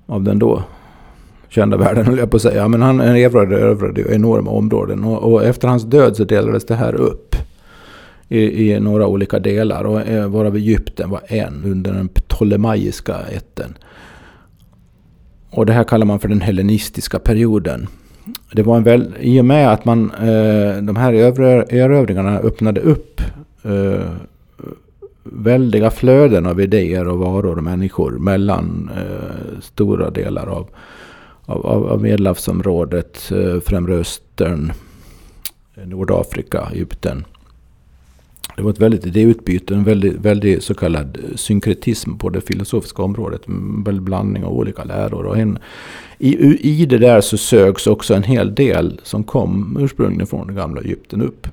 av 0.06 0.22
den 0.22 0.38
då 0.38 0.62
kända 1.48 1.76
världen, 1.76 2.06
höll 2.06 2.18
jag 2.18 2.30
på 2.30 2.36
att 2.36 2.42
säga. 2.42 2.68
Men 2.68 2.82
han 2.82 3.00
erövrade, 3.00 3.60
erövrade 3.60 4.14
enorma 4.14 4.50
områden. 4.50 5.04
Och, 5.04 5.32
och, 5.32 5.44
efter 5.44 5.68
hans 5.68 5.82
död 5.82 6.16
så 6.16 6.24
delades 6.24 6.66
det 6.66 6.74
här 6.74 6.94
upp 6.94 7.36
i, 8.28 8.70
i 8.70 8.80
några 8.80 9.06
olika 9.06 9.38
delar. 9.38 9.84
Och 9.84 10.00
eh, 10.00 10.28
varav 10.28 10.56
Egypten 10.56 11.10
var 11.10 11.20
en 11.26 11.62
under 11.64 11.92
den 11.92 12.08
ptolemaiska 12.08 13.16
ätten. 13.30 13.74
Och 15.50 15.66
det 15.66 15.72
här 15.72 15.84
kallar 15.84 16.06
man 16.06 16.20
för 16.20 16.28
den 16.28 16.40
hellenistiska 16.40 17.18
perioden. 17.18 17.86
Det 18.52 18.62
var 18.62 18.76
en 18.76 18.82
väl, 18.82 19.14
I 19.20 19.40
och 19.40 19.44
med 19.44 19.72
att 19.72 19.84
man, 19.84 20.10
eh, 20.10 20.82
de 20.82 20.96
här 20.96 21.12
erövringarna 21.12 22.38
öppnade 22.38 22.80
upp 22.80 23.20
eh, 23.62 24.10
väldiga 25.24 25.90
flöden 25.90 26.46
av 26.46 26.60
idéer 26.60 27.08
och 27.08 27.18
varor 27.18 27.56
och 27.56 27.64
människor 27.64 28.10
mellan 28.10 28.90
eh, 28.96 29.60
stora 29.60 30.10
delar 30.10 30.46
av, 30.46 30.68
av, 31.46 31.86
av, 31.86 32.02
Medelhavsområdet, 32.02 33.32
eh, 33.32 33.60
Främre 33.60 33.94
Östern, 33.94 34.72
Nordafrika, 35.84 36.68
Egypten. 36.72 37.24
Det 38.56 38.62
var 38.62 38.70
ett 38.70 38.80
väldigt 38.80 39.06
idéutbyte, 39.06 39.74
en 39.74 39.84
väldigt, 39.84 40.14
väldigt 40.14 40.64
så 40.64 40.74
kallad 40.74 41.18
synkretism 41.34 42.16
på 42.16 42.28
det 42.28 42.40
filosofiska 42.40 43.02
området. 43.02 43.46
Mm, 43.46 43.76
en 43.76 43.84
väldig 43.84 44.02
blandning 44.02 44.44
av 44.44 44.52
olika 44.52 44.84
läror. 44.84 45.26
Och 45.26 45.38
en, 45.38 45.58
i, 46.18 46.58
I 46.82 46.86
det 46.86 46.98
där 46.98 47.20
så 47.20 47.36
sögs 47.36 47.86
också 47.86 48.14
en 48.14 48.22
hel 48.22 48.54
del 48.54 49.00
som 49.02 49.24
kom 49.24 49.78
ursprungligen 49.80 50.26
från 50.26 50.46
det 50.46 50.52
gamla 50.52 50.80
Egypten 50.80 51.22
upp. 51.22 51.48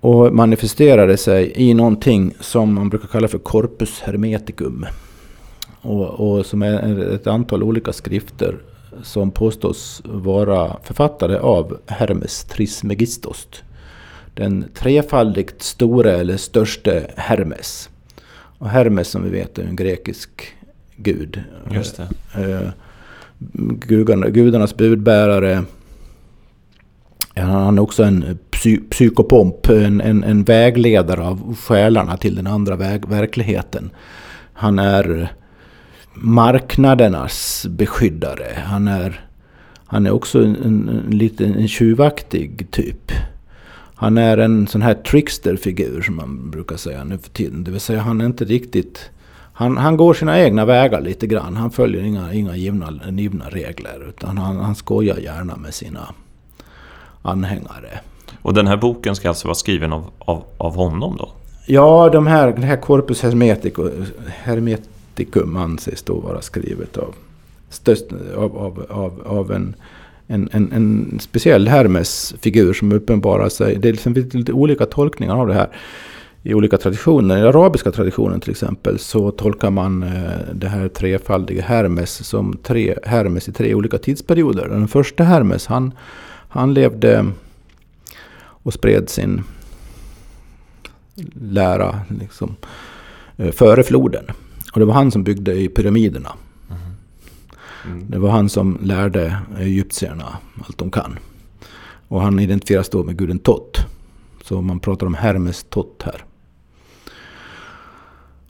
Och 0.00 0.34
manifesterade 0.34 1.16
sig 1.16 1.52
i 1.56 1.74
någonting 1.74 2.34
som 2.40 2.74
man 2.74 2.88
brukar 2.88 3.08
kalla 3.08 3.28
för 3.28 3.38
corpus 3.38 4.00
hermeticum. 4.00 4.86
Och, 5.80 6.06
och 6.08 6.46
som 6.46 6.62
är 6.62 7.14
ett 7.14 7.26
antal 7.26 7.62
olika 7.62 7.92
skrifter 7.92 8.56
som 9.02 9.30
påstås 9.30 10.02
vara 10.04 10.76
författade 10.82 11.40
av 11.40 11.78
Hermes 11.86 12.44
Trismegistos 12.44 13.48
den 14.38 14.64
trefaldigt 14.74 15.62
store 15.62 16.12
eller 16.12 16.36
störste 16.36 17.10
Hermes. 17.16 17.90
Och 18.58 18.68
Hermes 18.68 19.08
som 19.08 19.24
vi 19.24 19.30
vet 19.30 19.58
är 19.58 19.62
en 19.62 19.76
grekisk 19.76 20.30
gud. 20.96 21.42
Just 21.70 21.96
det. 21.96 22.08
Eh, 22.34 22.50
eh, 22.50 22.68
gudarna, 23.86 24.28
gudarnas 24.28 24.76
budbärare. 24.76 25.64
Han 27.40 27.78
är 27.78 27.82
också 27.82 28.02
en 28.02 28.22
eh, 28.22 28.36
psy, 28.50 28.78
psykopomp, 28.90 29.68
en, 29.68 30.00
en, 30.00 30.24
en, 30.24 30.44
vägledare 30.44 31.20
av 31.20 31.56
själarna 31.56 32.16
till 32.16 32.34
den 32.34 32.46
andra 32.46 32.76
väg, 32.76 33.08
verkligheten. 33.08 33.90
Han 34.52 34.78
är 34.78 35.32
marknadernas 36.14 37.66
beskyddare. 37.68 38.62
Han 38.64 38.88
är, 38.88 39.20
han 39.86 40.06
är 40.06 40.10
också 40.10 40.44
en, 40.44 40.56
en, 40.56 41.32
en 41.38 41.54
en 41.54 41.68
tjuvaktig 41.68 42.70
typ. 42.70 43.12
Han 43.94 44.18
är 44.18 44.38
en 44.38 44.66
sån 44.66 44.82
här 44.82 44.94
tricksterfigur 44.94 46.02
som 46.02 46.16
man 46.16 46.50
brukar 46.50 46.76
säga 46.76 47.04
nu 47.04 47.18
för 47.18 47.30
tiden. 47.30 47.64
Det 47.64 47.70
vill 47.70 47.80
säga 47.80 48.00
han 48.00 48.20
är 48.20 48.26
inte 48.26 48.44
riktigt... 48.44 49.10
Han, 49.52 49.76
han 49.76 49.96
går 49.96 50.14
sina 50.14 50.40
egna 50.40 50.64
vägar 50.64 51.00
lite 51.00 51.26
grann. 51.26 51.56
Han 51.56 51.70
följer 51.70 52.02
inga, 52.02 52.32
inga 52.32 52.56
givna, 52.56 52.92
givna 53.10 53.48
regler. 53.48 54.08
Utan 54.08 54.38
han, 54.38 54.56
han 54.56 54.74
skojar 54.74 55.16
gärna 55.16 55.56
med 55.56 55.74
sina 55.74 56.14
anhängare. 57.22 58.00
Och 58.42 58.54
den 58.54 58.66
här 58.66 58.76
boken 58.76 59.16
ska 59.16 59.28
alltså 59.28 59.48
vara 59.48 59.54
skriven 59.54 59.92
av, 59.92 60.04
av, 60.18 60.44
av 60.58 60.74
honom 60.74 61.16
då? 61.18 61.28
Ja, 61.66 62.10
de 62.12 62.26
här, 62.26 62.52
det 62.52 62.66
här 62.66 62.76
Corpus 62.76 63.22
Hermeticum 64.28 65.56
anses 65.56 66.02
då 66.02 66.14
vara 66.14 66.42
skrivet 66.42 66.96
av, 66.96 67.14
av, 68.36 68.58
av, 68.58 68.86
av, 68.88 69.22
av 69.26 69.52
en 69.52 69.74
en, 70.28 70.48
en, 70.52 70.72
en 70.72 71.18
speciell 71.20 71.68
Hermes-figur 71.68 72.72
som 72.72 72.92
uppenbarar 72.92 73.48
sig. 73.48 73.76
Det 73.76 73.88
är 73.88 73.92
liksom 73.92 74.14
lite 74.14 74.52
olika 74.52 74.86
tolkningar 74.86 75.36
av 75.36 75.46
det 75.46 75.54
här 75.54 75.68
i 76.42 76.54
olika 76.54 76.76
traditioner. 76.76 77.36
I 77.36 77.40
den 77.40 77.48
arabiska 77.48 77.90
traditionen 77.90 78.40
till 78.40 78.50
exempel 78.50 78.98
så 78.98 79.30
tolkar 79.30 79.70
man 79.70 80.02
eh, 80.02 80.54
det 80.54 80.68
här 80.68 80.88
trefaldiga 80.88 81.62
Hermes 81.62 82.26
som 82.26 82.58
tre, 82.62 82.94
Hermes 83.04 83.48
i 83.48 83.52
tre 83.52 83.74
olika 83.74 83.98
tidsperioder. 83.98 84.68
Den 84.68 84.88
första 84.88 85.24
Hermes 85.24 85.66
han, 85.66 85.92
han 86.48 86.74
levde 86.74 87.26
och 88.62 88.74
spred 88.74 89.08
sin 89.08 89.44
lära 91.34 92.00
liksom, 92.20 92.56
eh, 93.36 93.50
före 93.50 93.82
floden. 93.82 94.24
Och 94.72 94.80
det 94.80 94.86
var 94.86 94.94
han 94.94 95.10
som 95.10 95.24
byggde 95.24 95.54
i 95.54 95.68
pyramiderna. 95.68 96.32
Mm. 97.84 98.10
Det 98.10 98.18
var 98.18 98.30
han 98.30 98.48
som 98.48 98.78
lärde 98.82 99.38
egyptierna 99.58 100.38
allt 100.66 100.78
de 100.78 100.90
kan. 100.90 101.18
Och 102.08 102.22
han 102.22 102.38
identifieras 102.38 102.88
då 102.88 103.04
med 103.04 103.16
guden 103.16 103.38
Tot. 103.38 103.78
Så 104.44 104.62
man 104.62 104.80
pratar 104.80 105.06
om 105.06 105.14
Hermes 105.14 105.66
Tot 105.70 106.02
här. 106.04 106.24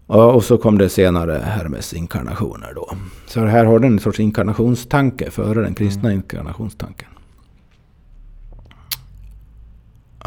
Och 0.07 0.45
så 0.45 0.59
kom 0.59 0.79
det 0.79 0.89
senare 0.89 1.43
Hermes 1.45 1.95
inkarnationer 1.95 2.73
då. 2.75 2.91
Så 3.27 3.45
här 3.45 3.65
har 3.65 3.79
den 3.79 3.93
en 3.93 3.99
sorts 3.99 4.21
inkarnationstanke 4.21 5.31
före 5.31 5.63
den 5.63 5.75
kristna 5.75 6.09
mm. 6.09 6.17
inkarnationstanken. 6.17 7.09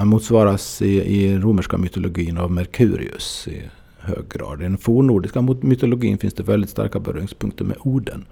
Han 0.01 0.07
motsvaras 0.07 0.81
i, 0.81 0.87
i 0.87 1.37
romerska 1.37 1.77
mytologin 1.77 2.37
av 2.37 2.51
Merkurius 2.51 3.47
i 3.47 3.61
hög 3.99 4.29
grad. 4.29 4.61
I 4.61 4.63
den 4.63 4.77
fornnordiska 4.77 5.41
mytologin 5.41 6.17
finns 6.17 6.33
det 6.33 6.43
väldigt 6.43 6.69
starka 6.69 6.99
beröringspunkter 6.99 7.65
med 7.65 7.77
Oden. 7.79 8.25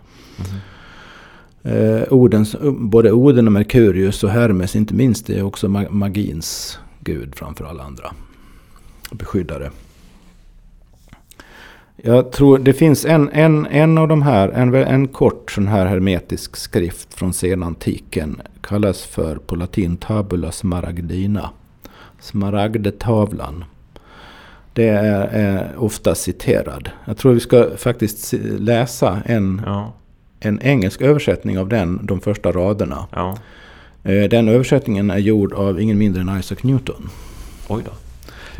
Eh, 1.63 2.13
Odens, 2.13 2.55
både 2.78 3.11
Oden 3.11 3.47
och 3.47 3.53
Merkurius 3.53 4.24
och 4.24 4.30
Hermes 4.30 4.76
inte 4.76 4.93
minst 4.93 5.30
är 5.30 5.43
också 5.43 5.67
magins 5.89 6.80
gud 6.99 7.36
framför 7.36 7.65
alla 7.65 7.84
andra. 7.84 8.13
Beskyddare. 9.11 9.72
Jag 12.04 12.32
tror 12.32 12.58
det 12.58 12.74
finns 12.74 13.06
en, 13.06 13.30
en, 13.30 13.66
en 13.66 13.97
av 13.97 14.08
de 14.08 14.22
här, 14.22 14.50
en, 14.50 14.76
en 14.76 15.08
kort 15.08 15.52
sån 15.52 15.68
här 15.68 15.86
hermetisk 15.86 16.56
skrift 16.56 17.14
från 17.14 17.34
senantiken. 17.34 18.41
Kallas 18.62 19.04
för 19.04 19.36
på 19.36 19.56
latin 19.56 19.97
tabula 19.97 20.52
smaragdina. 20.52 21.50
Smaragdetavlan. 22.20 23.66
Det 24.74 24.88
är, 24.88 25.28
är 25.28 25.72
ofta 25.78 26.16
citerad. 26.16 26.89
Jag 27.06 27.18
tror 27.18 27.34
vi 27.34 27.39
ska 27.39 27.68
faktiskt 27.78 28.34
läsa 28.60 29.22
en 29.26 29.62
ja 29.66 29.93
en 30.39 30.62
engelsk 30.62 31.02
översättning 31.02 31.60
av 31.60 31.68
den, 31.68 32.06
de 32.06 32.22
första 32.22 32.52
raderna. 32.52 33.08
Ja. 33.12 33.38
Eh, 34.04 34.30
den 34.30 34.47
översättningen 34.47 35.10
är 35.10 35.18
gjord 35.18 35.54
av 35.54 35.82
ingen 35.82 35.97
mindre 35.97 36.22
än 36.22 36.39
Isaac 36.39 36.58
Newton. 36.62 37.10
Oj 37.68 37.84
då. 37.86 37.91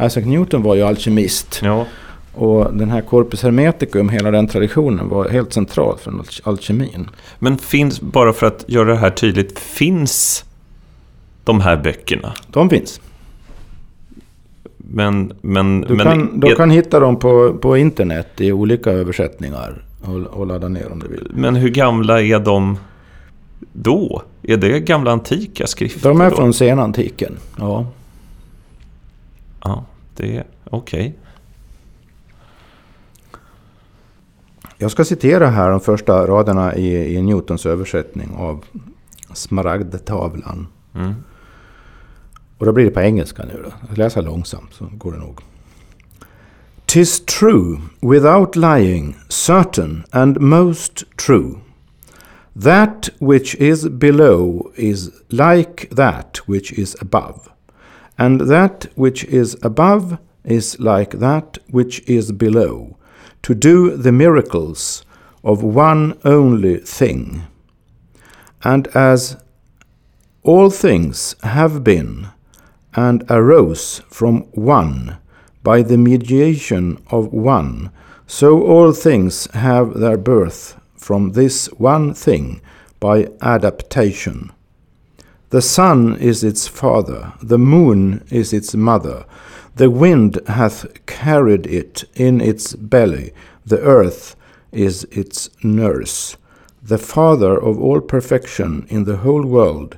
Isaac 0.06 0.26
Newton 0.26 0.64
var 0.64 0.76
ju 0.76 0.82
alkemist. 0.82 1.60
Ja. 1.64 1.86
Och 2.40 2.74
den 2.74 2.90
här 2.90 3.02
Corpus 3.02 3.44
Hermeticum, 3.44 4.10
hela 4.10 4.32
den 4.32 4.48
traditionen 4.48 5.10
var 5.10 5.30
helt 5.30 5.54
central 5.54 5.98
för 5.98 6.14
alkemin. 6.44 7.10
Men 7.40 7.58
finns, 7.58 8.02
bara 8.02 8.34
för 8.34 8.48
att 8.48 8.66
göra 8.68 8.90
det 8.90 8.96
här 8.96 9.10
tydligt, 9.10 9.60
finns 9.60 10.46
de 11.44 11.62
här 11.62 11.78
böckerna? 11.78 12.34
De 12.48 12.70
finns. 12.70 13.02
Men, 14.78 15.34
men, 15.42 15.82
du 15.82 15.96
men, 15.96 16.06
kan, 16.06 16.40
du 16.40 16.56
kan 16.56 16.70
hitta 16.70 17.00
dem 17.00 17.20
på, 17.20 17.54
på 17.54 17.78
internet 17.78 18.28
i 18.42 18.52
olika 18.52 18.92
översättningar 18.92 19.84
och, 20.02 20.16
och 20.16 20.48
ladda 20.48 20.68
ner 20.68 20.92
om 20.92 21.00
du 21.00 21.08
vill. 21.08 21.32
Men 21.34 21.56
hur 21.56 21.70
gamla 21.70 22.22
är 22.22 22.40
de 22.40 22.78
då? 23.74 24.22
Är 24.44 24.58
det 24.58 24.80
gamla 24.80 25.12
antika 25.12 25.68
skrifter? 25.68 26.10
De 26.10 26.22
är 26.22 26.30
då? 26.30 26.36
från 26.36 26.54
senantiken, 26.54 27.38
ja. 27.58 27.86
Ja, 29.64 29.86
det 30.16 30.38
är 30.38 30.44
okej. 30.70 31.00
Okay. 31.00 31.14
Jag 34.82 34.92
ska 34.92 35.06
citera 35.06 35.48
här 35.48 35.70
de 35.70 35.80
första 35.80 36.28
raderna 36.28 36.76
i, 36.76 37.16
i 37.16 37.22
Newtons 37.22 37.66
översättning 37.66 38.36
av 38.38 38.66
Smaragdtavlan. 39.34 40.68
Mm. 40.96 41.14
Och 42.58 42.66
då 42.66 42.72
blir 42.72 42.86
det 42.86 42.92
på 42.92 43.00
engelska 43.02 43.44
nu 43.44 43.62
då. 43.64 43.72
Jag 43.90 43.98
läser 43.98 44.22
långsamt 44.22 44.74
så 44.74 44.90
går 44.98 45.12
det 45.12 45.18
nog. 45.18 45.42
Tis 46.86 47.26
true, 47.26 47.80
without 48.00 48.56
lying, 48.56 49.16
certain 49.30 50.04
and 50.12 50.42
most 50.42 51.04
true. 51.18 51.56
That 52.64 53.10
which 53.20 53.56
is 53.56 53.90
below 53.90 54.72
is 54.76 55.10
like 55.28 55.96
that 55.96 56.38
which 56.48 56.72
is 56.72 56.96
above, 57.02 57.40
and 58.16 58.50
that 58.50 58.88
which 58.96 59.24
is 59.24 59.58
above 59.62 60.18
is 60.44 60.80
like 60.80 61.18
that 61.20 61.58
which 61.68 62.10
is 62.10 62.32
below, 62.32 62.96
to 63.44 63.56
do 63.56 63.96
the 63.96 64.12
miracles 64.12 65.04
of 65.44 65.64
one 65.64 66.20
only 66.26 66.78
thing. 66.78 67.44
And 68.64 68.88
as 68.90 69.38
all 70.44 70.70
things 70.70 71.36
have 71.44 71.84
been 71.84 72.28
and 72.94 73.24
arose 73.30 74.00
from 74.10 74.42
one 74.52 75.18
by 75.64 75.82
the 75.82 75.98
mediation 75.98 77.02
of 77.12 77.32
one, 77.34 77.92
so 78.28 78.62
all 78.62 78.92
things 78.92 79.48
have 79.54 80.00
their 80.00 80.18
birth 80.18 80.80
from 80.96 81.32
this 81.32 81.68
one 81.78 82.14
thing 82.14 82.62
by 83.00 83.28
adaptation. 83.42 84.52
The 85.50 85.62
sun 85.62 86.16
is 86.18 86.44
its 86.44 86.68
father, 86.68 87.34
the 87.42 87.58
moon 87.58 88.24
is 88.30 88.54
its 88.54 88.76
mother, 88.76 89.26
the 89.76 89.89
wind 89.89 90.39
hath 90.47 90.86
carried 91.05 91.65
it 91.67 92.03
in 92.15 92.41
its 92.41 92.74
belly, 92.76 93.32
the 93.65 93.80
earth 93.80 94.36
is 94.72 95.05
its 95.11 95.49
nurse. 95.63 96.38
The 96.82 96.97
Father 96.97 97.57
of 97.57 97.80
all 97.80 98.01
perfection 98.01 98.86
in 98.89 99.05
the 99.05 99.17
whole 99.17 99.45
world 99.45 99.97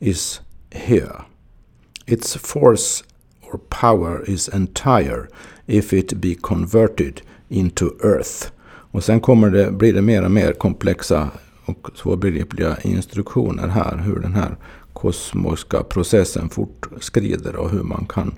is 0.00 0.40
here. 0.70 1.24
Its 2.06 2.36
force 2.36 3.02
or 3.42 3.58
power 3.58 4.22
is 4.22 4.48
entire 4.48 5.28
if 5.66 5.92
it 5.92 6.20
be 6.20 6.34
converted 6.34 7.22
into 7.48 7.96
earth. 8.02 8.50
Och 8.94 9.04
sen 9.04 9.20
kommer 9.20 9.50
det, 9.50 9.70
blir 9.70 9.92
det 9.92 10.02
mer 10.02 10.24
och 10.24 10.30
mer 10.30 10.52
komplexa 10.52 11.30
och 11.64 11.90
svårbegripliga 11.94 12.76
instruktioner 12.82 13.68
här 13.68 13.96
hur 13.96 14.20
den 14.20 14.34
här 14.34 14.56
kosmoska 14.92 15.82
processen 15.82 16.48
fortskrider 16.48 17.56
och 17.56 17.70
hur 17.70 17.82
man 17.82 18.06
kan... 18.08 18.34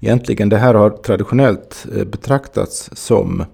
Egentligen 0.00 0.48
det 0.48 0.58
här 0.58 0.74
har 0.74 0.90
traditionellt 0.90 1.86
eh, 1.96 2.04
betraktats 2.04 2.90
som 2.92 3.44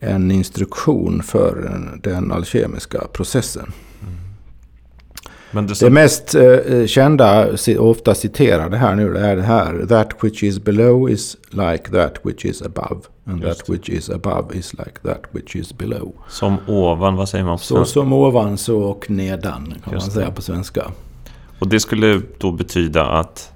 en 0.00 0.30
instruktion 0.30 1.22
för 1.22 1.70
den 2.02 2.32
alkemiska 2.32 3.00
processen. 3.12 3.72
Mm. 4.02 5.66
Det, 5.66 5.80
det, 5.80 5.90
mest 5.90 6.34
eh, 6.34 6.86
kända, 6.86 7.48
ofta 7.78 8.14
citerade 8.14 8.76
här 8.76 8.94
nu, 8.94 9.16
är 9.16 9.36
det 9.36 9.42
här. 9.42 9.86
That 9.88 10.24
which 10.24 10.42
is 10.42 10.58
below 10.58 11.10
is 11.10 11.36
like 11.50 11.90
that 11.90 12.14
which 12.22 12.44
is 12.44 12.62
above. 12.62 13.00
And 13.24 13.42
Just 13.42 13.58
that 13.58 13.68
which 13.68 13.88
is 13.88 14.10
above 14.10 14.56
is 14.56 14.72
like 14.72 15.00
that 15.02 15.22
which 15.30 15.56
is 15.56 15.78
below. 15.78 16.12
Som 16.28 16.56
ovan, 16.66 17.16
vad 17.16 17.28
säger 17.28 17.44
man 17.44 17.58
på 17.58 17.64
Så 17.64 17.84
som 17.84 18.12
ovan, 18.12 18.58
så 18.58 18.78
och 18.78 19.10
nedan 19.10 19.74
kan 19.84 19.92
Just 19.92 20.06
man 20.06 20.14
säga 20.14 20.26
det. 20.26 20.32
på 20.32 20.42
svenska. 20.42 20.90
Och 21.58 21.68
det 21.68 21.80
skulle 21.80 22.22
då 22.38 22.52
betyda 22.52 23.06
att 23.06 23.52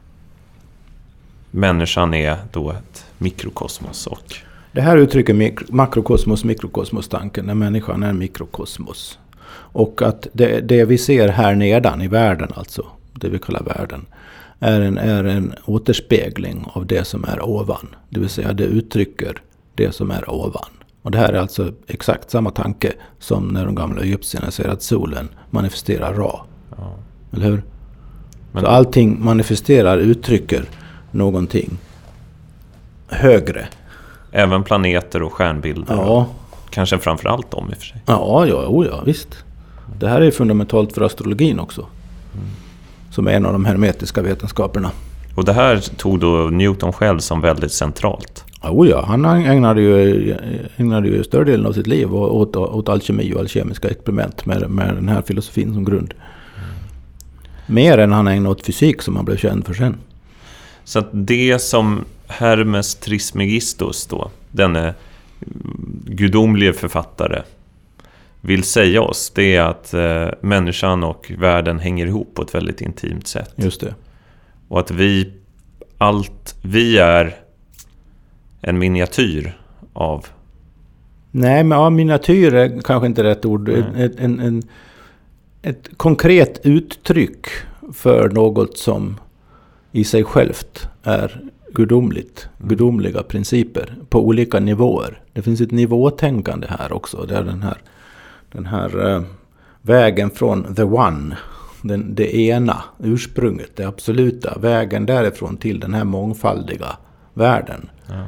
människan 1.51 2.15
är 2.15 2.37
då 2.53 2.71
ett 2.71 3.05
mikrokosmos 3.19 4.07
och 4.07 4.35
det 4.73 4.81
här 4.81 4.97
uttrycker 4.97 5.53
makrokosmos, 5.73 6.45
mikrokosmos-tanken, 6.45 7.47
när 7.47 7.55
människan 7.55 8.03
är 8.03 8.13
mikrokosmos. 8.13 9.19
Och 9.53 10.03
att 10.03 10.27
det, 10.33 10.61
det, 10.61 10.85
vi 10.85 10.99
ser 10.99 11.29
här 11.29 11.55
nedan 11.55 12.03
i 12.03 12.09
världen, 12.09 12.49
alltså 12.55 12.87
det 13.13 13.29
vi 13.29 13.39
kallar 13.39 13.63
världen, 13.63 14.07
är 14.61 14.81
en, 14.81 14.99
är 14.99 15.25
en 15.25 15.55
återspegling 15.65 16.65
av 16.67 16.87
det 16.87 17.05
som 17.05 17.25
är 17.25 17.43
ovan. 17.43 17.89
Det 18.09 18.21
vill 18.21 18.29
säga 18.29 18.53
det 18.53 18.65
uttrycker 18.65 19.43
det 19.75 19.93
som 19.93 20.11
är 20.11 20.31
ovan. 20.31 20.71
Och 21.03 21.11
det 21.11 21.19
här 21.19 21.33
är 21.33 21.39
alltså 21.39 21.73
exakt 21.87 22.31
samma 22.31 22.51
tanke 22.51 22.93
som 23.19 23.49
när 23.49 23.67
de 23.67 23.75
gamla 23.75 24.03
egyptierna 24.03 24.51
säger 24.51 24.71
att 24.71 24.83
solen 24.83 25.29
manifesterar 25.51 26.15
Ra. 26.15 26.45
Ja. 26.77 26.99
Eller 27.33 27.47
hur? 27.47 27.63
Men... 28.53 28.63
Så 28.63 28.69
allting 28.69 29.25
manifesterar, 29.25 29.99
uttrycker 29.99 30.65
någonting 31.13 31.79
högre 33.09 33.69
Även 34.33 34.65
planeter 34.65 35.23
och 35.23 35.33
stjärnbilder? 35.33 35.95
Ja. 35.95 36.27
Kanske 36.71 36.99
framförallt 36.99 37.51
dem 37.51 37.69
i 37.71 37.73
och 37.73 37.77
för 37.77 37.85
sig? 37.85 38.03
Ja, 38.07 38.47
ja, 38.47 38.67
oh 38.67 38.87
ja 38.87 39.03
visst. 39.07 39.45
Det 39.99 40.09
här 40.09 40.21
är 40.21 40.31
fundamentalt 40.31 40.93
för 40.93 41.03
astrologin 41.03 41.61
också. 41.61 41.81
Mm. 41.81 42.47
Som 43.11 43.27
är 43.27 43.33
en 43.33 43.47
av 43.47 43.53
de 43.53 43.65
hermetiska 43.65 44.23
vetenskaperna. 44.23 44.91
Och 45.37 45.45
det 45.45 45.53
här 45.53 45.79
tog 45.97 46.21
då 46.21 46.29
Newton 46.29 46.93
själv 46.93 47.19
som 47.19 47.41
väldigt 47.41 47.73
centralt? 47.73 48.45
Oh 48.63 48.89
ja, 48.89 49.05
han 49.07 49.25
ägnade 49.25 49.83
ju, 49.83 50.37
ägnade 50.77 51.09
ju 51.09 51.25
större 51.25 51.45
delen 51.45 51.67
av 51.67 51.73
sitt 51.73 51.87
liv 51.87 52.15
åt, 52.15 52.57
åt 52.57 52.89
alkemi 52.89 53.35
och 53.35 53.41
alkemiska 53.41 53.89
experiment 53.89 54.47
med, 54.47 54.71
med 54.71 54.95
den 54.95 55.09
här 55.09 55.23
filosofin 55.23 55.75
som 55.75 55.85
grund. 55.85 56.15
Mm. 56.15 56.69
Mer 57.67 57.99
än 57.99 58.13
han 58.13 58.29
ägnade 58.29 58.51
åt 58.51 58.67
fysik 58.67 59.03
som 59.03 59.17
han 59.17 59.25
blev 59.25 59.37
känd 59.37 59.67
för 59.67 59.75
sen. 59.75 59.97
Så 60.91 60.99
att 60.99 61.09
det 61.12 61.59
som 61.59 62.05
Hermes 62.26 62.95
Trismegistus 62.95 64.07
då, 64.07 64.30
denne 64.51 64.95
gudomlige 66.05 66.72
författare, 66.72 67.43
vill 68.41 68.62
säga 68.62 69.03
oss, 69.03 69.32
det 69.34 69.57
är 69.57 69.62
att 69.62 69.95
eh, 69.95 70.28
människan 70.41 71.05
och 71.05 71.32
världen 71.38 71.78
hänger 71.78 72.07
ihop 72.07 72.34
på 72.34 72.43
ett 72.43 72.55
väldigt 72.55 72.80
intimt 72.80 73.26
sätt. 73.26 73.53
Just 73.57 73.80
det. 73.80 73.95
Och 74.68 74.80
att 74.80 74.91
vi, 74.91 75.32
allt, 75.99 76.57
vi 76.62 76.99
är 76.99 77.36
en 78.61 78.78
miniatyr 78.78 79.59
av... 79.93 80.26
Nej, 81.30 81.64
men 81.64 81.78
ja, 81.78 81.91
miniatyr 81.91 82.55
är 82.55 82.80
kanske 82.80 83.07
inte 83.07 83.22
rätt 83.22 83.45
ord. 83.45 83.68
En, 83.68 84.12
en, 84.18 84.41
en, 84.41 84.62
ett 85.62 85.88
konkret 85.97 86.61
uttryck 86.62 87.47
för 87.93 88.28
något 88.28 88.78
som 88.78 89.16
i 89.93 90.05
sig 90.05 90.24
självt 90.24 90.88
är 91.03 91.41
gudomligt, 91.72 92.49
mm. 92.59 92.68
gudomliga 92.68 93.22
principer 93.22 93.95
på 94.09 94.26
olika 94.26 94.61
nivåer. 94.61 95.22
Det 95.32 95.43
finns 95.43 95.61
ett 95.61 95.70
nivåtänkande 95.70 96.66
här 96.70 96.93
också. 96.93 97.26
Där 97.28 97.45
den 97.45 97.62
här, 97.62 97.78
den 98.53 98.66
här 98.66 99.09
uh, 99.09 99.22
vägen 99.82 100.30
från 100.30 100.74
the 100.74 100.82
one, 100.82 101.36
den, 101.82 102.14
det 102.14 102.36
ena, 102.36 102.82
ursprunget, 102.99 103.76
det 103.76 103.84
absoluta. 103.84 104.59
Vägen 104.59 105.07
därifrån 105.07 105.57
till 105.57 105.80
den 105.80 105.95
här 105.95 106.05
mångfaldiga 106.05 106.97
världen. 107.34 107.91
Ja. 108.07 108.24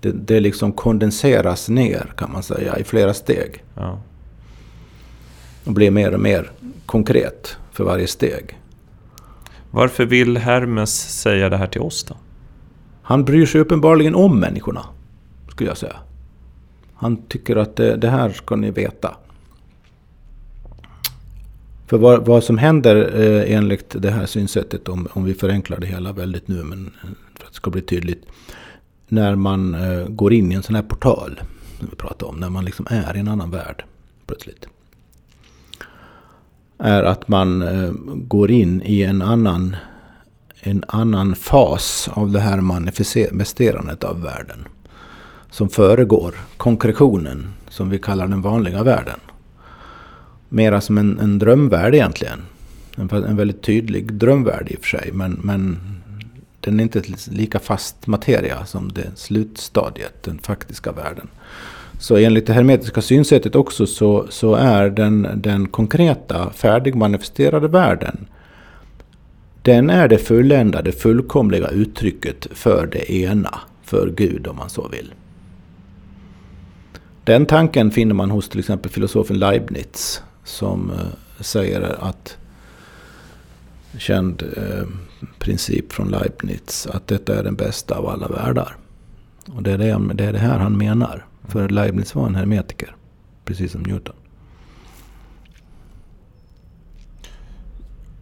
Det, 0.00 0.12
det 0.12 0.40
liksom 0.40 0.72
kondenseras 0.72 1.68
ner 1.68 2.12
kan 2.16 2.32
man 2.32 2.42
säga 2.42 2.78
i 2.78 2.84
flera 2.84 3.14
steg. 3.14 3.64
Ja. 3.74 4.00
Och 5.64 5.72
blir 5.72 5.90
mer 5.90 6.14
och 6.14 6.20
mer 6.20 6.50
konkret 6.86 7.56
för 7.72 7.84
varje 7.84 8.06
steg. 8.06 8.59
Varför 9.70 10.06
vill 10.06 10.36
Hermes 10.36 11.20
säga 11.20 11.48
det 11.48 11.56
här 11.56 11.66
till 11.66 11.80
oss 11.80 12.04
då? 12.04 12.16
Han 13.02 13.24
bryr 13.24 13.46
sig 13.46 13.60
uppenbarligen 13.60 14.14
om 14.14 14.40
människorna, 14.40 14.84
skulle 15.48 15.70
jag 15.70 15.76
säga. 15.76 15.96
Han 16.94 17.16
tycker 17.16 17.56
att 17.56 17.76
det, 17.76 17.96
det 17.96 18.08
här 18.08 18.30
ska 18.30 18.56
ni 18.56 18.70
veta. 18.70 19.16
För 21.86 21.98
vad, 21.98 22.26
vad 22.26 22.44
som 22.44 22.58
händer 22.58 23.20
eh, 23.20 23.56
enligt 23.56 24.02
det 24.02 24.10
här 24.10 24.26
synsättet, 24.26 24.88
om, 24.88 25.08
om 25.12 25.24
vi 25.24 25.34
förenklar 25.34 25.80
det 25.80 25.86
hela 25.86 26.12
väldigt 26.12 26.48
nu, 26.48 26.64
men 26.64 26.86
eh, 26.86 27.08
för 27.38 27.46
att 27.46 27.52
det 27.52 27.56
ska 27.56 27.70
bli 27.70 27.82
tydligt. 27.82 28.26
När 29.08 29.34
man 29.34 29.74
eh, 29.74 30.08
går 30.08 30.32
in 30.32 30.52
i 30.52 30.54
en 30.54 30.62
sån 30.62 30.74
här 30.74 30.82
portal, 30.82 31.40
som 31.78 31.88
vi 31.90 31.96
pratar 31.96 32.26
om, 32.26 32.36
när 32.36 32.50
man 32.50 32.64
liksom 32.64 32.86
är 32.90 33.16
i 33.16 33.20
en 33.20 33.28
annan 33.28 33.50
värld 33.50 33.84
plötsligt. 34.26 34.68
Är 36.80 37.02
att 37.02 37.28
man 37.28 37.62
eh, 37.62 37.92
går 38.14 38.50
in 38.50 38.82
i 38.82 39.02
en 39.02 39.22
annan 39.22 39.76
en 40.62 40.84
annan 40.88 41.34
fas 41.34 42.08
av 42.12 42.30
det 42.30 42.40
här 42.40 42.60
manifesterandet 42.60 44.04
av 44.04 44.22
världen. 44.22 44.68
Som 45.50 45.68
föregår 45.68 46.34
konkretionen 46.56 47.48
som 47.68 47.90
vi 47.90 47.98
kallar 47.98 48.28
den 48.28 48.42
vanliga 48.42 48.82
världen. 48.82 49.20
Mera 50.48 50.80
som 50.80 50.98
en, 50.98 51.18
en 51.18 51.38
drömvärld 51.38 51.94
egentligen. 51.94 52.42
En, 52.96 53.10
en 53.10 53.36
väldigt 53.36 53.62
tydlig 53.62 54.12
drömvärld 54.12 54.68
i 54.70 54.76
och 54.76 54.80
för 54.80 54.98
sig. 54.98 55.10
Men, 55.12 55.40
men 55.42 55.78
den 56.60 56.80
är 56.80 56.84
inte 56.84 57.02
lika 57.30 57.58
fast 57.58 58.06
materia 58.06 58.64
som 58.66 58.92
det 58.92 59.10
slutstadiet, 59.14 60.22
den 60.22 60.38
faktiska 60.38 60.92
världen. 60.92 61.28
Så 62.00 62.16
enligt 62.16 62.46
det 62.46 62.52
hermetiska 62.52 63.02
synsättet 63.02 63.54
också 63.54 63.86
så, 63.86 64.26
så 64.30 64.54
är 64.54 64.90
den, 64.90 65.28
den 65.34 65.68
konkreta 65.68 66.50
färdigmanifesterade 66.50 67.68
världen 67.68 68.26
den 69.62 69.90
är 69.90 70.08
det 70.08 70.18
fulländade, 70.18 70.92
fullkomliga 70.92 71.68
uttrycket 71.68 72.46
för 72.50 72.86
det 72.86 73.12
ena, 73.12 73.58
för 73.82 74.10
Gud 74.10 74.46
om 74.46 74.56
man 74.56 74.70
så 74.70 74.88
vill. 74.88 75.14
Den 77.24 77.46
tanken 77.46 77.90
finner 77.90 78.14
man 78.14 78.30
hos 78.30 78.48
till 78.48 78.58
exempel 78.58 78.90
filosofen 78.90 79.38
Leibniz 79.38 80.22
som 80.44 80.90
eh, 80.90 81.42
säger 81.42 81.96
att 82.00 82.36
känd 83.98 84.42
eh, 84.56 84.86
princip 85.38 85.92
från 85.92 86.08
Leibniz 86.08 86.86
att 86.86 87.06
detta 87.06 87.38
är 87.38 87.44
den 87.44 87.54
bästa 87.54 87.98
av 87.98 88.08
alla 88.08 88.28
världar. 88.28 88.76
Och 89.46 89.62
det 89.62 89.72
är 89.72 89.78
det, 89.78 90.14
det 90.14 90.24
är 90.24 90.32
det 90.32 90.38
här 90.38 90.58
han 90.58 90.78
menar. 90.78 91.26
För 91.50 91.68
Leibniz 91.68 92.14
var 92.14 92.26
en 92.26 92.34
hermetiker, 92.34 92.96
precis 93.44 93.72
som 93.72 93.82
Newton. 93.82 94.14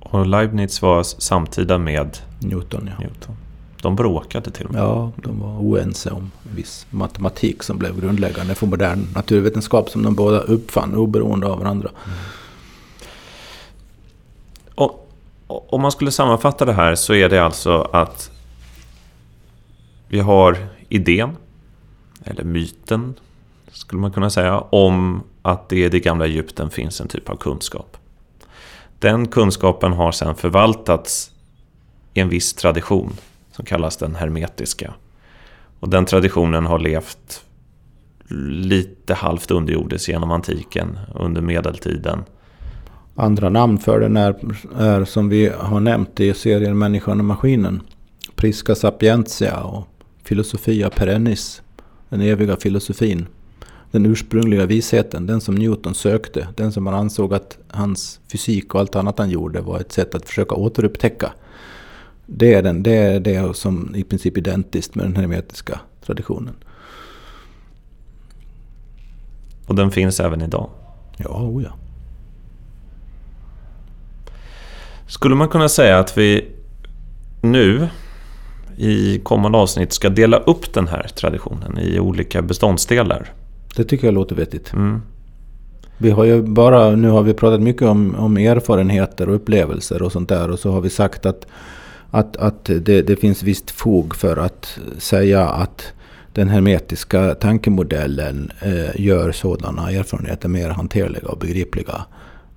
Och 0.00 0.26
Leibniz 0.26 0.82
var 0.82 1.02
samtida 1.02 1.78
med 1.78 2.18
Newton. 2.40 2.90
Ja. 2.92 2.98
Newton. 3.04 3.36
De 3.82 3.96
bråkade 3.96 4.50
till 4.50 4.66
och 4.66 4.72
med. 4.72 4.82
Ja, 4.82 5.12
de 5.16 5.40
var 5.40 5.58
oense 5.58 6.10
om 6.10 6.30
viss 6.54 6.86
matematik 6.90 7.62
som 7.62 7.78
blev 7.78 8.00
grundläggande 8.00 8.54
för 8.54 8.66
modern 8.66 9.06
naturvetenskap 9.14 9.90
som 9.90 10.02
de 10.02 10.14
båda 10.14 10.40
uppfann 10.40 10.94
oberoende 10.94 11.46
av 11.46 11.58
varandra. 11.58 11.90
Mm. 12.06 12.18
Och, 14.74 15.08
om 15.46 15.80
man 15.80 15.92
skulle 15.92 16.10
sammanfatta 16.10 16.64
det 16.64 16.72
här 16.72 16.94
så 16.94 17.14
är 17.14 17.28
det 17.28 17.44
alltså 17.44 17.82
att 17.92 18.30
vi 20.08 20.20
har 20.20 20.68
idén, 20.88 21.36
eller 22.24 22.44
myten, 22.44 23.14
skulle 23.72 24.00
man 24.00 24.12
kunna 24.12 24.30
säga, 24.30 24.58
om 24.60 25.22
att 25.42 25.68
det 25.68 25.84
i 25.84 25.88
det 25.88 26.00
gamla 26.00 26.26
Egypten 26.26 26.70
finns 26.70 27.00
en 27.00 27.08
typ 27.08 27.28
av 27.28 27.36
kunskap. 27.36 27.96
Den 28.98 29.28
kunskapen 29.28 29.92
har 29.92 30.12
sedan 30.12 30.34
förvaltats 30.34 31.30
i 32.14 32.20
en 32.20 32.28
viss 32.28 32.54
tradition 32.54 33.12
som 33.52 33.64
kallas 33.64 33.96
den 33.96 34.14
hermetiska. 34.14 34.94
Och 35.80 35.88
den 35.88 36.04
traditionen 36.04 36.66
har 36.66 36.78
levt 36.78 37.44
lite 38.50 39.14
halvt 39.14 39.50
underjordiskt 39.50 40.08
genom 40.08 40.30
antiken, 40.30 40.98
under 41.14 41.40
medeltiden. 41.40 42.24
Andra 43.14 43.48
namn 43.48 43.78
för 43.78 44.00
den 44.00 44.16
är, 44.16 44.36
är 44.76 45.04
som 45.04 45.28
vi 45.28 45.48
har 45.58 45.80
nämnt 45.80 46.20
i 46.20 46.34
serien 46.34 46.78
Människan 46.78 47.18
och 47.18 47.24
maskinen. 47.24 47.82
Prisca 48.34 48.74
sapientia 48.74 49.60
och 49.62 49.88
Filosofia 50.22 50.90
perennis. 50.90 51.62
Den 52.08 52.20
eviga 52.20 52.56
filosofin. 52.56 53.26
Den 53.90 54.06
ursprungliga 54.06 54.66
visheten, 54.66 55.26
den 55.26 55.40
som 55.40 55.54
Newton 55.54 55.94
sökte. 55.94 56.48
Den 56.56 56.72
som 56.72 56.84
man 56.84 56.94
ansåg 56.94 57.34
att 57.34 57.58
hans 57.68 58.20
fysik 58.32 58.74
och 58.74 58.80
allt 58.80 58.96
annat 58.96 59.18
han 59.18 59.30
gjorde 59.30 59.60
var 59.60 59.80
ett 59.80 59.92
sätt 59.92 60.14
att 60.14 60.28
försöka 60.28 60.54
återupptäcka 60.54 61.32
det 62.30 62.54
är, 62.54 62.62
den, 62.62 62.82
det 62.82 62.96
är 62.96 63.20
det 63.20 63.56
som 63.56 63.94
i 63.94 64.04
princip 64.04 64.36
är 64.36 64.40
identiskt 64.40 64.94
med 64.94 65.06
den 65.06 65.16
hermetiska 65.16 65.80
traditionen. 66.06 66.54
Och 69.66 69.74
den 69.74 69.90
finns 69.90 70.20
även 70.20 70.42
idag? 70.42 70.70
Ja, 71.16 71.28
oh 71.28 71.62
ja. 71.62 71.70
Skulle 75.06 75.34
man 75.34 75.48
kunna 75.48 75.68
säga 75.68 75.98
att 75.98 76.18
vi 76.18 76.48
nu 77.40 77.88
i 78.78 79.20
kommande 79.22 79.58
avsnitt 79.58 79.92
ska 79.92 80.08
dela 80.08 80.36
upp 80.36 80.74
den 80.74 80.88
här 80.88 81.06
traditionen 81.14 81.78
i 81.78 82.00
olika 82.00 82.42
beståndsdelar? 82.42 83.32
Det 83.76 83.84
tycker 83.84 84.06
jag 84.06 84.14
låter 84.14 84.36
vettigt. 84.36 84.72
Mm. 84.72 85.02
Vi 85.98 86.10
har 86.10 86.24
ju 86.24 86.42
bara, 86.42 86.90
nu 86.90 87.08
har 87.08 87.22
vi 87.22 87.34
pratat 87.34 87.60
mycket 87.60 87.82
om, 87.82 88.14
om 88.14 88.36
erfarenheter 88.36 89.28
och 89.28 89.34
upplevelser 89.34 90.02
och 90.02 90.12
sånt 90.12 90.28
där 90.28 90.50
och 90.50 90.58
så 90.58 90.70
har 90.70 90.80
vi 90.80 90.90
sagt 90.90 91.26
att 91.26 91.46
att, 92.10 92.36
att 92.36 92.64
det, 92.64 93.02
det 93.02 93.16
finns 93.16 93.42
visst 93.42 93.70
fog 93.70 94.14
för 94.14 94.36
att 94.36 94.78
säga 94.98 95.48
att 95.48 95.92
den 96.32 96.48
hermetiska 96.48 97.34
tankemodellen 97.34 98.52
eh, 98.60 99.00
gör 99.00 99.32
sådana 99.32 99.90
erfarenheter 99.90 100.48
mer 100.48 100.68
hanterliga 100.68 101.28
och 101.28 101.38
begripliga 101.38 102.04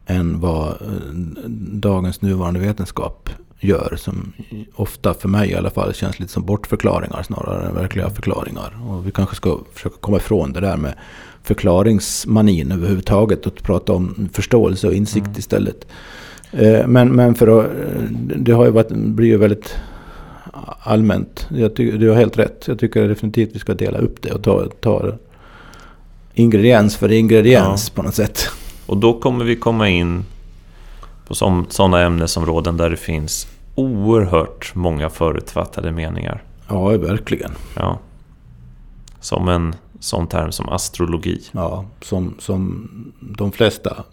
än 0.05 0.39
vad 0.39 0.67
eh, 0.67 1.47
dagens 1.71 2.21
nuvarande 2.21 2.59
vetenskap 2.59 3.29
gör. 3.61 3.95
Som 3.97 4.33
ofta, 4.75 5.13
för 5.13 5.27
mig 5.27 5.49
i 5.49 5.55
alla 5.55 5.69
fall, 5.69 5.93
känns 5.93 6.19
lite 6.19 6.31
som 6.31 6.45
bortförklaringar 6.45 7.23
snarare 7.23 7.67
än 7.67 7.75
verkliga 7.75 8.09
förklaringar. 8.09 8.77
Och 8.87 9.07
vi 9.07 9.11
kanske 9.11 9.35
ska 9.35 9.59
försöka 9.73 9.95
komma 9.99 10.17
ifrån 10.17 10.53
det 10.53 10.59
där 10.59 10.77
med 10.77 10.93
förklaringsmanin 11.43 12.71
överhuvudtaget 12.71 13.45
och 13.45 13.63
prata 13.63 13.93
om 13.93 14.29
förståelse 14.33 14.87
och 14.87 14.93
insikt 14.93 15.25
mm. 15.25 15.39
istället. 15.39 15.87
Eh, 16.51 16.87
men, 16.87 17.09
men 17.09 17.35
för 17.35 17.59
att, 17.59 17.71
det 18.35 18.51
har 18.51 18.65
ju 18.65 18.71
varit, 18.71 18.91
blir 18.91 19.27
ju 19.27 19.37
väldigt 19.37 19.75
allmänt. 20.79 21.47
Jag 21.49 21.75
tycker, 21.75 21.97
du 21.97 22.09
har 22.09 22.15
helt 22.15 22.39
rätt. 22.39 22.67
Jag 22.67 22.79
tycker 22.79 23.07
definitivt 23.07 23.49
vi 23.53 23.59
ska 23.59 23.73
dela 23.73 23.97
upp 23.97 24.21
det 24.21 24.31
och 24.31 24.43
ta, 24.43 24.67
ta 24.79 25.17
ingrediens 26.33 26.97
för 26.97 27.11
ingrediens 27.11 27.87
ja. 27.87 27.95
på 27.95 28.03
något 28.03 28.15
sätt. 28.15 28.49
Och 28.85 28.97
då 28.97 29.19
kommer 29.19 29.45
vi 29.45 29.55
komma 29.55 29.89
in 29.89 30.25
på 31.31 31.65
sådana 31.69 32.01
ämnesområden 32.01 32.77
där 32.77 32.89
det 32.89 32.97
finns 32.97 33.47
oerhört 33.75 34.75
många 34.75 35.09
förutfattade 35.09 35.91
meningar. 35.91 36.43
Ja, 36.67 36.87
verkligen. 36.87 37.51
Ja. 37.75 37.99
Som 39.19 39.47
en 39.47 39.75
sån 39.99 40.27
term 40.27 40.51
som 40.51 40.69
astrologi. 40.69 41.41
Ja, 41.51 41.85
som, 42.01 42.35
som 42.39 42.89
de 43.19 43.51
flesta 43.51 44.03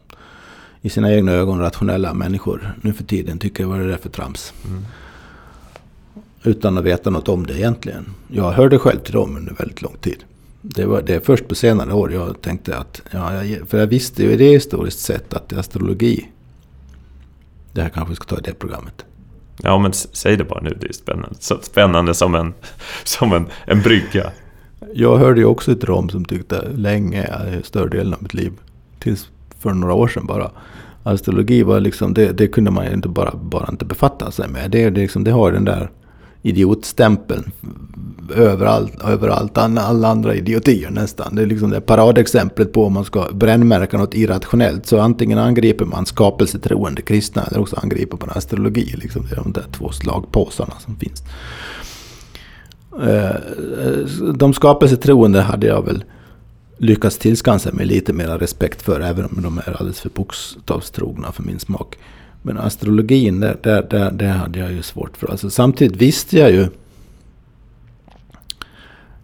i 0.81 0.89
sina 0.89 1.15
egna 1.15 1.33
ögon 1.33 1.61
rationella 1.61 2.15
människor 2.15 2.75
nu 2.81 2.93
för 2.93 3.05
tiden 3.05 3.39
tycker 3.39 3.65
vad 3.65 3.81
det 3.81 3.93
är 3.93 3.97
för 3.97 4.09
trams. 4.09 4.53
Mm. 4.67 4.85
Utan 6.43 6.79
att 6.79 6.85
veta 6.85 7.11
något 7.11 7.29
om 7.29 7.47
det 7.47 7.59
egentligen. 7.59 8.05
Jag 8.29 8.51
hörde 8.51 8.79
själv 8.79 8.99
till 8.99 9.13
dem 9.13 9.37
under 9.37 9.55
väldigt 9.55 9.83
lång 9.83 9.97
tid. 10.01 10.25
Det, 10.63 10.85
var, 10.85 11.03
det 11.03 11.15
är 11.15 11.21
först 11.21 11.49
på 11.49 11.55
senare 11.55 11.93
år 11.93 12.13
jag 12.13 12.41
tänkte 12.41 12.77
att, 12.77 13.03
ja, 13.11 13.45
jag, 13.45 13.69
för 13.69 13.79
jag 13.79 13.87
visste 13.87 14.23
ju 14.23 14.37
det 14.37 14.51
historiskt 14.53 15.01
sett 15.01 15.35
att 15.35 15.53
astrologi, 15.53 16.29
det 17.73 17.83
här 17.83 17.89
kanske 17.89 18.11
vi 18.11 18.17
ska 18.17 18.25
ta 18.25 18.39
i 18.39 18.43
det 18.45 18.55
programmet. 18.55 19.05
Ja 19.63 19.79
men 19.79 19.93
säg 19.93 20.37
det 20.37 20.45
bara 20.45 20.61
nu, 20.61 20.79
det 20.81 20.89
är 20.89 20.93
spännande. 20.93 21.37
Så 21.39 21.59
spännande 21.63 22.15
som 22.15 22.35
en, 22.35 22.55
som 23.05 23.33
en, 23.33 23.47
en 23.67 23.83
brygga. 23.83 24.31
Jag 24.95 25.19
hörde 25.19 25.41
ju 25.41 25.47
också 25.47 25.75
till 25.75 25.87
dem 25.87 26.09
som 26.09 26.25
tyckte 26.25 26.69
länge, 26.69 27.29
större 27.63 27.89
delen 27.89 28.15
av 28.15 28.23
mitt 28.23 28.35
liv, 28.35 28.53
tills 28.99 29.31
för 29.59 29.73
några 29.73 29.95
år 29.95 30.09
sedan 30.09 30.27
bara. 30.27 30.51
Astrologi 31.03 31.63
var 31.63 31.81
liksom, 31.81 32.15
det, 32.15 32.33
det 32.33 32.49
kunde 32.49 32.71
man 32.71 32.87
ju 32.87 32.93
inte 32.93 33.09
bara, 33.09 33.35
bara 33.37 33.69
inte 33.71 33.85
befatta 33.85 34.31
sig 34.31 34.49
med. 34.49 34.71
Det, 34.71 34.91
det, 34.91 35.01
liksom, 35.01 35.25
det 35.25 35.31
har 35.31 35.53
den 35.53 35.65
där 35.65 35.91
idiotstämpeln 36.43 37.53
överallt, 38.35 39.03
överallt 39.05 39.59
alla 39.59 40.09
andra 40.09 40.35
idiotier 40.35 40.91
nästan. 40.91 41.35
Det 41.35 41.43
är 41.43 41.47
liksom 41.47 41.71
det 41.71 41.81
paradexemplet 41.81 42.73
på 42.73 42.85
om 42.85 42.93
man 42.93 43.05
ska 43.05 43.27
brännmärka 43.33 43.99
något 43.99 44.15
irrationellt. 44.15 44.87
Så 44.87 45.01
antingen 45.01 45.39
angriper 45.39 45.85
man 45.85 46.07
skapelsetroende 46.07 47.03
kristna 47.03 47.43
eller 47.43 47.61
också 47.61 47.77
angriper 47.83 48.19
man 48.21 48.31
astrologi. 48.31 48.95
Liksom 48.97 49.27
det 49.27 49.37
är 49.37 49.43
de 49.43 49.53
där 49.53 49.65
två 49.73 49.91
slagpåsarna 49.91 50.75
som 50.79 50.97
finns. 50.97 51.23
Eh, 53.03 53.37
de 54.35 54.55
skapelsetroende 54.55 55.41
hade 55.41 55.67
jag 55.67 55.85
väl 55.85 56.05
lyckats 56.79 57.19
tillskansa 57.19 57.73
mig 57.73 57.87
lite 57.87 58.13
mer 58.13 58.29
respekt 58.29 58.83
för, 58.83 59.01
även 59.01 59.25
om 59.25 59.43
de 59.43 59.59
är 59.59 59.77
alldeles 59.79 60.01
för 60.01 60.11
bokstavstrogna 60.11 61.33
för 61.33 61.43
min 61.43 61.59
smak. 61.59 61.99
Men 62.49 62.59
astrologin, 62.59 63.41
det 63.41 63.57
där, 63.63 63.87
där, 63.91 64.11
där 64.11 64.33
hade 64.33 64.59
jag 64.59 64.73
ju 64.73 64.83
svårt 64.83 65.17
för. 65.17 65.31
Alltså, 65.31 65.51
samtidigt 65.51 65.97
visste 65.97 66.39
jag 66.39 66.53
ju 66.53 66.67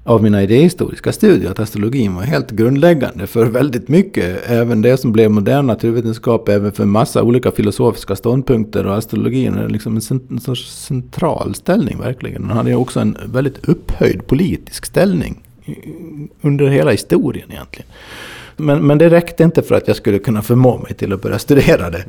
av 0.04 0.22
mina 0.22 0.42
idéhistoriska 0.42 1.12
studier 1.12 1.50
att 1.50 1.58
astrologin 1.58 2.14
var 2.14 2.22
helt 2.22 2.50
grundläggande 2.50 3.26
för 3.26 3.46
väldigt 3.46 3.88
mycket. 3.88 4.50
Även 4.50 4.82
det 4.82 4.96
som 4.96 5.12
blev 5.12 5.30
modern 5.30 5.66
naturvetenskap, 5.66 6.48
även 6.48 6.72
för 6.72 6.84
massa 6.84 7.22
olika 7.22 7.50
filosofiska 7.50 8.16
ståndpunkter. 8.16 8.86
Och 8.86 8.96
astrologin 8.96 9.54
är 9.54 9.68
liksom 9.68 9.96
en, 9.96 10.20
en 10.30 10.40
sorts 10.40 10.86
central 10.86 11.54
ställning 11.54 11.98
verkligen. 11.98 12.42
Den 12.42 12.50
hade 12.50 12.70
ju 12.70 12.76
också 12.76 13.00
en 13.00 13.16
väldigt 13.26 13.68
upphöjd 13.68 14.26
politisk 14.26 14.86
ställning 14.86 15.42
under 16.40 16.66
hela 16.66 16.90
historien 16.90 17.52
egentligen. 17.52 17.88
Men, 18.56 18.86
men 18.86 18.98
det 18.98 19.08
räckte 19.08 19.44
inte 19.44 19.62
för 19.62 19.74
att 19.74 19.88
jag 19.88 19.96
skulle 19.96 20.18
kunna 20.18 20.42
förmå 20.42 20.78
mig 20.78 20.94
till 20.94 21.12
att 21.12 21.22
börja 21.22 21.38
studera 21.38 21.90
det. 21.90 22.04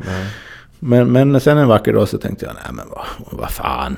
Men, 0.88 1.12
men 1.12 1.42
sen 1.42 1.58
en 1.58 1.68
vacker 1.68 1.94
dag 1.94 2.10
så 2.10 2.18
tänkte 2.18 2.46
jag, 2.46 2.56
nej 2.56 2.74
men 2.74 2.86
vad, 2.90 3.40
vad 3.40 3.52
fan, 3.52 3.98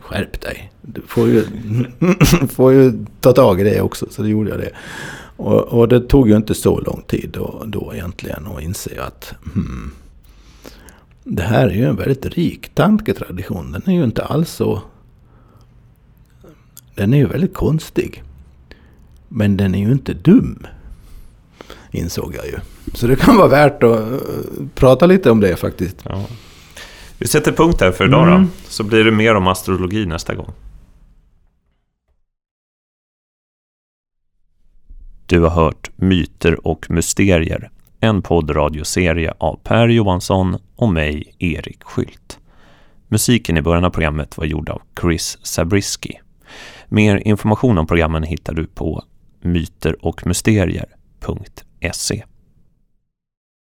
skärp 0.00 0.40
dig. 0.40 0.72
Du 0.82 1.02
får 1.02 1.28
ju, 1.28 1.44
får 2.48 2.72
ju 2.72 3.06
ta 3.20 3.32
tag 3.32 3.60
i 3.60 3.64
det 3.64 3.80
också, 3.80 4.06
så 4.10 4.22
det 4.22 4.28
gjorde 4.28 4.50
jag 4.50 4.58
det. 4.58 4.70
Och, 5.36 5.62
och 5.62 5.88
det 5.88 6.00
tog 6.00 6.28
ju 6.28 6.36
inte 6.36 6.54
så 6.54 6.80
lång 6.80 7.02
tid 7.06 7.30
då, 7.32 7.64
då 7.66 7.94
egentligen 7.94 8.46
att 8.46 8.62
inse 8.62 9.02
att 9.02 9.34
hmm, 9.54 9.92
det 11.24 11.42
här 11.42 11.68
är 11.68 11.74
ju 11.74 11.84
en 11.84 11.96
väldigt 11.96 12.26
rik 12.26 12.68
tanketradition. 12.74 13.72
Den 13.72 13.82
är 13.86 13.92
ju 13.92 14.04
inte 14.04 14.24
alls 14.24 14.50
så... 14.50 14.82
Den 16.94 17.14
är 17.14 17.18
ju 17.18 17.26
väldigt 17.26 17.54
konstig. 17.54 18.22
Men 19.28 19.56
den 19.56 19.74
är 19.74 19.78
ju 19.78 19.92
inte 19.92 20.14
dum. 20.14 20.66
Insåg 21.90 22.34
jag 22.34 22.46
ju. 22.46 22.58
Så 22.94 23.06
det 23.06 23.16
kan 23.16 23.36
vara 23.36 23.48
värt 23.48 23.82
att 23.82 24.00
uh, 24.00 24.18
prata 24.74 25.06
lite 25.06 25.30
om 25.30 25.40
det 25.40 25.56
faktiskt. 25.56 25.96
Ja. 26.04 26.24
Vi 27.18 27.26
sätter 27.26 27.52
punkt 27.52 27.80
här 27.80 27.92
för 27.92 28.04
idag 28.04 28.28
mm. 28.28 28.42
då. 28.42 28.48
Så 28.68 28.84
blir 28.84 29.04
det 29.04 29.10
mer 29.10 29.34
om 29.34 29.46
astrologi 29.46 30.06
nästa 30.06 30.34
gång. 30.34 30.52
Du 35.26 35.40
har 35.40 35.50
hört 35.50 35.90
Myter 35.96 36.66
och 36.66 36.90
mysterier. 36.90 37.70
En 38.00 38.22
poddradioserie 38.22 39.34
av 39.38 39.60
Per 39.62 39.88
Johansson 39.88 40.56
och 40.76 40.88
mig, 40.88 41.34
Erik 41.38 41.84
Skylt. 41.84 42.38
Musiken 43.08 43.56
i 43.56 43.62
början 43.62 43.84
av 43.84 43.90
programmet 43.90 44.38
var 44.38 44.44
gjord 44.44 44.68
av 44.68 44.82
Chris 45.00 45.38
Zabriskie. 45.42 46.20
Mer 46.88 47.16
information 47.16 47.78
om 47.78 47.86
programmen 47.86 48.22
hittar 48.22 48.54
du 48.54 48.66
på 48.66 49.04
myter 49.40 50.06
och 50.06 50.26
mysterier.se 50.26 52.24